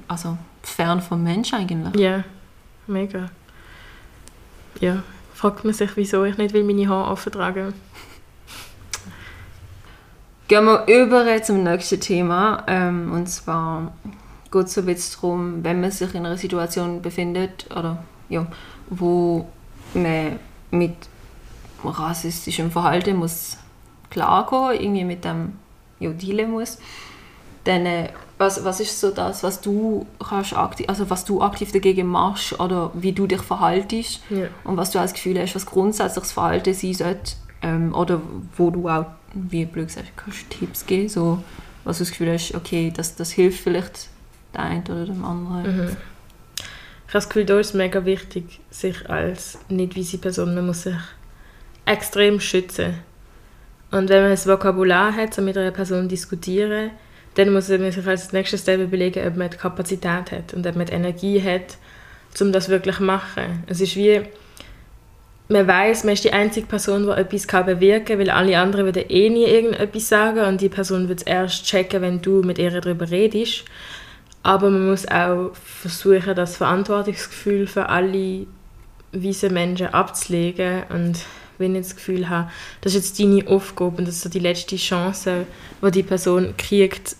also 0.08 0.38
fern 0.62 1.02
vom 1.02 1.24
Mensch 1.24 1.54
eigentlich. 1.54 1.96
Ja, 2.00 2.24
mega. 2.88 3.30
Ja, 4.80 5.04
fragt 5.34 5.63
man 5.65 5.74
sich, 5.74 5.89
wieso 5.96 6.24
ich 6.26 6.38
nicht 6.38 6.54
will 6.54 6.63
meine 6.63 6.88
Haare 6.88 7.12
offen 7.12 7.31
tragen 7.31 7.73
Gehen 10.54 10.65
wir 10.65 10.85
über 10.85 11.41
zum 11.41 11.63
nächsten 11.63 11.99
Thema. 11.99 12.62
Ähm, 12.67 13.12
und 13.12 13.27
zwar 13.27 13.91
geht 14.51 14.67
es 14.67 14.75
so 14.75 14.81
ein 14.81 14.85
bisschen 14.85 15.15
darum, 15.19 15.63
wenn 15.63 15.81
man 15.81 15.89
sich 15.89 16.13
in 16.13 16.27
einer 16.27 16.37
Situation 16.37 17.01
befindet, 17.01 17.65
oder, 17.75 18.04
ja, 18.29 18.45
wo 18.87 19.47
man 19.95 20.37
mit 20.69 20.93
rassistischem 21.83 22.69
Verhalten 22.69 23.15
muss 23.15 23.58
klarkommen, 24.12 24.79
irgendwie 24.79 25.06
mit 25.06 25.25
dem 25.25 25.54
ja, 25.99 26.12
dealen 26.12 26.51
muss, 26.51 26.77
dann 27.63 27.87
äh, 27.87 28.10
was, 28.37 28.63
was 28.63 28.79
ist 28.79 28.99
so 28.99 29.10
das, 29.10 29.41
was 29.41 29.60
du 29.60 30.06
kannst 30.19 30.56
aktiv, 30.56 30.87
also 30.87 31.10
was 31.10 31.25
du 31.25 31.41
aktiv 31.41 31.71
dagegen 31.71 32.06
machst 32.06 32.60
oder 32.60 32.91
wie 32.93 33.13
du 33.13 33.25
dich 33.25 33.41
verhaltest 33.41 34.21
Ja. 34.29 34.49
und 34.65 34.77
was 34.77 34.91
du 34.91 34.99
als 34.99 35.13
Gefühl 35.13 35.41
hast, 35.41 35.56
was 35.56 35.65
grundsätzlich 35.65 36.21
das 36.21 36.31
Verhalten 36.31 36.75
sein 36.75 36.93
sollte 36.93 37.33
ähm, 37.63 37.95
oder 37.95 38.21
wo 38.56 38.69
du 38.69 38.87
auch, 38.87 39.06
wie 39.34 39.65
blöd 39.65 39.88
gesagt, 39.88 40.12
kannst 40.15 40.50
Tipps 40.50 40.86
geben, 40.86 41.10
so, 41.10 41.44
was 41.84 41.98
du 41.98 42.04
das 42.04 42.12
Gefühl 42.12 42.34
hast, 42.34 42.56
okay, 42.56 42.92
das, 42.96 43.15
das 43.15 43.31
hilft 43.31 43.62
vielleicht 43.62 44.10
der 44.54 44.63
einen 44.63 44.84
oder 44.84 45.06
dem 45.06 45.25
anderen. 45.25 45.77
Mhm. 45.77 45.81
habe 45.90 45.98
das 47.12 47.29
Gefühl, 47.29 47.46
da 47.46 47.60
ist 47.60 47.69
es 47.69 47.73
mega 47.73 48.06
wichtig, 48.06 48.60
sich 48.69 49.10
als 49.10 49.60
nicht 49.69 49.98
weise 49.98 50.17
Person, 50.17 50.56
man 50.56 50.67
muss 50.67 50.84
sich 50.84 50.96
extrem 51.86 52.40
schützen. 52.40 52.96
Und 53.92 54.10
wenn 54.10 54.21
man 54.21 54.31
das 54.31 54.48
Vokabular 54.48 55.15
hat, 55.15 55.34
so 55.34 55.42
mit 55.42 55.58
einer 55.58 55.71
Person 55.71 56.08
diskutieren, 56.08 56.92
dann 57.36 57.52
muss 57.52 57.69
man 57.69 57.92
sich 57.92 58.08
als 58.08 58.31
nächstes 58.31 58.62
Step 58.62 58.79
überlegen, 58.79 59.27
ob 59.27 59.36
man 59.36 59.50
die 59.50 59.58
Kapazität 59.58 60.31
hat 60.31 60.54
und 60.54 60.65
ob 60.65 60.75
man 60.75 60.86
die 60.86 60.94
Energie 60.94 61.42
hat, 61.42 61.77
um 62.40 62.52
das 62.52 62.69
wirklich 62.69 62.98
zu 62.98 63.04
machen. 63.04 63.63
Es 63.67 63.81
ist 63.81 63.96
wie, 63.96 64.21
man 65.50 65.67
weiß, 65.67 66.04
man 66.04 66.13
ist 66.13 66.23
die 66.23 66.33
einzige 66.33 66.67
Person, 66.67 67.04
die 67.04 67.12
etwas 67.12 67.48
kann 67.48 67.65
bewirken 67.65 68.06
kann, 68.06 68.19
weil 68.19 68.29
alle 68.29 68.58
anderen 68.58 68.85
würden 68.85 69.04
eh 69.10 69.29
nie 69.29 69.46
irgendetwas 69.46 70.10
sagen 70.10 70.39
und 70.39 70.62
die 70.62 70.69
Person 70.69 71.10
wird 71.10 71.21
es 71.21 71.27
erst 71.27 71.65
checken, 71.65 72.02
wenn 72.02 72.21
du 72.21 72.41
mit 72.44 72.58
ihr 72.58 72.71
darüber 72.71 73.10
redest. 73.10 73.65
Aber 74.41 74.69
man 74.69 74.89
muss 74.89 75.08
auch 75.08 75.52
versuchen, 75.54 76.35
das 76.35 76.58
Verantwortungsgefühl 76.58 77.67
für 77.67 77.89
alle 77.89 78.46
weise 79.12 79.50
Menschen 79.50 79.87
abzulegen 79.87 80.83
und 80.89 81.19
wenn 81.58 81.75
ich 81.75 81.83
das 81.83 81.96
Gefühl 81.96 82.29
habe, 82.29 82.50
das 82.81 82.96
ist 82.96 83.17
jetzt 83.17 83.19
deine 83.19 83.48
Aufgabe 83.48 83.98
und 83.98 84.08
das 84.08 84.15
ist 84.15 84.21
so 84.23 84.29
die 84.29 84.39
letzte 84.39 84.75
Chance, 84.75 85.46
die 85.81 85.91
die 85.91 86.04
Person 86.04 86.56
kriegt, 86.58 87.15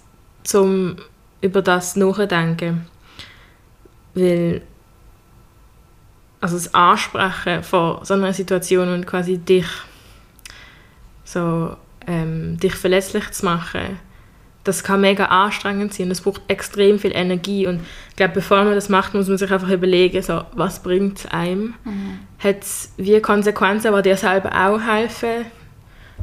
um 0.54 0.98
über 1.42 1.62
das 1.62 1.96
nachzudenken. 1.96 2.88
Weil 4.16 4.62
also 6.44 6.58
das 6.58 6.74
Ansprechen 6.74 7.64
von 7.64 8.04
so 8.04 8.16
einer 8.16 8.34
Situation 8.34 8.90
und 8.90 9.08
quasi 9.08 9.38
dich 9.38 9.66
so 11.24 11.78
ähm, 12.06 12.58
dich 12.58 12.76
verletzlich 12.76 13.32
zu 13.32 13.46
machen, 13.46 13.98
das 14.66 14.84
kann 14.84 15.00
mega 15.00 15.28
anstrengend 15.28 15.94
sein 15.94 16.08
und 16.08 16.12
es 16.12 16.20
braucht 16.20 16.42
extrem 16.50 17.00
viel 17.00 17.16
Energie 17.16 17.66
und 17.66 17.80
ich 18.10 18.16
glaube, 18.18 18.34
bevor 18.34 18.66
man 18.66 18.76
das 18.76 18.90
macht, 18.90 19.14
muss 19.14 19.30
man 19.30 19.38
sich 19.38 19.50
einfach 19.54 19.70
überlegen, 19.70 20.22
so, 20.22 20.44
was 20.54 20.84
bringt 20.84 21.20
es 21.20 21.26
einem? 21.28 21.76
Mhm. 21.86 22.20
Hat 22.40 22.62
es 22.62 22.92
wie 22.98 23.22
Konsequenzen, 23.22 23.96
die 23.96 24.02
dir 24.02 24.18
selber 24.18 24.50
auch 24.50 24.82
helfen? 24.82 25.46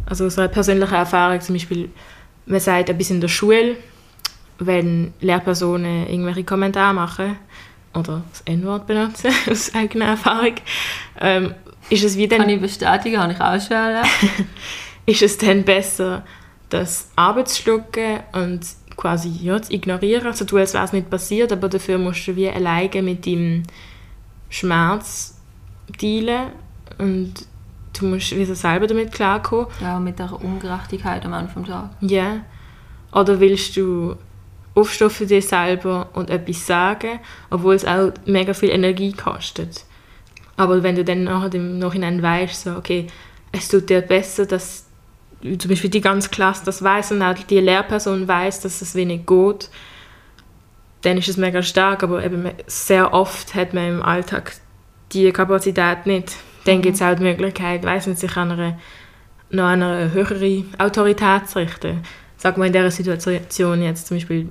Also 0.05 0.29
so 0.29 0.43
eine 0.43 0.51
persönliche 0.51 0.97
Erfahrung, 0.97 1.41
zum 1.41 1.55
Beispiel, 1.55 1.89
man 2.45 2.61
sagt 2.61 2.91
etwas 2.91 3.09
in 3.09 3.23
der 3.23 3.29
Schule, 3.29 3.77
wenn 4.59 5.15
Lehrpersonen 5.23 6.09
irgendwelche 6.09 6.45
Kommentare 6.45 6.93
machen, 6.93 7.37
oder 7.95 8.23
das 8.31 8.43
N-Wort 8.43 8.87
benutzen, 8.87 9.31
aus 9.51 9.75
eigener 9.75 10.07
Erfahrung, 10.07 10.55
ähm, 11.21 11.55
ist 11.89 12.05
es 12.05 12.17
wie 12.17 12.29
dann... 12.29 12.41
Kann 12.41 12.49
ich 12.49 12.61
bestätigen, 12.61 13.19
habe 13.19 13.33
ich 13.33 13.41
auch 13.41 13.61
schon 13.61 14.47
ist 15.07 15.23
es 15.23 15.39
dann 15.39 15.65
besser, 15.65 16.25
das 16.69 17.11
abzuschlucken 17.17 18.21
und 18.33 18.61
quasi 18.97 19.31
ja, 19.43 19.61
zu 19.61 19.73
ignorieren, 19.73 20.27
also 20.27 20.45
du 20.45 20.59
als 20.59 20.75
wäre 20.75 20.85
es 20.85 20.93
nicht 20.93 21.11
passiert, 21.11 21.53
aber 21.53 21.69
dafür 21.69 21.99
musst 21.99 22.27
du 22.29 22.37
wie 22.37 22.49
alleine 22.49 23.03
mit 23.03 23.27
deinem 23.27 23.63
Schmerz 24.51 25.41
dealen 26.01 26.51
und 26.99 27.35
du 27.99 28.07
musst 28.07 28.37
wie 28.37 28.45
so 28.45 28.55
selber 28.55 28.87
damit 28.87 29.13
klarkommen. 29.13 29.67
Ja, 29.81 29.99
mit 29.99 30.19
der 30.19 30.33
Ungerechtigkeit 30.33 31.25
am 31.25 31.33
Anfang 31.33 31.65
des 31.65 31.73
Tages. 31.73 31.91
Ja. 32.01 32.41
Oder 33.13 33.41
willst 33.41 33.77
du 33.77 34.17
aufstehen 34.81 35.11
für 35.11 35.27
dich 35.27 35.49
selber 35.49 36.09
und 36.15 36.31
etwas 36.31 36.67
sagen, 36.67 37.21
obwohl 37.51 37.75
es 37.75 37.85
auch 37.85 38.13
mega 38.27 38.55
viel 38.55 38.71
Energie 38.71 39.13
kostet. 39.13 39.85
Aber 40.57 40.83
wenn 40.83 40.97
du 40.97 41.05
dann 41.05 41.25
nachher 41.25 41.55
im 41.55 41.79
Nachhinein 41.79 42.23
weißt, 42.23 42.65
so, 42.65 42.73
okay, 42.73 43.07
es 43.53 43.69
tut 43.69 43.89
dir 43.89 44.03
besser, 44.03 44.47
dass 44.47 44.87
zum 45.43 45.71
Beispiel 45.71 45.91
die 45.91 46.01
ganze 46.01 46.29
Klasse 46.29 46.65
das 46.65 46.83
weiß 46.83 47.13
und 47.13 47.23
auch 47.23 47.35
die 47.35 47.61
Lehrperson 47.61 48.29
weiß, 48.29 48.61
dass 48.61 48.83
es 48.83 48.95
wenig 48.95 49.27
geht, 49.27 49.71
dann 51.03 51.17
ist 51.17 51.29
es 51.29 51.37
mega 51.37 51.63
stark. 51.63 52.03
Aber 52.03 52.23
eben 52.23 52.51
sehr 52.67 53.15
oft 53.15 53.55
hat 53.55 53.73
man 53.73 53.89
im 53.89 54.03
Alltag 54.03 54.53
die 55.13 55.33
Kapazität 55.33 56.07
nicht. 56.07 56.37
Dann 56.65 56.79
mhm. 56.79 56.83
gibt 56.83 56.97
es 56.97 57.03
auch 57.03 57.15
die 57.15 57.23
Möglichkeit, 57.23 57.85
weiss 57.85 58.07
nicht, 58.07 58.21
sich 58.21 58.37
an 58.37 58.51
einer, 58.51 58.79
noch 59.51 59.65
an 59.65 59.83
eine 59.83 60.13
höhere 60.13 60.65
Autorität 60.79 61.49
zu 61.49 61.59
richten. 61.59 62.03
Sag 62.37 62.57
mal 62.57 62.67
in 62.67 62.73
dieser 62.73 62.91
Situation 62.91 63.83
jetzt 63.83 64.07
zum 64.07 64.17
Beispiel, 64.17 64.49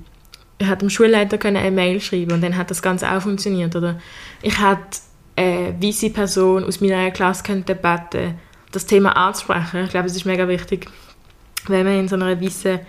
ich 0.60 0.68
hätte 0.68 0.80
dem 0.80 0.89
Schulleiter 0.89 1.43
eine 1.47 1.72
Mail 1.72 2.01
schreiben 2.01 2.34
und 2.34 2.43
dann 2.43 2.57
hat 2.57 2.70
das 2.70 2.82
Ganze 2.82 3.10
auch 3.10 3.22
funktioniert. 3.22 3.76
Oder 3.76 3.99
ich 4.41 4.62
hätte 4.62 4.99
eine 5.38 5.82
weise 5.82 6.10
Person 6.10 6.66
aus 6.66 6.82
meiner 6.82 7.12
Klasse 7.12 7.43
könnte 7.43 7.76
beten, 7.76 8.38
das 8.74 8.86
Thema 8.86 9.16
anzusprechen. 9.16 9.86
Ich 9.86 9.89
glaube, 9.89 10.07
es 10.07 10.16
ist 10.16 10.26
mega 10.26 10.47
wichtig, 10.49 10.88
wenn 11.68 11.86
man 11.86 11.99
in 11.99 12.07
so, 12.10 12.16
einer 12.16 12.39
weisen, 12.41 12.80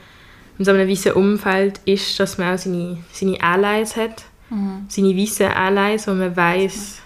in 0.59 0.65
so 0.65 0.73
einem 0.73 0.89
weißen 0.89 1.13
Umfeld 1.13 1.81
ist, 1.85 2.19
dass 2.19 2.39
man 2.39 2.55
auch 2.55 2.59
seine, 2.59 2.99
seine 3.13 3.41
Allies 3.41 3.97
hat. 3.97 4.25
Mhm. 4.51 4.87
Seine 4.89 5.17
weißen 5.17 5.47
Allies, 5.47 6.09
wo 6.09 6.13
man 6.13 6.37
weiß, 6.37 7.03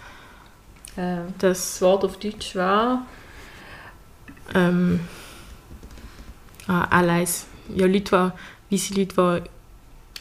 äh, 0.96 1.16
das 1.38 1.82
Wort 1.82 2.04
auf 2.04 2.18
Deutsch 2.18 2.56
war. 2.56 3.04
Ähm, 4.54 5.00
ah, 6.68 6.84
Allies. 6.88 7.46
Ja, 7.74 7.86
Leute, 7.86 8.32
die, 8.70 8.74
weisse 8.74 8.94
Leute, 8.94 9.42
die 9.42 9.53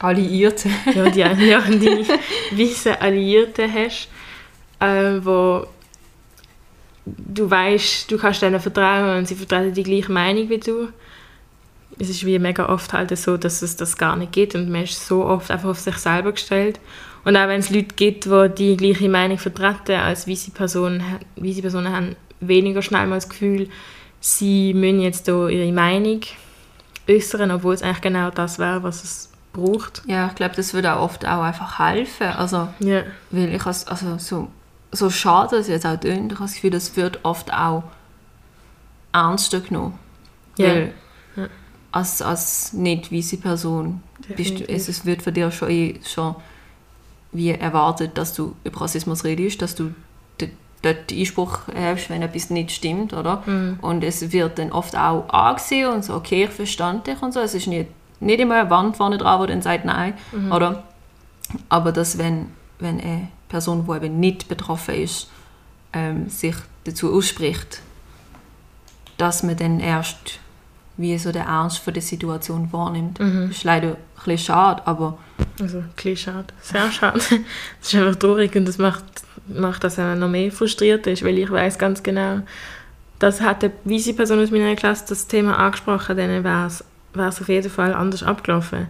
Alliierte. 0.04 0.70
ja, 0.94 1.10
die, 1.10 1.20
ja, 1.46 1.62
die 1.62 2.06
weißen 2.52 2.96
Alliierte 2.96 3.72
hast, 3.72 4.10
äh, 4.80 5.24
wo 5.24 5.66
du 7.06 7.50
weißt, 7.50 8.12
du 8.12 8.18
kannst 8.18 8.42
denen 8.42 8.60
vertrauen 8.60 9.20
und 9.20 9.28
sie 9.28 9.36
vertreten 9.36 9.74
die 9.74 9.84
gleiche 9.84 10.12
Meinung 10.12 10.50
wie 10.50 10.58
du. 10.58 10.90
Es 12.00 12.10
ist 12.10 12.26
wie 12.26 12.38
mega 12.38 12.68
oft 12.68 12.92
halt 12.92 13.18
so, 13.18 13.38
dass 13.38 13.62
es 13.62 13.78
das 13.78 13.98
gar 13.98 14.18
nicht 14.18 14.34
gibt 14.34 14.56
und 14.56 14.70
man 14.70 14.84
ist 14.84 15.08
so 15.08 15.24
oft 15.24 15.50
einfach 15.50 15.70
auf 15.70 15.80
sich 15.80 15.96
selber 15.96 16.34
gestellt. 16.34 16.80
Und 17.24 17.38
auch 17.38 17.48
wenn 17.48 17.60
es 17.62 17.70
Leute 17.70 17.96
gibt, 17.96 18.26
die 18.26 18.50
die 18.58 18.76
gleiche 18.76 19.08
Meinung 19.08 19.38
vertreten 19.38 20.00
als 20.00 20.28
weise 20.28 20.52
Personen, 20.52 21.02
weise 21.38 21.62
Personen 21.62 21.96
haben 21.96 22.16
weniger 22.42 22.82
schnell 22.82 23.08
mal 23.08 23.16
das 23.16 23.30
Gefühl, 23.30 23.70
sie 24.20 24.74
müssen 24.74 25.02
jetzt 25.02 25.26
hier 25.28 25.48
ihre 25.48 25.72
Meinung 25.72 26.22
äußern, 27.08 27.52
obwohl 27.52 27.76
es 27.76 27.84
eigentlich 27.84 28.02
genau 28.02 28.32
das 28.32 28.60
wäre, 28.60 28.84
was 28.84 29.04
es 29.04 29.33
braucht. 29.54 30.02
Ja, 30.06 30.28
ich 30.28 30.36
glaube, 30.36 30.56
das 30.56 30.74
würde 30.74 30.96
auch 30.96 31.02
oft 31.02 31.26
auch 31.26 31.42
einfach 31.42 31.80
helfen. 31.80 32.28
Also, 32.28 32.68
ja. 32.80 33.04
weil 33.32 33.54
ich 33.54 33.64
has, 33.64 33.88
also 33.88 34.18
so, 34.18 34.50
so 34.92 35.10
schade 35.10 35.58
es 35.58 35.68
jetzt 35.68 35.86
auch 35.86 36.00
tönt, 36.00 36.32
ich 36.32 36.40
habe 36.40 36.46
das 36.46 36.56
Gefühl, 36.56 36.72
das 36.72 36.96
wird 36.96 37.20
oft 37.24 37.54
auch 37.54 37.84
ernster 39.14 39.62
genommen. 39.62 39.98
Ja. 40.58 40.68
Weil 40.68 40.94
ja. 41.36 41.48
als, 41.92 42.22
als 42.22 42.74
nicht 42.74 43.12
weise 43.12 43.38
Person 43.38 44.04
bist 44.36 44.60
du, 44.60 44.68
es, 44.68 44.90
es 44.90 45.06
wird 45.06 45.22
von 45.22 45.34
dir 45.34 45.52
schon, 45.52 45.70
eh, 45.70 46.00
schon 46.04 46.36
wie 47.32 47.52
erwartet, 47.52 48.18
dass 48.18 48.34
du 48.34 48.56
über 48.64 48.82
Rassismus 48.82 49.24
redest, 49.24 49.62
dass 49.62 49.76
du 49.76 49.94
dort 50.84 51.12
Einspruch 51.12 51.60
hast, 51.74 52.10
wenn 52.10 52.22
etwas 52.22 52.50
nicht 52.50 52.72
stimmt, 52.72 53.14
oder? 53.14 53.42
Mhm. 53.46 53.80
Und 53.82 54.04
es 54.04 54.32
wird 54.32 54.60
dann 54.60 54.72
oft 54.72 54.96
auch 54.96 55.30
angesehen 55.30 55.90
und 55.90 56.04
so, 56.06 56.14
okay, 56.14 56.44
ich 56.44 56.50
verstand 56.50 57.08
dich 57.08 57.22
und 57.22 57.34
so. 57.34 57.40
Es 57.40 57.54
ist 57.56 57.68
nicht, 57.68 57.88
nicht 58.24 58.40
immer 58.40 58.62
eine 58.62 58.70
Wand 58.70 58.98
vorne 58.98 59.18
dran, 59.18 59.42
die 59.42 59.48
dann 59.48 59.62
sagt 59.62 59.86
Nein, 59.86 60.14
mhm. 60.32 60.52
oder? 60.52 60.84
Aber 61.70 61.92
dass 61.92 62.18
wenn, 62.18 62.48
wenn 62.80 63.00
eine 63.00 63.28
Person, 63.50 63.86
die 63.88 63.96
eben 63.96 64.20
nicht 64.20 64.48
betroffen 64.48 64.96
ist, 64.96 65.30
ähm, 65.94 66.30
sich 66.30 66.56
dazu 66.86 67.14
ausspricht, 67.14 67.82
dass 69.18 69.44
man 69.44 69.56
dann 69.58 69.80
erst 69.80 70.40
wie 70.98 71.18
so 71.18 71.32
der 71.32 71.46
Ernst 71.46 71.80
von 71.80 71.94
der 71.94 72.04
Situation 72.04 72.72
wahrnimmt. 72.72 73.20
Mhm. 73.20 73.48
Das 73.48 73.58
ist 73.58 73.64
leider 73.64 73.90
ein 73.90 73.96
bisschen 74.16 74.38
schade, 74.38 74.86
aber... 74.86 75.18
Also, 75.60 75.80
ein 75.80 76.18
schade. 76.18 76.54
Sehr 76.62 76.92
schade. 76.92 77.20
Das 77.80 77.94
ist 77.94 77.96
einfach 77.96 78.16
traurig 78.16 78.56
und 78.56 78.68
das 78.68 78.78
macht 78.78 79.04
macht, 79.48 79.84
dass 79.84 79.98
er 79.98 80.16
noch 80.16 80.30
mehr 80.30 80.52
frustriert 80.52 81.08
ist, 81.08 81.24
weil 81.24 81.38
ich 81.38 81.52
weiß 81.52 81.78
ganz 81.78 82.04
genau, 82.04 82.42
dass 83.20 83.42
hat 83.42 83.64
eine 83.64 83.74
weise 83.84 84.14
Person 84.14 84.42
aus 84.42 84.52
meiner 84.52 84.76
Klasse 84.76 85.06
das 85.10 85.28
Thema 85.28 85.58
angesprochen, 85.58 86.18
dann 86.18 86.44
wäre 86.44 86.68
es 86.68 86.84
auf 87.18 87.50
jeden 87.50 87.70
Fall 87.70 87.94
anders 87.94 88.24
abgelaufen. 88.24 88.88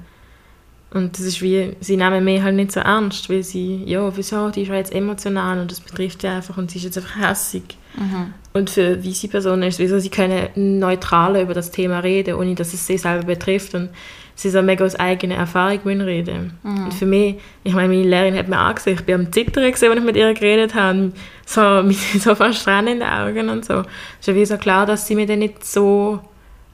Und 0.94 1.18
das 1.18 1.26
ist 1.26 1.42
wie, 1.42 1.76
sie 1.80 1.98
nehmen 1.98 2.24
mich 2.24 2.44
halt 2.44 2.56
nicht 2.56 2.72
so 2.72 2.80
ernst, 2.80 3.28
weil 3.30 3.42
sie, 3.42 3.84
ja, 3.86 4.16
wieso, 4.16 4.50
die 4.50 4.62
ist 4.62 4.68
ja 4.68 4.76
jetzt 4.76 4.94
emotional 4.94 5.60
und 5.60 5.72
das 5.72 5.82
betrifft 5.82 6.22
sie 6.22 6.28
einfach 6.28 6.58
und 6.58 6.70
sie 6.70 6.78
ist 6.78 6.84
jetzt 6.84 6.98
einfach 6.98 7.20
hässig. 7.20 7.64
Mhm. 7.98 8.34
Und 8.54 8.70
für 8.70 9.04
weise 9.04 9.28
Personen 9.28 9.64
ist 9.64 9.76
es 9.76 9.80
wieso, 9.80 9.98
sie 9.98 10.10
können 10.10 10.50
neutral 10.56 11.42
über 11.42 11.56
das 11.56 11.72
Thema 11.72 12.00
reden, 12.00 12.36
ohne 12.36 12.54
dass 12.54 12.76
es 12.76 12.86
sie 12.86 13.00
selber 13.00 13.26
betrifft. 13.26 13.74
Und 13.74 13.90
sie 14.36 14.50
so 14.50 14.62
mega 14.62 14.86
aus 14.86 14.96
eigener 14.96 15.36
Erfahrung 15.36 15.80
reden 16.02 16.58
mhm. 16.64 16.86
Und 16.86 16.94
für 16.94 17.06
mich, 17.06 17.38
ich 17.64 17.74
meine, 17.74 17.88
meine 17.88 18.08
Lehrerin 18.08 18.38
hat 18.38 18.48
mir 18.48 18.58
angesehen, 18.58 18.98
ich 18.98 19.06
bin 19.06 19.16
am 19.16 19.32
Zittern 19.32 19.72
gesehen, 19.72 19.90
als 19.90 20.00
ich 20.00 20.06
mit 20.06 20.16
ihr 20.16 20.34
geredet 20.34 20.76
habe, 20.76 21.12
so 21.46 21.84
mit 21.84 21.98
so 21.98 22.36
fast 22.36 22.64
Tränen 22.64 22.94
in 22.94 23.00
den 23.00 23.10
Augen 23.10 23.50
und 23.50 23.66
so. 23.66 23.80
Es 23.80 23.88
ist 24.22 24.28
ja 24.28 24.36
wie 24.36 24.46
so 24.46 24.58
klar, 24.58 24.86
dass 24.86 25.08
sie 25.08 25.16
mich 25.16 25.28
dann 25.28 25.40
nicht 25.40 25.66
so 25.66 26.20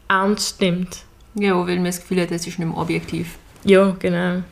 ernst 0.08 0.60
nimmt. 0.62 1.04
Ja, 1.40 1.56
weil 1.66 1.76
man 1.78 1.86
das 1.86 2.00
Gefühl 2.02 2.22
hat, 2.22 2.32
es 2.32 2.46
ist 2.48 2.60
nicht 2.60 2.68
mehr 2.68 2.78
objektiv. 2.78 3.38
Ja, 3.64 3.96
genau. 4.00 4.44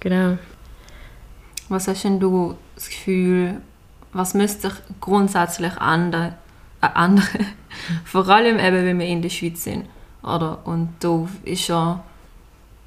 Genau. 0.00 0.38
Was 1.68 1.86
hast 1.88 2.04
denn 2.04 2.18
du 2.20 2.56
das 2.74 2.88
Gefühl, 2.88 3.60
was 4.12 4.34
müsste 4.34 4.70
sich 4.70 4.78
grundsätzlich 5.00 5.72
ändern, 5.80 6.34
äh, 6.82 6.86
ändern? 7.04 7.24
vor 8.04 8.28
allem 8.28 8.58
eben, 8.58 8.84
wenn 8.86 8.98
wir 8.98 9.06
in 9.06 9.22
der 9.22 9.28
Schweiz 9.28 9.64
sind, 9.64 9.84
oder? 10.22 10.58
Und 10.66 10.88
da 11.00 11.28
ist 11.44 11.68
ja 11.68 12.02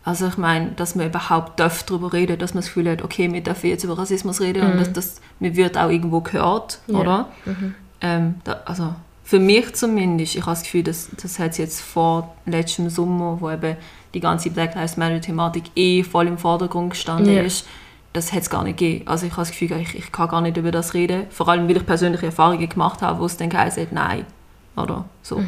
Also 0.06 0.28
ich 0.28 0.38
meine, 0.38 0.72
dass 0.72 0.96
man 0.96 1.08
überhaupt 1.08 1.60
darf 1.62 1.84
darüber 1.84 2.12
reden 2.12 2.38
dass 2.38 2.54
man 2.54 2.60
das 2.62 2.68
Gefühl 2.68 2.90
hat, 2.92 3.02
okay, 3.04 3.32
wir 3.32 3.42
dürfen 3.42 3.70
jetzt 3.70 3.86
über 3.86 3.98
Rassismus 3.98 4.42
reden 4.42 4.64
und 4.70 4.78
dass 4.78 4.92
das, 4.92 5.22
man 5.40 5.56
wird 5.56 5.78
auch 5.78 5.90
irgendwo 5.90 6.20
gehört, 6.20 6.80
Ja. 6.88 7.00
oder? 7.00 7.30
Ähm, 8.02 8.36
da, 8.44 8.62
also 8.66 8.94
für 9.24 9.40
mich 9.40 9.74
zumindest, 9.74 10.36
ich 10.36 10.42
habe 10.42 10.52
das 10.52 10.64
Gefühl, 10.64 10.84
dass 10.84 11.10
das 11.22 11.40
hat 11.40 11.58
jetzt 11.58 11.82
vor 11.82 12.36
letztem 12.46 12.90
Sommer, 12.90 13.38
wo 13.40 13.50
eben 13.50 13.78
die 14.14 14.20
ganze 14.20 14.50
Black 14.50 14.76
Lives 14.76 14.98
Matter 14.98 15.22
Thematik 15.22 15.64
eh 15.76 16.04
voll 16.04 16.28
im 16.28 16.38
Vordergrund 16.38 16.92
gestanden 16.92 17.34
Ja. 17.34 17.42
ist, 17.42 17.66
das 18.12 18.32
hätte 18.32 18.42
es 18.44 18.50
gar 18.50 18.64
nicht 18.64 18.78
gegeben. 18.78 19.08
Also 19.08 19.26
ich 19.26 19.32
habe 19.32 19.42
das 19.42 19.52
Gefühl, 19.52 19.72
ich, 19.80 19.96
ich 19.96 20.12
kann 20.12 20.28
gar 20.28 20.42
nicht 20.42 20.58
über 20.58 20.72
das 20.72 20.94
reden, 20.94 21.26
vor 21.30 21.48
allem 21.50 21.68
weil 21.68 21.78
ich 21.78 21.86
persönliche 21.86 22.28
Erfahrungen 22.28 22.68
gemacht 22.70 23.02
habe, 23.02 23.20
wo 23.20 23.26
es 23.26 23.38
dann 23.38 23.50
geheißen 23.50 23.82
hat, 23.84 23.92
nein, 23.92 24.26
oder 24.76 25.06
so. 25.22 25.42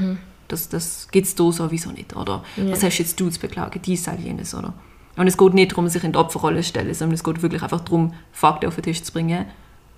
Das, 0.47 0.69
das 0.69 1.07
gibt 1.11 1.27
es 1.27 1.35
da 1.35 1.51
sowieso 1.51 1.91
nicht, 1.91 2.15
oder? 2.15 2.43
Ja. 2.55 2.71
Was 2.71 2.83
hast 2.83 2.97
jetzt 2.97 3.19
du 3.19 3.29
zu 3.29 3.39
beklagen, 3.39 3.79
dies, 3.83 4.03
das, 4.03 4.15
jenes, 4.23 4.55
oder? 4.55 4.73
Und 5.17 5.27
es 5.27 5.37
geht 5.37 5.53
nicht 5.53 5.71
darum, 5.71 5.87
sich 5.89 6.03
in 6.03 6.11
die 6.11 6.17
Opferrolle 6.17 6.57
zu 6.61 6.69
stellen, 6.69 6.93
sondern 6.93 7.15
es 7.15 7.23
geht 7.23 7.41
wirklich 7.41 7.61
einfach 7.61 7.81
darum, 7.81 8.13
Fakten 8.31 8.67
auf 8.67 8.75
den 8.75 8.83
Tisch 8.83 9.01
zu 9.03 9.11
bringen 9.11 9.45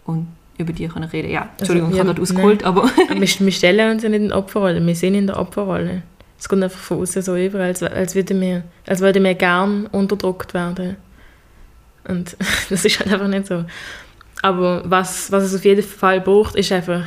und 0.06 0.28
über 0.58 0.74
die 0.74 0.88
können 0.88 1.10
reden. 1.10 1.30
Ja, 1.30 1.50
Entschuldigung, 1.58 1.92
ich 1.92 1.98
ja, 1.98 2.04
habe 2.04 2.10
gerade 2.10 2.22
ausgeholt, 2.22 2.64
aber 2.64 2.84
Aber 2.84 3.20
wir, 3.20 3.28
wir 3.28 3.52
stellen 3.52 3.92
uns 3.92 4.04
ja 4.04 4.10
nicht 4.10 4.22
in 4.22 4.28
die 4.28 4.34
Opferrolle, 4.34 4.86
wir 4.86 4.96
sind 4.96 5.16
in 5.16 5.28
der 5.28 5.40
Opferrolle. 5.40 6.04
Es 6.40 6.48
kommt 6.48 6.64
einfach 6.64 6.80
von 6.80 7.02
außen 7.02 7.22
so 7.22 7.36
über, 7.36 7.60
als, 7.60 7.82
als, 7.82 8.14
würden 8.16 8.40
wir, 8.42 8.64
als 8.86 9.02
wir 9.02 9.34
gern 9.36 9.88
unterdrückt 9.88 10.54
werden. 10.54 10.98
Und 12.08 12.38
das 12.70 12.86
ist 12.86 13.00
halt 13.00 13.12
einfach 13.12 13.28
nicht 13.28 13.48
so. 13.48 13.66
Aber 14.42 14.84
was, 14.86 15.32
was 15.32 15.44
es 15.44 15.56
auf 15.56 15.66
jeden 15.66 15.84
Fall 15.84 16.22
braucht, 16.22 16.56
ist 16.56 16.72
einfach 16.72 17.06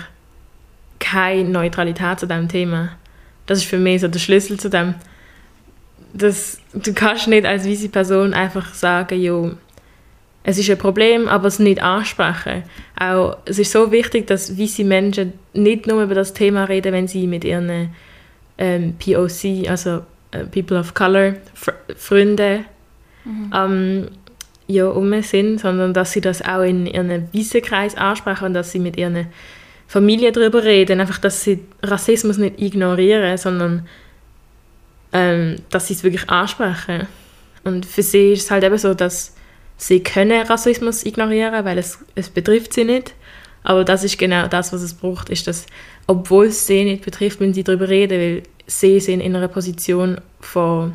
keine 0.98 1.48
Neutralität 1.48 2.20
zu 2.20 2.26
diesem 2.26 2.48
Thema. 2.48 2.90
Das 3.46 3.58
ist 3.58 3.64
für 3.64 3.78
mich 3.78 4.00
so 4.00 4.08
der 4.08 4.18
Schlüssel 4.18 4.58
zu 4.58 4.68
dem. 4.68 4.94
Das, 6.12 6.58
du 6.72 6.92
kannst 6.92 7.28
nicht 7.28 7.46
als 7.46 7.68
weise 7.68 7.88
Person 7.88 8.34
einfach 8.34 8.74
sagen, 8.74 9.20
jo, 9.20 9.52
es 10.42 10.58
ist 10.58 10.70
ein 10.70 10.78
Problem, 10.78 11.28
aber 11.28 11.48
es 11.48 11.58
nicht 11.58 11.82
ansprechen. 11.82 12.62
Auch, 12.98 13.36
es 13.44 13.58
ist 13.58 13.72
so 13.72 13.92
wichtig, 13.92 14.26
dass 14.26 14.58
weiße 14.58 14.84
Menschen 14.84 15.34
nicht 15.52 15.86
nur 15.86 16.02
über 16.02 16.14
das 16.14 16.32
Thema 16.32 16.64
reden, 16.64 16.92
wenn 16.92 17.08
sie 17.08 17.26
mit 17.26 17.44
ihren 17.44 17.90
ähm, 18.56 18.94
POC, 18.98 19.68
also 19.68 20.02
äh, 20.30 20.44
People 20.44 20.78
of 20.78 20.94
Color, 20.94 21.34
Fr 21.54 21.74
Freunden 21.96 22.64
ähm, 23.54 24.08
ja, 24.66 24.86
um 24.86 25.22
sind, 25.22 25.58
sondern 25.58 25.92
dass 25.92 26.12
sie 26.12 26.20
das 26.20 26.42
auch 26.42 26.62
in 26.62 26.86
ihren 26.86 27.28
weißen 27.34 27.60
Kreis 27.60 27.96
ansprechen 27.96 28.46
und 28.46 28.54
dass 28.54 28.72
sie 28.72 28.78
mit 28.78 28.96
ihren 28.96 29.26
Familie 29.88 30.32
darüber 30.32 30.62
reden. 30.62 31.00
Einfach, 31.00 31.18
dass 31.18 31.42
sie 31.42 31.64
Rassismus 31.82 32.38
nicht 32.38 32.60
ignorieren, 32.60 33.36
sondern 33.36 33.86
ähm, 35.12 35.56
dass 35.70 35.88
sie 35.88 35.94
es 35.94 36.04
wirklich 36.04 36.30
ansprechen. 36.30 37.08
Und 37.64 37.84
für 37.84 38.02
sie 38.02 38.32
ist 38.32 38.44
es 38.44 38.50
halt 38.50 38.64
eben 38.64 38.78
so, 38.78 38.94
dass 38.94 39.34
sie 39.80 40.02
können 40.02 40.46
Rassismus 40.46 41.04
ignorieren, 41.04 41.64
weil 41.64 41.78
es, 41.78 41.98
es 42.14 42.28
betrifft 42.28 42.74
sie 42.74 42.84
nicht. 42.84 43.14
Aber 43.62 43.84
das 43.84 44.04
ist 44.04 44.18
genau 44.18 44.46
das, 44.46 44.72
was 44.72 44.82
es 44.82 44.94
braucht, 44.94 45.30
ist, 45.30 45.46
dass, 45.46 45.66
obwohl 46.06 46.46
es 46.46 46.66
sie 46.66 46.84
nicht 46.84 47.04
betrifft, 47.04 47.40
müssen 47.40 47.54
sie 47.54 47.64
darüber 47.64 47.88
reden, 47.88 48.18
weil 48.18 48.42
sie 48.66 49.00
sind 49.00 49.20
in 49.20 49.34
einer 49.34 49.48
Position 49.48 50.20
von 50.40 50.94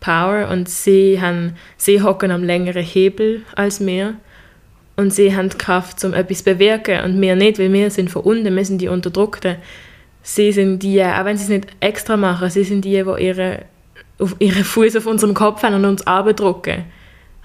Power 0.00 0.48
und 0.50 0.68
sie, 0.68 1.20
haben, 1.20 1.54
sie 1.76 2.02
hocken 2.02 2.30
am 2.30 2.44
längeren 2.44 2.82
Hebel 2.82 3.42
als 3.56 3.84
wir 3.84 4.14
und 4.96 5.12
sie 5.12 5.34
haben 5.34 5.48
die 5.48 5.58
Kraft, 5.58 6.04
um 6.04 6.12
etwas 6.12 6.38
zu 6.38 6.44
bewirken 6.44 7.04
und 7.04 7.20
wir 7.20 7.36
nicht, 7.36 7.58
weil 7.58 7.72
wir 7.72 7.90
sind 7.90 8.10
von 8.10 8.22
unten, 8.22 8.54
wir 8.54 8.64
sind 8.64 8.78
die 8.78 8.88
Unterdrückten. 8.88 9.56
Sie 10.22 10.52
sind 10.52 10.82
die, 10.82 11.02
auch 11.02 11.24
wenn 11.24 11.36
sie 11.36 11.44
es 11.44 11.48
nicht 11.48 11.66
extra 11.80 12.16
machen, 12.16 12.50
sie 12.50 12.64
sind 12.64 12.84
die, 12.84 13.02
die 13.02 13.24
ihre, 13.24 13.64
auf 14.18 14.36
ihre 14.38 14.64
Fuß 14.64 14.96
auf 14.96 15.06
unserem 15.06 15.34
Kopf 15.34 15.62
haben 15.62 15.74
und 15.74 15.84
uns 15.84 16.06
abdrücken. 16.06 16.84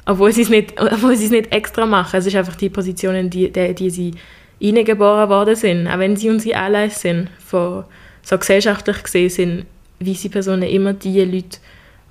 Obwohl 0.10 0.34
sie 0.34 0.42
es 0.42 0.50
nicht, 0.50 0.80
obwohl 0.82 1.16
sie 1.16 1.26
es 1.26 1.32
nicht 1.32 1.52
extra 1.52 1.86
machen. 1.86 2.18
Es 2.18 2.26
ist 2.26 2.36
einfach 2.36 2.56
die 2.56 2.70
Position, 2.70 3.16
in 3.16 3.30
die, 3.30 3.52
die, 3.52 3.76
die 3.76 3.90
sie 3.90 4.14
hineingeboren 4.60 5.30
worden 5.30 5.56
sind. 5.56 5.88
Auch 5.88 6.00
wenn 6.00 6.16
sie 6.16 6.30
unsere 6.30 6.58
Allies 6.60 7.02
sind, 7.02 7.30
von, 7.46 7.84
so 8.24 8.38
gesellschaftlich 8.38 9.04
gesehen 9.04 9.30
sind 9.30 9.66
weiße 10.00 10.30
Personen 10.30 10.64
immer 10.64 10.94
die 10.94 11.22
Leute, 11.22 11.60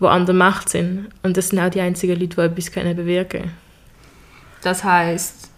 die 0.00 0.06
an 0.06 0.26
der 0.26 0.34
Macht 0.34 0.68
sind. 0.68 1.08
Und 1.22 1.36
das 1.36 1.48
sind 1.48 1.58
auch 1.58 1.70
die 1.70 1.80
einzigen 1.80 2.18
Leute, 2.18 2.36
die 2.36 2.40
etwas 2.40 2.70
können 2.70 2.94
bewirken 2.94 3.40
können. 3.40 3.52
das 4.62 4.84
heißt, 4.84 5.50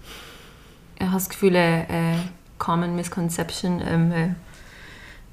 ich 0.97 1.03
habe 1.07 1.15
das 1.15 1.29
Gefühl, 1.29 1.57
eine 1.57 1.83
äh, 1.89 2.19
Common 2.59 2.95
Misconception, 2.95 3.83
ähm, 3.87 4.13
äh, 4.13 4.29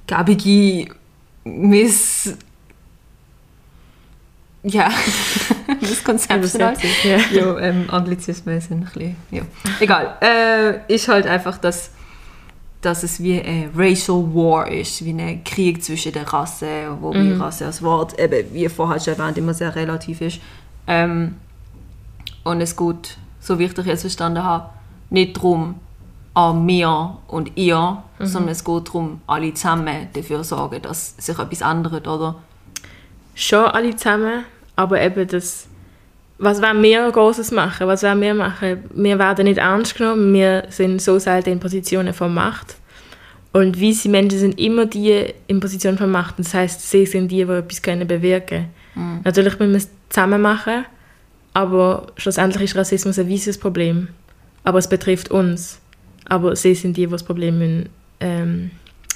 gabige 0.07 0.93
Miss... 1.43 2.35
Ja, 4.69 4.89
Misconception 5.81 6.63
halt. 6.63 6.79
Ja. 7.03 7.17
ja, 7.31 7.57
ähm, 7.59 7.85
Anglizismen 7.89 8.59
sind 8.59 8.79
ein 8.79 8.85
bisschen, 8.85 9.15
ja. 9.31 9.41
Egal. 9.79 10.17
Äh, 10.21 10.93
ist 10.93 11.07
halt 11.07 11.25
einfach, 11.25 11.57
dass, 11.57 11.91
dass 12.81 13.03
es 13.03 13.21
wie 13.21 13.39
ein 13.39 13.71
Racial 13.75 14.17
War 14.33 14.69
ist, 14.69 15.05
wie 15.05 15.11
ein 15.11 15.43
Krieg 15.43 15.83
zwischen 15.83 16.11
den 16.11 16.23
Rassen, 16.23 16.67
wo 16.99 17.13
wie 17.13 17.33
Rasse 17.33 17.65
als 17.65 17.81
Wort, 17.81 18.19
eben, 18.19 18.53
wie 18.53 18.67
vorher 18.67 18.99
schon 18.99 19.13
erwähnt, 19.15 19.37
immer 19.37 19.53
sehr 19.53 19.73
relativ 19.73 20.21
ist. 20.21 20.39
Ähm, 20.85 21.35
und 22.43 22.59
es 22.61 22.75
geht, 22.75 23.17
so 23.39 23.57
wie 23.59 23.65
ich 23.65 23.73
dich 23.73 23.85
jetzt 23.85 24.01
verstanden 24.01 24.43
habe, 24.43 24.69
nicht 25.09 25.37
darum, 25.37 25.75
an 26.33 26.65
mir 26.65 27.17
und 27.27 27.57
ihr, 27.57 28.03
sondern 28.19 28.51
es 28.51 28.63
geht 28.63 28.87
darum, 28.87 29.21
alle 29.25 29.53
zusammen 29.55 30.07
dafür 30.13 30.43
sorgen, 30.43 30.83
dass 30.83 31.15
sich 31.17 31.39
etwas 31.39 31.61
ändert, 31.61 32.07
oder? 32.07 32.35
Schon 33.33 33.65
alle 33.65 33.95
zusammen, 33.95 34.45
aber 34.77 35.01
eben 35.01 35.27
das, 35.27 35.67
was 36.37 36.61
wollen 36.61 36.81
wir 36.83 37.11
Großes 37.11 37.51
machen? 37.51 37.87
Was 37.87 38.03
wollen 38.03 38.21
wir 38.21 38.33
machen? 38.33 38.83
Wir 38.93 39.19
werden 39.19 39.45
nicht 39.45 39.57
ernst 39.57 39.97
genommen, 39.97 40.33
wir 40.33 40.65
sind 40.69 41.01
so 41.01 41.19
selten 41.19 41.49
in 41.49 41.59
Positionen 41.59 42.13
von 42.13 42.33
Macht. 42.33 42.77
Und 43.51 43.81
weiße 43.81 44.07
Menschen 44.07 44.39
sind 44.39 44.59
immer 44.59 44.85
die 44.85 45.33
in 45.47 45.59
Position 45.59 45.97
von 45.97 46.11
Macht. 46.11 46.37
Das 46.37 46.53
heißt, 46.53 46.89
sie 46.89 47.05
sind 47.05 47.29
die, 47.29 47.43
die 47.43 47.51
etwas 47.51 47.81
können 47.81 48.07
bewirken 48.07 48.67
können. 48.93 49.21
Natürlich 49.23 49.57
müssen 49.57 49.71
wir 49.71 49.77
es 49.77 49.89
zusammen 50.09 50.41
machen, 50.41 50.85
aber 51.53 52.07
schlussendlich 52.17 52.65
ist 52.65 52.75
Rassismus 52.75 53.17
ein 53.17 53.29
weißes 53.29 53.57
Problem. 53.57 54.09
Aber 54.63 54.77
es 54.77 54.87
betrifft 54.87 55.31
uns. 55.31 55.79
Aber 56.25 56.55
sie 56.55 56.75
sind 56.75 56.97
die, 56.97 57.05
die 57.05 57.11
das 57.11 57.23
Problem 57.23 57.57
müssen, 57.57 57.89
ähm, 58.19 58.71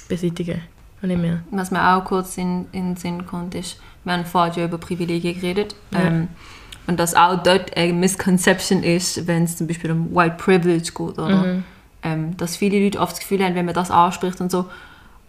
beseitigen 0.08 0.62
mehr. 1.02 1.42
Was 1.50 1.70
mir 1.70 1.94
auch 1.94 2.04
kurz 2.04 2.36
in, 2.38 2.66
in 2.72 2.90
den 2.90 2.96
Sinn 2.96 3.26
kommt, 3.26 3.54
ist, 3.54 3.80
wir 4.04 4.12
haben 4.12 4.24
vorher 4.24 4.54
ja 4.54 4.64
über 4.64 4.78
Privilegien 4.78 5.34
geredet. 5.34 5.74
Ja. 5.92 6.00
Ähm, 6.02 6.28
und 6.86 6.98
dass 6.98 7.14
auch 7.14 7.40
dort 7.42 7.76
eine 7.76 7.92
Misconception 7.92 8.82
ist, 8.82 9.26
wenn 9.28 9.44
es 9.44 9.56
zum 9.56 9.68
Beispiel 9.68 9.92
um 9.92 10.14
White 10.14 10.34
Privilege 10.38 10.90
geht, 10.92 11.18
oder? 11.18 11.62
Ähm, 12.02 12.36
dass 12.36 12.56
viele 12.56 12.82
Leute 12.82 12.98
oft 12.98 13.12
das 13.12 13.20
Gefühl 13.20 13.44
haben, 13.44 13.54
wenn 13.54 13.64
man 13.66 13.74
das 13.74 13.92
anspricht 13.92 14.40
und 14.40 14.50
so, 14.50 14.64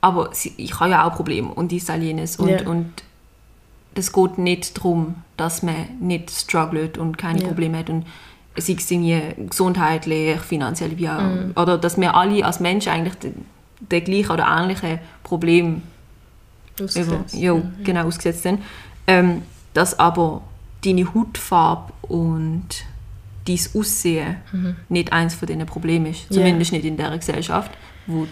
aber 0.02 0.30
sie, 0.34 0.52
ich 0.58 0.80
habe 0.80 0.90
ja 0.92 1.08
auch 1.08 1.14
Probleme 1.16 1.50
und 1.50 1.72
dies, 1.72 1.86
das, 1.86 1.98
jenes. 2.02 2.38
Und, 2.38 2.50
Ja. 2.50 2.68
und 2.68 2.92
es 3.94 4.12
geht 4.12 4.38
nicht 4.40 4.76
darum, 4.78 5.16
dass 5.38 5.62
man 5.62 5.76
nicht 6.00 6.32
struggelt 6.32 6.98
und 6.98 7.18
keine 7.20 7.42
Ja. 7.42 7.48
Probleme 7.48 7.78
hat 7.78 7.92
und 7.92 8.06
sei 8.58 8.74
es 8.74 8.90
irgendwie 8.90 9.22
gesundheitlich, 9.48 10.40
finanziell, 10.42 10.98
wie 10.98 11.08
auch. 11.10 11.22
Oder 11.56 11.78
dass 11.78 12.00
wir 12.00 12.16
alle 12.16 12.44
als 12.44 12.60
Menschen 12.60 12.92
eigentlich 12.92 13.16
den, 13.16 13.46
den 13.80 14.04
gleichen 14.04 14.32
oder 14.32 14.48
ähnlichen 14.48 15.00
Problem 15.24 15.84
Ausgesetzt. 16.82 17.36
jo, 17.36 17.62
genau, 17.84 18.06
ausgesetzt 18.06 18.44
sind. 18.44 18.62
Ähm, 19.08 19.44
dass 19.74 19.98
aber 20.00 20.42
deine 20.84 21.14
Hautfarbe 21.14 21.94
und 22.04 22.68
dein 23.46 23.60
Aussehen 23.74 24.38
nicht 24.90 25.12
eins 25.12 25.36
von 25.36 25.48
diesen 25.48 25.66
Problemen 25.66 26.08
ist. 26.08 26.26
Ja. 26.30 26.38
Zumindest 26.38 26.72
nicht 26.72 26.86
in 26.86 26.96
dieser 26.96 27.18
Gesellschaft, 27.18 27.72
wo 28.08 28.28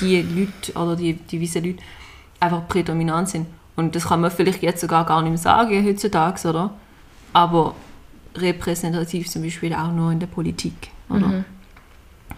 die 0.00 0.22
Leute 0.22 0.72
oder 0.78 0.96
die, 0.96 1.14
die 1.14 1.40
weißen 1.40 1.64
Leute 1.64 1.78
einfach 2.40 2.68
prädominant 2.68 3.28
sind. 3.28 3.46
Und 3.76 3.94
das 3.94 4.06
kann 4.08 4.20
man 4.20 4.30
vielleicht 4.30 4.62
jetzt 4.62 4.80
sogar 4.80 5.06
gar 5.06 5.22
nicht 5.22 5.30
mehr 5.30 5.38
sagen 5.38 5.84
heutzutage, 5.86 6.48
oder? 6.48 6.74
Aber 7.32 7.74
repräsentativ 8.34 9.28
zum 9.28 9.42
Beispiel 9.42 9.72
auch 9.74 9.92
nur 9.92 10.12
in 10.12 10.20
der 10.20 10.26
Politik, 10.26 10.90
oder? 11.08 11.44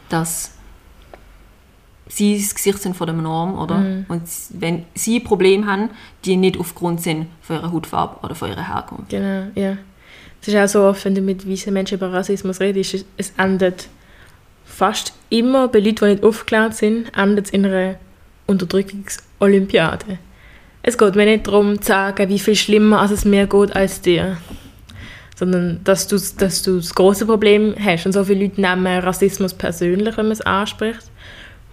Dass 0.09 0.53
sie 2.11 2.37
das 2.39 2.55
Gesicht 2.55 2.81
sind 2.83 2.97
von 2.97 3.07
der 3.07 3.17
Norm, 3.17 3.59
oder? 3.59 3.77
Und 4.09 4.23
wenn 4.51 4.85
sie 4.95 5.21
Probleme 5.21 5.67
haben, 5.67 5.91
die 6.25 6.37
nicht 6.37 6.59
aufgrund 6.59 7.01
sind 7.01 7.27
von 7.41 7.57
ihrer 7.57 7.73
Hautfarbe 7.73 8.17
oder 8.25 8.35
von 8.35 8.51
ihrer 8.51 8.67
Herkunft. 8.69 9.09
Genau, 9.11 9.47
ja. 9.55 9.77
Es 10.43 10.49
ist 10.49 10.57
auch 10.57 10.69
so 10.69 10.83
oft, 10.85 11.05
wenn 11.05 11.15
du 11.15 11.21
mit 11.21 11.49
weißen 11.49 11.73
Menschen 11.73 11.99
über 11.99 12.13
Rassismus 12.13 12.61
redest, 12.61 12.95
es- 12.95 13.05
es 13.17 13.33
endet 13.37 13.89
fast 14.65 15.13
immer 15.29 15.69
bei 15.69 15.79
Leuten, 15.81 16.05
die 16.07 16.11
nicht 16.13 16.25
aufgeklärt 16.25 16.75
sind, 16.75 17.17
endet 17.17 17.47
es 17.47 17.53
in 17.53 17.67
einer 17.67 17.97
Unterdrückungsolympiade. 18.47 20.19
Es 20.83 20.97
geht 20.97 21.15
mir 21.15 21.27
nicht 21.27 21.47
darum 21.47 21.81
zu 21.81 21.89
sagen, 21.89 22.29
wie 22.29 22.39
viel 22.39 22.57
schlimmer 22.57 23.01
als 23.01 23.11
es 23.11 23.25
mir 23.25 23.47
geht 23.47 23.77
als 23.77 24.01
dir, 24.01 24.39
sondern 25.37 25.81
dass 25.85 26.07
du, 26.07 26.17
dass 26.39 26.63
du 26.63 26.77
das 26.77 26.95
große 26.95 27.27
Problem 27.27 27.75
hast. 27.79 28.07
Und 28.07 28.13
so 28.13 28.25
viele 28.25 28.45
Leute 28.45 28.61
nehmen 28.61 28.87
Rassismus 29.01 29.53
persönlich, 29.55 30.17
wenn 30.17 30.27
man 30.27 30.33
es 30.33 30.41
anspricht. 30.41 31.10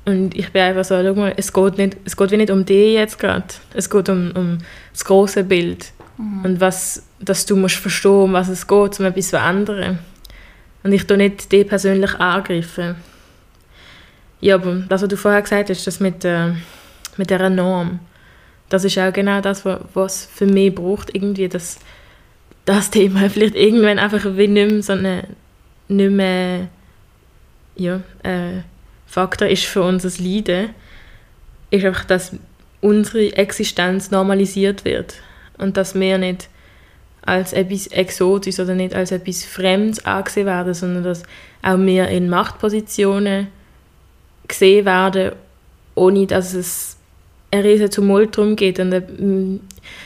Und 0.07 0.37
ich 0.37 0.53
bin 0.53 0.61
einfach 0.61 0.85
so, 0.85 0.95
schau 1.03 1.15
mal, 1.15 1.33
es 1.35 1.51
geht, 1.51 1.77
nicht, 1.77 1.97
es 2.05 2.15
geht 2.15 2.31
wie 2.31 2.37
nicht 2.37 2.49
um 2.49 2.63
dich 2.63 2.93
jetzt 2.93 3.19
gerade. 3.19 3.43
Es 3.73 3.89
geht 3.89 4.07
um, 4.07 4.31
um 4.35 4.57
das 4.93 5.03
große 5.03 5.43
Bild. 5.43 5.91
Und 6.17 6.61
was, 6.61 7.03
dass 7.19 7.45
du 7.45 7.57
musst 7.57 7.75
verstehen, 7.75 8.11
um 8.11 8.33
was 8.33 8.47
es 8.47 8.65
geht, 8.65 8.99
um 9.01 9.05
etwas 9.05 9.27
zu 9.27 9.37
ändern. 9.37 9.99
Und 10.83 10.93
ich 10.93 11.05
tue 11.05 11.17
nicht 11.17 11.51
die 11.51 11.65
persönlich 11.65 12.15
angreifen. 12.15 12.95
Ja, 14.39 14.55
aber 14.55 14.75
das, 14.87 15.01
was 15.01 15.09
du 15.09 15.17
vorher 15.17 15.41
gesagt 15.41 15.69
hast, 15.69 15.85
das 15.85 15.99
mit, 15.99 16.23
äh, 16.23 16.53
mit 17.17 17.29
dieser 17.29 17.49
Norm, 17.49 17.99
das 18.69 18.85
ist 18.85 18.97
auch 18.97 19.11
genau 19.11 19.41
das, 19.41 19.65
was 19.65 20.25
für 20.25 20.45
mich 20.45 20.73
braucht, 20.73 21.13
irgendwie, 21.13 21.49
dass 21.49 21.79
das 22.63 22.91
Thema 22.91 23.29
vielleicht 23.29 23.55
irgendwann 23.55 23.99
einfach 23.99 24.23
wie 24.37 24.47
nicht 24.47 24.71
mehr 24.71 24.83
so 24.83 24.93
eine, 24.93 25.25
nicht 25.89 26.11
mehr, 26.11 26.69
ja, 27.75 27.99
äh, 28.23 28.61
Faktor 29.07 29.47
ist 29.47 29.65
für 29.65 29.81
unser 29.81 30.11
Leiden, 30.21 30.69
ist 31.71 31.85
einfach, 31.85 32.05
dass 32.05 32.33
unsere 32.81 33.35
Existenz 33.35 34.11
normalisiert 34.11 34.85
wird 34.85 35.15
und 35.57 35.77
dass 35.77 35.95
wir 35.95 36.17
nicht 36.17 36.49
als 37.23 37.51
etwas 37.51 37.87
Exotisches 37.87 38.59
oder 38.59 38.75
nicht 38.75 38.95
als 38.95 39.11
etwas 39.11 39.43
Fremdes 39.43 40.05
angesehen 40.05 40.45
werden, 40.45 40.73
sondern 40.73 41.03
dass 41.03 41.23
auch 41.61 41.77
wir 41.77 42.07
in 42.07 42.29
Machtpositionen 42.29 43.47
gesehen 44.47 44.85
werden, 44.85 45.33
ohne 45.95 46.25
dass 46.25 46.53
es 46.53 46.97
ein 47.51 47.61
riesen 47.61 47.89
Tumult 47.89 48.37
darum 48.37 48.55
geht. 48.55 48.79
Und 48.79 48.93
äh, 48.93 49.01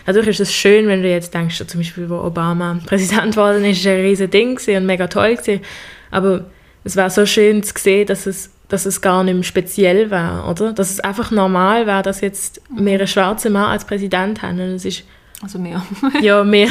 natürlich 0.08 0.30
ist 0.30 0.40
es 0.40 0.54
schön, 0.54 0.88
wenn 0.88 1.04
du 1.04 1.10
jetzt 1.10 1.34
denkst, 1.34 1.64
zum 1.68 1.80
Beispiel, 1.80 2.10
wo 2.10 2.16
Obama 2.16 2.80
Präsident 2.86 3.32
geworden 3.36 3.66
ist, 3.66 3.80
ist 3.80 3.88
ein 3.88 4.02
riesen 4.02 4.30
Ding 4.30 4.60
und 4.68 4.86
mega 4.86 5.08
toll 5.08 5.36
gewesen. 5.36 5.62
Aber 6.10 6.46
es 6.84 6.96
war 6.96 7.10
so 7.10 7.26
schön 7.26 7.62
zu 7.62 7.74
sehen, 7.78 8.08
dass 8.08 8.26
es, 8.26 8.50
dass 8.72 8.86
es 8.86 9.02
gar 9.02 9.24
nicht 9.26 9.34
mehr 9.34 9.44
speziell 9.44 10.12
war, 10.12 10.50
oder? 10.50 10.72
Dass 10.72 10.92
es 10.92 11.02
einfach 11.02 11.30
normal 11.30 11.88
war, 11.88 12.04
dass 12.04 12.22
jetzt 12.22 12.62
mehrere 12.74 13.06
schwarze 13.06 13.50
Mann 13.50 13.70
als 13.70 13.84
Präsident 13.84 14.42
haben. 14.42 14.62
Und 14.62 14.76
es 14.76 14.86
ist 14.86 15.04
also 15.42 15.60
mehr. 15.60 15.86
ja, 16.22 16.42
mehr. 16.46 16.70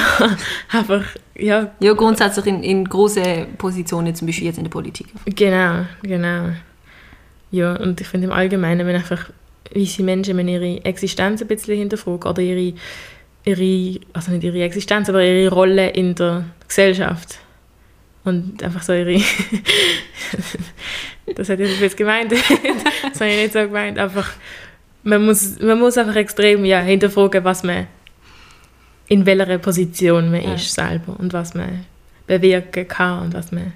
einfach, 0.73 1.05
ja. 1.37 1.71
Ja, 1.79 1.93
grundsätzlich 1.93 2.47
in, 2.47 2.63
in 2.63 2.87
große 2.87 3.49
Positionen, 3.59 4.15
zum 4.15 4.27
Beispiel 4.27 4.47
jetzt 4.47 4.57
in 4.57 4.65
der 4.65 4.71
Politik. 4.71 5.09
Genau, 5.27 5.85
genau. 6.03 6.49
Ja, 7.51 7.77
und 7.77 8.01
ich 8.01 8.07
finde 8.07 8.29
im 8.29 8.33
Allgemeinen, 8.33 8.87
wenn 8.87 8.97
einfach 8.97 9.29
weiße 9.75 10.03
Menschen 10.03 10.39
wenn 10.39 10.49
ihre 10.49 10.83
Existenz 10.85 11.43
ein 11.43 11.49
bisschen 11.49 11.77
hinterfragen 11.77 12.31
oder 12.31 12.41
ihre, 12.41 12.75
ihre, 13.45 14.01
also 14.15 14.33
nicht 14.33 14.45
ihre 14.45 14.63
Existenz, 14.63 15.11
aber 15.11 15.23
ihre 15.23 15.53
Rolle 15.53 15.91
in 15.91 16.15
der 16.15 16.45
Gesellschaft. 16.67 17.41
Und 18.25 18.63
einfach 18.63 18.83
so 18.83 18.93
ihre, 18.93 19.15
das 21.35 21.49
hat 21.49 21.61
ich 21.61 21.81
jetzt 21.81 21.97
gemeint, 21.97 22.33
das 22.33 23.21
habe 23.21 23.31
ich 23.31 23.43
nicht 23.43 23.53
so 23.53 23.61
gemeint, 23.61 23.99
einfach, 23.99 24.31
man 25.03 25.25
muss, 25.25 25.59
man 25.61 25.79
muss 25.79 25.97
einfach 25.97 26.17
extrem 26.17 26.65
ja, 26.65 26.81
hinterfragen, 26.81 27.43
was 27.45 27.63
man, 27.63 27.87
in 29.09 29.25
welcher 29.25 29.59
Position 29.59 30.31
man 30.31 30.43
ja. 30.43 30.55
ist 30.55 30.73
selber 30.73 31.19
und 31.19 31.33
was 31.33 31.55
man 31.55 31.87
bewirken 32.27 32.87
kann 32.87 33.23
und 33.23 33.35
was 33.35 33.53
man 33.53 33.73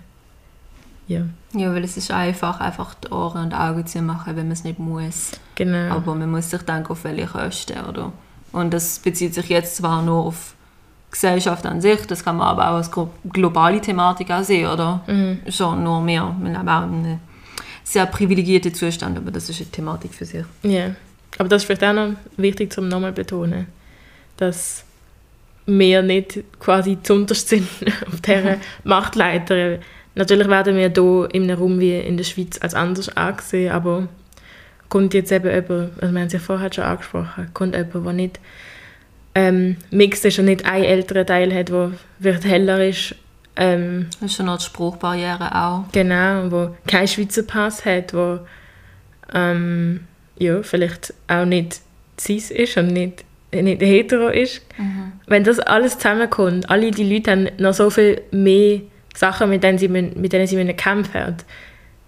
ja. 1.06 1.22
Ja, 1.52 1.72
weil 1.72 1.84
es 1.84 1.96
ist 1.96 2.10
einfach, 2.10 2.60
einfach 2.60 2.94
die 2.94 3.08
Ohren 3.08 3.44
und 3.44 3.54
Augen 3.54 3.86
zu 3.86 4.00
machen, 4.00 4.36
wenn 4.36 4.46
man 4.46 4.52
es 4.52 4.64
nicht 4.64 4.78
muss. 4.78 5.32
Genau. 5.54 5.94
Aber 5.94 6.14
man 6.14 6.30
muss 6.30 6.50
sich 6.50 6.62
denken, 6.62 6.90
auf 6.90 7.04
welche 7.04 7.26
Kosten, 7.26 7.78
oder? 7.84 8.12
Und 8.52 8.72
das 8.72 8.98
bezieht 8.98 9.34
sich 9.34 9.48
jetzt 9.48 9.76
zwar 9.76 10.02
nur 10.02 10.24
auf 10.24 10.54
Gesellschaft 11.14 11.64
an 11.64 11.80
sich, 11.80 12.06
das 12.06 12.24
kann 12.24 12.36
man 12.36 12.48
aber 12.48 12.70
auch 12.70 12.74
als 12.74 12.90
globale 13.32 13.80
Thematik 13.80 14.30
auch 14.30 14.42
sehen, 14.42 14.66
oder? 14.66 15.00
Mhm. 15.06 15.40
Schon 15.48 15.84
nur 15.84 16.00
mehr. 16.00 16.34
Wir 16.40 16.50
leben 16.50 16.68
auch 16.68 16.82
in 16.82 16.92
einem 16.92 17.20
sehr 17.84 18.06
privilegierten 18.06 18.74
Zustand, 18.74 19.16
aber 19.16 19.30
das 19.30 19.48
ist 19.48 19.60
eine 19.60 19.70
Thematik 19.70 20.12
für 20.12 20.24
sich. 20.24 20.44
Ja, 20.62 20.94
aber 21.38 21.48
das 21.48 21.62
ist 21.62 21.66
vielleicht 21.66 21.84
auch 21.84 21.92
noch 21.92 22.14
wichtig 22.36 22.72
zum 22.72 22.88
nochmal 22.88 23.12
betonen, 23.12 23.66
dass 24.36 24.84
wir 25.66 26.02
nicht 26.02 26.40
quasi 26.58 26.98
zuunterst 27.00 27.48
sind 27.48 27.68
auf 28.12 28.20
dieser 28.20 28.56
Machtleiter 28.82 29.78
Natürlich 30.16 30.48
werden 30.48 30.76
wir 30.76 30.90
hier 30.90 31.28
in 31.32 31.44
einem 31.44 31.58
Raum 31.58 31.80
wie 31.80 31.98
in 31.98 32.16
der 32.16 32.24
Schweiz 32.24 32.58
als 32.60 32.74
anders 32.74 33.08
angesehen, 33.16 33.72
aber 33.72 34.06
kommt 34.88 35.12
jetzt 35.12 35.32
eben 35.32 35.50
jemand, 35.50 36.00
also 36.00 36.14
wir 36.14 36.20
haben 36.20 36.26
es 36.28 36.32
ja 36.32 36.38
vorher 36.38 36.72
schon 36.72 36.84
angesprochen, 36.84 37.48
kommt 37.52 37.74
jemand, 37.74 38.06
der 38.06 38.12
nicht 38.12 38.40
ähm, 39.34 39.76
mixed 39.90 40.24
ist 40.24 40.38
und 40.38 40.46
nicht 40.46 40.64
einen 40.64 40.84
älteren 40.84 41.26
Teil 41.26 41.54
hat, 41.54 41.68
der 41.68 41.92
vielleicht 42.20 42.44
heller 42.44 42.86
ist. 42.86 43.14
Ähm, 43.56 44.06
das 44.20 44.30
ist 44.30 44.36
schon 44.36 44.46
noch 44.46 44.58
die 44.58 44.64
Spruchbarriere 44.64 45.54
auch. 45.54 45.84
Genau, 45.92 46.50
wo 46.50 46.76
keinen 46.86 47.08
Schweizer 47.08 47.42
Pass 47.42 47.84
hat, 47.84 48.14
wo 48.14 48.40
ähm, 49.32 50.00
ja, 50.38 50.62
vielleicht 50.62 51.14
auch 51.28 51.44
nicht 51.44 51.80
cis 52.18 52.50
ist 52.50 52.76
und 52.76 52.88
nicht, 52.88 53.24
nicht 53.52 53.80
hetero 53.80 54.28
ist. 54.28 54.62
Mhm. 54.78 55.12
Wenn 55.26 55.44
das 55.44 55.60
alles 55.60 55.98
zusammenkommt, 55.98 56.68
alle 56.70 56.90
die 56.90 57.12
Leute 57.12 57.30
haben 57.30 57.48
noch 57.58 57.74
so 57.74 57.90
viel 57.90 58.22
mehr 58.30 58.80
Sachen, 59.14 59.50
mit 59.50 59.62
denen 59.62 59.78
sie, 59.78 59.88
mit 59.88 60.32
denen 60.32 60.46
sie 60.46 60.56
kämpfen 60.74 61.20
müssen. 61.20 61.36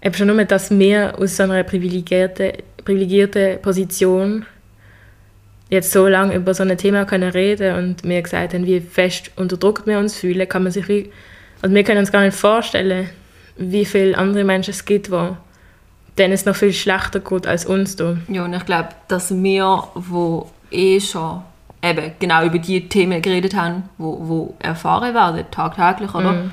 Eben 0.01 0.15
schon 0.15 0.27
nur, 0.27 0.43
dass 0.43 0.69
wir 0.69 1.17
aus 1.17 1.37
so 1.37 1.43
einer 1.43 1.63
privilegierten, 1.63 2.51
privilegierten 2.83 3.61
Position 3.61 4.45
jetzt 5.69 5.91
so 5.91 6.07
lange 6.07 6.35
über 6.35 6.53
so 6.53 6.63
ein 6.63 6.77
Thema 6.77 7.05
können 7.05 7.31
reden 7.31 7.75
und 7.75 8.05
mir 8.05 8.21
gesagt 8.21 8.53
haben, 8.53 8.65
wie 8.65 8.79
fest 8.79 9.31
unterdrückt 9.35 9.85
wir 9.85 9.99
uns 9.99 10.17
fühlen, 10.17 10.47
kann 10.47 10.63
man 10.63 10.71
sich 10.71 10.87
wie, 10.87 11.11
also 11.61 11.75
wir 11.75 11.83
können 11.83 11.99
uns 11.99 12.11
gar 12.11 12.21
nicht 12.21 12.37
vorstellen, 12.37 13.09
wie 13.57 13.85
viele 13.85 14.17
andere 14.17 14.43
Menschen 14.43 14.71
es 14.71 14.85
gibt, 14.85 15.11
wo 15.11 15.35
denen 16.17 16.33
es 16.33 16.45
noch 16.45 16.55
viel 16.55 16.73
schlechter 16.73 17.19
geht 17.19 17.45
als 17.45 17.65
uns 17.65 17.95
da. 17.95 18.17
Ja, 18.27 18.45
und 18.45 18.53
ich 18.53 18.65
glaube, 18.65 18.89
dass 19.07 19.31
wir, 19.31 19.83
wo 19.93 20.49
eh 20.71 20.99
schon 20.99 21.41
eben 21.83 22.11
genau 22.19 22.43
über 22.43 22.57
die 22.57 22.89
Themen 22.89 23.21
geredet 23.21 23.55
haben, 23.55 23.83
wo, 23.97 24.17
wo 24.21 24.55
erfahren 24.59 25.13
werden, 25.13 25.45
tagtäglich, 25.51 26.13
oder? 26.15 26.33
Mm 26.33 26.51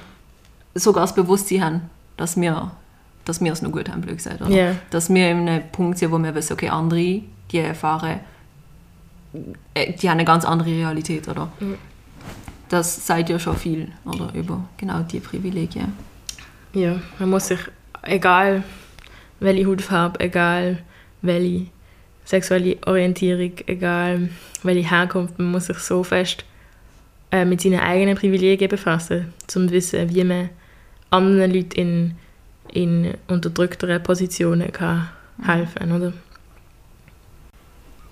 sogar 0.75 1.05
das 1.05 1.15
Bewusstsein 1.15 1.65
haben, 1.65 1.91
dass 2.17 2.41
wir, 2.41 2.73
dass 3.25 3.41
wir 3.41 3.53
es 3.53 3.63
noch 3.63 3.73
gut 3.73 3.89
haben, 3.89 4.01
blöd 4.01 4.17
gesagt. 4.17 4.43
Oder? 4.43 4.51
Yeah. 4.51 4.77
Dass 4.91 5.13
wir 5.13 5.31
in 5.31 5.49
einem 5.49 5.63
Punkt 5.71 5.99
sind, 5.99 6.11
wo 6.13 6.19
wir 6.19 6.35
wissen, 6.35 6.53
okay, 6.53 6.69
andere, 6.69 7.23
die 7.51 7.59
erfahren, 7.59 8.21
die 9.35 10.09
haben 10.09 10.19
eine 10.19 10.25
ganz 10.25 10.45
andere 10.45 10.71
Realität, 10.71 11.29
oder? 11.29 11.51
Mhm. 11.61 11.77
Das 12.69 13.07
sagt 13.07 13.29
ja 13.29 13.39
schon 13.39 13.57
viel, 13.57 13.93
oder, 14.05 14.33
über 14.35 14.65
genau 14.77 15.01
die 15.03 15.21
Privilegien. 15.21 15.93
Ja, 16.73 17.01
man 17.19 17.31
muss 17.31 17.49
sich, 17.49 17.61
egal 18.03 18.65
welche 19.41 19.67
Hautfarbe, 19.67 20.21
egal 20.21 20.79
welche 21.23 21.67
sexuelle 22.25 22.79
Orientierung, 22.87 23.53
egal 23.67 24.31
welche 24.63 24.91
Herkunft, 24.91 25.39
man 25.39 25.51
muss 25.51 25.67
sich 25.67 25.79
so 25.79 26.03
fest 26.03 26.45
äh, 27.31 27.45
mit 27.45 27.61
seinen 27.61 27.81
eigenen 27.81 28.17
Privilegien 28.17 28.69
befassen, 28.69 29.33
um 29.43 29.49
zu 29.49 29.71
wissen, 29.71 30.15
wie 30.15 30.25
man 30.25 30.51
anderen 31.11 31.53
Leuten 31.53 31.79
in, 31.79 32.15
in 32.73 33.15
unterdrückteren 33.29 34.03
Positionen 34.03 34.73
kann 34.73 35.09
helfen 35.45 35.93
oder? 35.93 36.13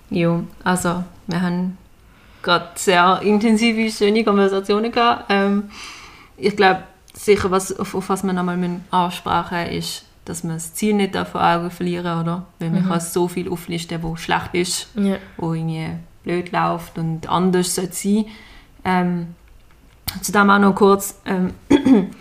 Ja, 0.09 0.43
also 0.63 1.03
wir 1.27 1.41
haben 1.41 1.77
gerade 2.41 2.69
sehr 2.75 3.21
intensive, 3.23 3.89
schöne 3.89 4.23
Konversationen 4.23 4.91
gehabt. 4.91 5.25
Ähm, 5.29 5.69
ich 6.37 6.55
glaube, 6.55 6.83
sicher, 7.13 7.51
was, 7.51 7.77
auf, 7.77 7.95
auf 7.95 8.09
was 8.09 8.23
wir 8.23 8.33
nochmal 8.33 8.59
ansprechen 8.91 9.71
ist, 9.73 10.05
dass 10.25 10.43
man 10.43 10.55
das 10.55 10.73
Ziel 10.73 10.93
nicht 10.93 11.15
vor 11.15 11.43
Augen 11.43 11.69
verlieren 11.71 12.21
oder? 12.21 12.45
Weil 12.59 12.69
man 12.69 12.83
mhm. 12.85 12.89
kann 12.89 12.99
so 12.99 13.27
viel 13.27 13.49
auflisten, 13.49 14.01
wo 14.03 14.15
schlecht 14.15 14.53
ist, 14.53 14.87
ja. 14.95 15.17
wo 15.37 15.53
irgendwie 15.53 15.89
blöd 16.23 16.51
läuft 16.51 16.97
und 16.97 17.27
anders 17.29 17.75
sein 17.75 17.89
sollte 17.91 18.29
ähm, 18.85 19.35
Zudem 20.21 20.49
auch 20.49 20.59
noch 20.59 20.75
kurz, 20.75 21.19
ähm, 21.25 21.53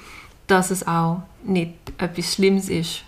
dass 0.46 0.70
es 0.70 0.86
auch 0.86 1.22
nicht 1.44 1.74
etwas 1.98 2.34
Schlimmes 2.34 2.68
ist, 2.68 3.04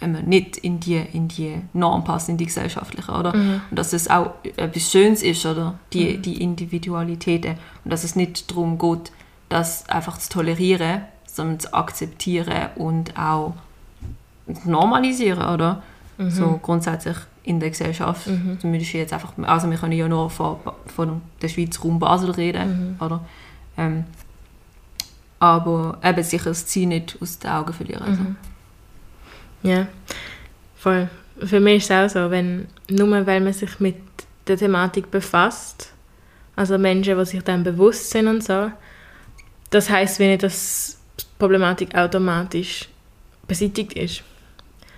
wenn 0.00 0.12
man 0.12 0.24
nicht 0.24 0.56
in 0.56 0.80
die, 0.80 0.96
in 0.96 1.28
die 1.28 1.60
Norm 1.72 2.04
passt, 2.04 2.28
in 2.28 2.36
die 2.36 2.46
gesellschaftliche, 2.46 3.12
oder? 3.12 3.34
Mhm. 3.34 3.60
Und 3.70 3.78
dass 3.78 3.92
es 3.92 4.10
auch 4.10 4.32
etwas 4.56 4.90
Schönes 4.90 5.22
ist, 5.22 5.46
oder? 5.46 5.78
Die, 5.92 6.16
mhm. 6.16 6.22
die 6.22 6.42
Individualitäten. 6.42 7.56
Und 7.84 7.92
dass 7.92 8.04
es 8.04 8.16
nicht 8.16 8.50
darum 8.50 8.78
geht, 8.78 9.12
das 9.48 9.88
einfach 9.88 10.18
zu 10.18 10.30
tolerieren, 10.30 11.02
sondern 11.26 11.60
zu 11.60 11.72
akzeptieren 11.72 12.70
und 12.76 13.16
auch 13.18 13.54
normalisieren, 14.64 15.48
oder? 15.48 15.82
Mhm. 16.18 16.30
So 16.30 16.60
grundsätzlich 16.62 17.16
in 17.44 17.60
der 17.60 17.70
Gesellschaft. 17.70 18.26
Mhm. 18.26 18.58
Zumindest 18.60 18.92
jetzt 18.92 19.12
einfach, 19.12 19.32
also 19.42 19.70
wir 19.70 19.78
können 19.78 19.92
ja 19.92 20.08
nur 20.08 20.30
von, 20.30 20.56
von 20.86 21.22
der 21.40 21.48
Schweiz 21.48 21.82
Raum 21.82 21.98
Basel 21.98 22.30
reden, 22.30 22.96
mhm. 22.98 23.04
oder? 23.04 23.20
Ähm, 23.76 24.04
aber 25.38 25.98
eben 26.02 26.22
sicher 26.22 26.50
das 26.50 26.66
Ziel 26.66 26.86
nicht 26.86 27.18
aus 27.20 27.38
den 27.38 27.50
Augen 27.50 27.72
verlieren. 27.72 28.02
Also. 28.02 28.22
Ja, 29.64 29.88
voll. 30.76 31.08
Für 31.42 31.58
mich 31.58 31.78
ist 31.78 31.90
es 31.90 31.90
auch 31.90 32.08
so, 32.08 32.30
wenn, 32.30 32.68
nur 32.88 33.26
weil 33.26 33.40
man 33.40 33.52
sich 33.52 33.80
mit 33.80 33.96
der 34.46 34.58
Thematik 34.58 35.10
befasst, 35.10 35.90
also 36.54 36.78
Menschen, 36.78 37.18
die 37.18 37.24
sich 37.24 37.42
dann 37.42 37.64
bewusst 37.64 38.10
sind 38.10 38.28
und 38.28 38.44
so, 38.44 38.70
das 39.70 39.90
heißt 39.90 40.20
wenn 40.20 40.30
nicht, 40.30 40.42
dass 40.42 41.00
die 41.18 41.24
Problematik 41.38 41.94
automatisch 41.94 42.88
beseitigt 43.48 43.94
ist. 43.94 44.22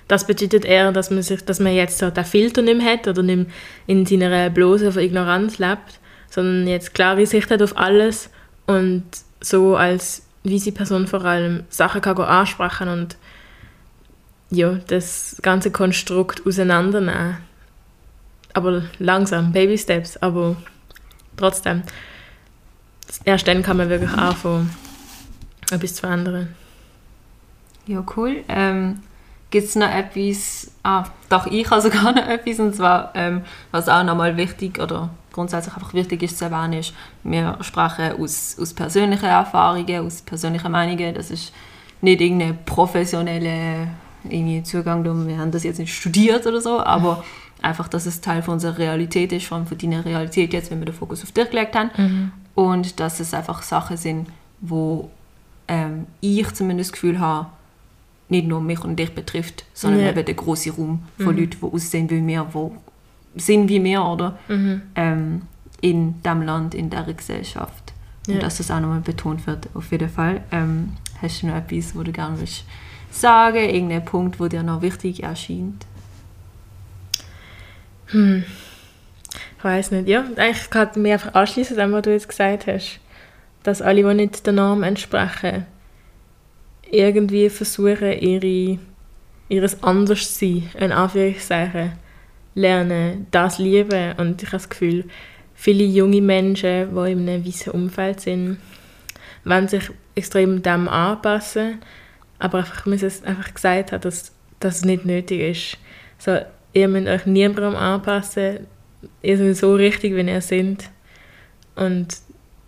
Das 0.08 0.26
bedeutet 0.26 0.64
eher, 0.64 0.92
dass 0.92 1.10
man, 1.10 1.22
sich, 1.22 1.44
dass 1.44 1.60
man 1.60 1.74
jetzt 1.74 1.98
so 1.98 2.10
den 2.10 2.24
Filter 2.24 2.62
nicht 2.62 2.78
mehr 2.78 2.92
hat 2.92 3.08
oder 3.08 3.22
nicht 3.22 3.36
mehr 3.36 3.46
in 3.86 4.04
seiner 4.04 4.50
Blase 4.50 4.92
von 4.92 5.02
Ignoranz 5.02 5.58
lebt, 5.58 6.00
sondern 6.28 6.66
jetzt 6.66 6.92
klare 6.92 7.24
Sicht 7.24 7.50
hat 7.50 7.62
auf 7.62 7.76
alles 7.76 8.30
und 8.66 9.04
so 9.40 9.76
als 9.76 10.22
weise 10.44 10.72
Person 10.72 11.06
vor 11.06 11.24
allem 11.24 11.64
Sachen 11.68 12.00
kann 12.00 12.18
ansprechen 12.18 12.88
und 12.88 13.16
ja, 14.50 14.74
das 14.86 15.36
ganze 15.42 15.70
Konstrukt 15.70 16.46
auseinandernehmen. 16.46 17.38
Aber 18.52 18.84
langsam, 18.98 19.52
Baby 19.52 19.76
Steps, 19.76 20.16
aber 20.16 20.56
trotzdem. 21.36 21.82
Erst 23.24 23.46
dann 23.46 23.62
kann 23.62 23.76
man 23.76 23.88
wirklich 23.88 24.12
anfangen, 24.12 24.70
etwas 25.70 25.94
zu 25.94 26.00
verändern. 26.00 26.54
Ja, 27.86 28.04
cool. 28.16 28.44
Ähm, 28.48 29.00
Gibt 29.50 29.68
es 29.68 29.76
noch 29.76 29.88
etwas, 29.88 30.72
ah, 30.82 31.04
doch, 31.28 31.46
ich 31.46 31.70
habe 31.70 31.80
sogar 31.80 32.12
noch 32.12 32.26
etwas, 32.26 32.58
und 32.58 32.74
zwar, 32.74 33.12
ähm, 33.14 33.42
was 33.70 33.88
auch 33.88 34.02
nochmal 34.02 34.36
wichtig 34.36 34.80
oder 34.80 35.10
grundsätzlich 35.32 35.74
einfach 35.74 35.94
wichtig 35.94 36.22
ist 36.22 36.38
zu 36.38 36.46
erwähnen, 36.46 36.80
ist, 36.80 36.94
wir 37.22 37.56
sprechen 37.60 38.20
aus, 38.20 38.56
aus 38.60 38.74
persönlichen 38.74 39.26
Erfahrungen, 39.26 40.04
aus 40.04 40.22
persönlichen 40.22 40.72
Meinungen, 40.72 41.14
das 41.14 41.30
ist 41.30 41.52
nicht 42.00 42.20
irgendeine 42.20 42.54
professionelle 42.54 43.88
irgendwie 44.30 44.62
Zugang, 44.62 45.04
wir 45.26 45.38
haben 45.38 45.50
das 45.50 45.64
jetzt 45.64 45.78
nicht 45.78 45.94
studiert 45.94 46.46
oder 46.46 46.60
so, 46.60 46.80
aber 46.80 47.24
einfach, 47.62 47.88
dass 47.88 48.06
es 48.06 48.20
Teil 48.20 48.42
von 48.42 48.54
unserer 48.54 48.78
Realität 48.78 49.32
ist, 49.32 49.46
von, 49.46 49.66
deiner 49.78 50.04
Realität 50.04 50.52
jetzt, 50.52 50.70
wenn 50.70 50.78
wir 50.80 50.86
den 50.86 50.94
Fokus 50.94 51.22
auf 51.22 51.32
dich 51.32 51.50
gelegt 51.50 51.74
haben 51.74 51.90
Mhm. 51.96 52.32
und 52.54 53.00
dass 53.00 53.20
es 53.20 53.32
einfach 53.34 53.62
Sachen 53.62 53.96
sind, 53.96 54.28
wo 54.60 55.10
ähm, 55.68 56.06
ich 56.20 56.52
zumindest 56.54 56.90
das 56.90 56.92
Gefühl 56.92 57.18
habe, 57.18 57.46
nicht 58.28 58.46
nur 58.46 58.60
mich 58.60 58.82
und 58.84 58.96
dich 58.96 59.14
betrifft, 59.14 59.64
sondern 59.72 60.00
Ja. 60.02 60.10
eben 60.10 60.24
den 60.24 60.36
großen 60.36 60.72
Raum 60.72 61.02
von 61.18 61.36
Leuten, 61.36 61.56
die 61.60 61.66
aussehen 61.66 62.10
wie 62.10 62.26
wir, 62.26 62.46
die 63.34 63.40
sind 63.40 63.68
wie 63.68 63.82
wir, 63.82 64.04
oder? 64.04 64.38
Mhm. 64.48 64.82
Ähm, 64.94 65.42
in 65.80 66.22
dem 66.22 66.42
Land, 66.42 66.74
in 66.74 66.90
der 66.90 67.02
Gesellschaft. 67.04 67.92
Ja. 68.26 68.34
Und 68.34 68.42
dass 68.42 68.58
das 68.58 68.70
auch 68.70 68.80
nochmal 68.80 69.00
betont 69.00 69.46
wird, 69.46 69.68
auf 69.74 69.90
jeden 69.92 70.08
Fall. 70.08 70.40
Ähm, 70.50 70.92
hast 71.22 71.42
du 71.42 71.46
noch 71.48 71.54
etwas, 71.56 71.94
wo 71.94 72.02
du 72.02 72.12
gerne 72.12 72.38
willst 72.40 72.64
sagen, 73.20 73.58
irgendein 73.58 74.04
Punkt, 74.04 74.38
wo 74.40 74.48
dir 74.48 74.62
noch 74.62 74.82
wichtig 74.82 75.22
erscheint? 75.22 75.86
Ich 78.08 79.64
weiß 79.64 79.90
nicht. 79.90 80.08
Ja, 80.08 80.24
eigentlich 80.36 80.70
kann 80.70 80.88
ich 80.92 80.96
mich 80.96 81.12
einfach 81.12 81.34
anschließen, 81.34 81.76
dem, 81.76 81.92
was 81.92 82.02
du 82.02 82.12
jetzt 82.12 82.28
gesagt 82.28 82.66
hast. 82.66 83.00
Dass 83.62 83.82
alle, 83.82 84.02
die 84.02 84.14
nicht 84.14 84.46
der 84.46 84.52
Norm 84.52 84.82
entsprechen, 84.82 85.66
irgendwie 86.90 87.50
versuchen, 87.50 88.12
ihre, 88.12 88.78
ihres 89.48 89.82
Anderssein, 89.82 90.70
in 90.78 90.92
Anführungszeichen, 90.92 91.92
lernen, 92.54 93.26
das 93.30 93.58
lieben. 93.58 94.14
Und 94.18 94.42
ich 94.42 94.48
habe 94.48 94.58
das 94.58 94.68
Gefühl, 94.68 95.04
viele 95.54 95.84
junge 95.84 96.22
Menschen, 96.22 96.94
die 96.94 97.12
in 97.12 97.28
einem 97.28 97.44
weißen 97.44 97.72
Umfeld 97.72 98.20
sind, 98.20 98.58
wollen 99.44 99.68
sich 99.68 99.90
extrem 100.14 100.62
dem 100.62 100.88
anpassen, 100.88 101.80
aber 102.38 102.58
einfach, 102.58 102.86
wie 102.86 102.94
es 102.94 103.22
einfach 103.24 103.52
gesagt 103.52 103.92
hat, 103.92 104.04
dass 104.04 104.32
das 104.60 104.84
nicht 104.84 105.04
nötig 105.04 105.40
ist. 105.40 105.78
So, 106.18 106.38
ihr 106.72 106.88
müsst 106.88 107.08
euch 107.08 107.26
niemandem 107.26 107.76
anpassen, 107.76 108.66
ihr 109.22 109.38
seid 109.38 109.56
so 109.56 109.74
richtig, 109.74 110.14
wie 110.14 110.20
ihr 110.28 110.40
seid. 110.40 110.90
Und 111.74 112.16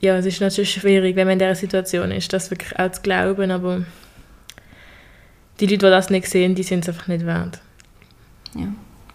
ja, 0.01 0.16
es 0.16 0.27
ist 0.27 0.41
natürlich 0.41 0.73
schwierig, 0.73 1.16
wenn 1.16 1.27
man 1.27 1.33
in 1.35 1.39
dieser 1.39 1.55
Situation 1.55 2.11
ist, 2.12 2.33
das 2.33 2.51
wirklich 2.51 2.79
auch 2.79 2.93
zu 2.93 3.03
glauben, 3.03 3.51
aber 3.51 3.85
die 5.61 5.66
Leute, 5.66 5.79
die 5.79 5.91
das 5.91 6.11
nicht 6.11 6.27
sehen, 6.29 6.55
die 6.55 6.62
sind 6.62 6.81
es 6.85 6.89
einfach 6.89 7.09
nicht 7.09 7.27
wert. 7.27 7.61
Ja. 8.55 8.69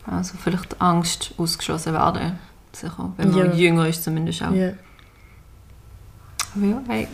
Also 0.05 0.35
vielleicht 0.43 0.81
Angst 0.81 1.33
ausgeschlossen 1.37 1.93
werden. 1.93 2.37
Sicher. 2.73 3.13
Wenn 3.17 3.31
man 3.31 3.51
Ja. 3.51 3.53
jünger 3.53 3.87
ist 3.87 4.03
zumindest 4.03 4.41
auch. 4.43 4.51
Ja. 4.51 4.73
Aber 6.55 6.65
ja, 6.65 6.81
hey. 6.87 7.07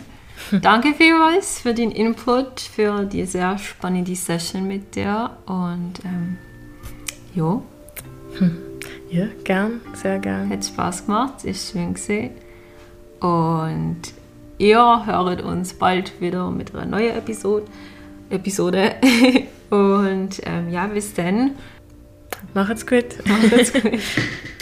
Danke 0.61 0.93
vielmals 0.93 1.59
für 1.61 1.73
den 1.73 1.91
Input, 1.91 2.59
für 2.59 3.05
die 3.05 3.25
sehr 3.25 3.57
spannende 3.57 4.15
Session 4.15 4.67
mit 4.67 4.95
dir. 4.95 5.37
Und 5.45 5.93
ähm, 6.05 6.37
ja, 7.35 7.61
ja, 9.09 9.25
gern, 9.43 9.81
sehr 9.93 10.19
gern. 10.19 10.49
hat 10.49 10.65
Spaß 10.65 11.05
gemacht, 11.05 11.43
ist 11.43 11.71
schön 11.71 11.93
gesehen. 11.93 12.31
Und 13.19 14.01
ihr 14.57 15.05
hört 15.05 15.41
uns 15.41 15.73
bald 15.73 16.19
wieder 16.21 16.49
mit 16.51 16.73
einer 16.73 16.85
neuen 16.85 17.15
Episode. 17.17 17.65
Episode. 18.29 18.95
Und 19.69 20.41
ähm, 20.45 20.69
ja, 20.71 20.87
bis 20.87 21.13
dann. 21.13 21.55
Macht's 22.53 22.85
gut. 22.85 23.05
Macht's 23.25 23.73
gut. 23.73 23.83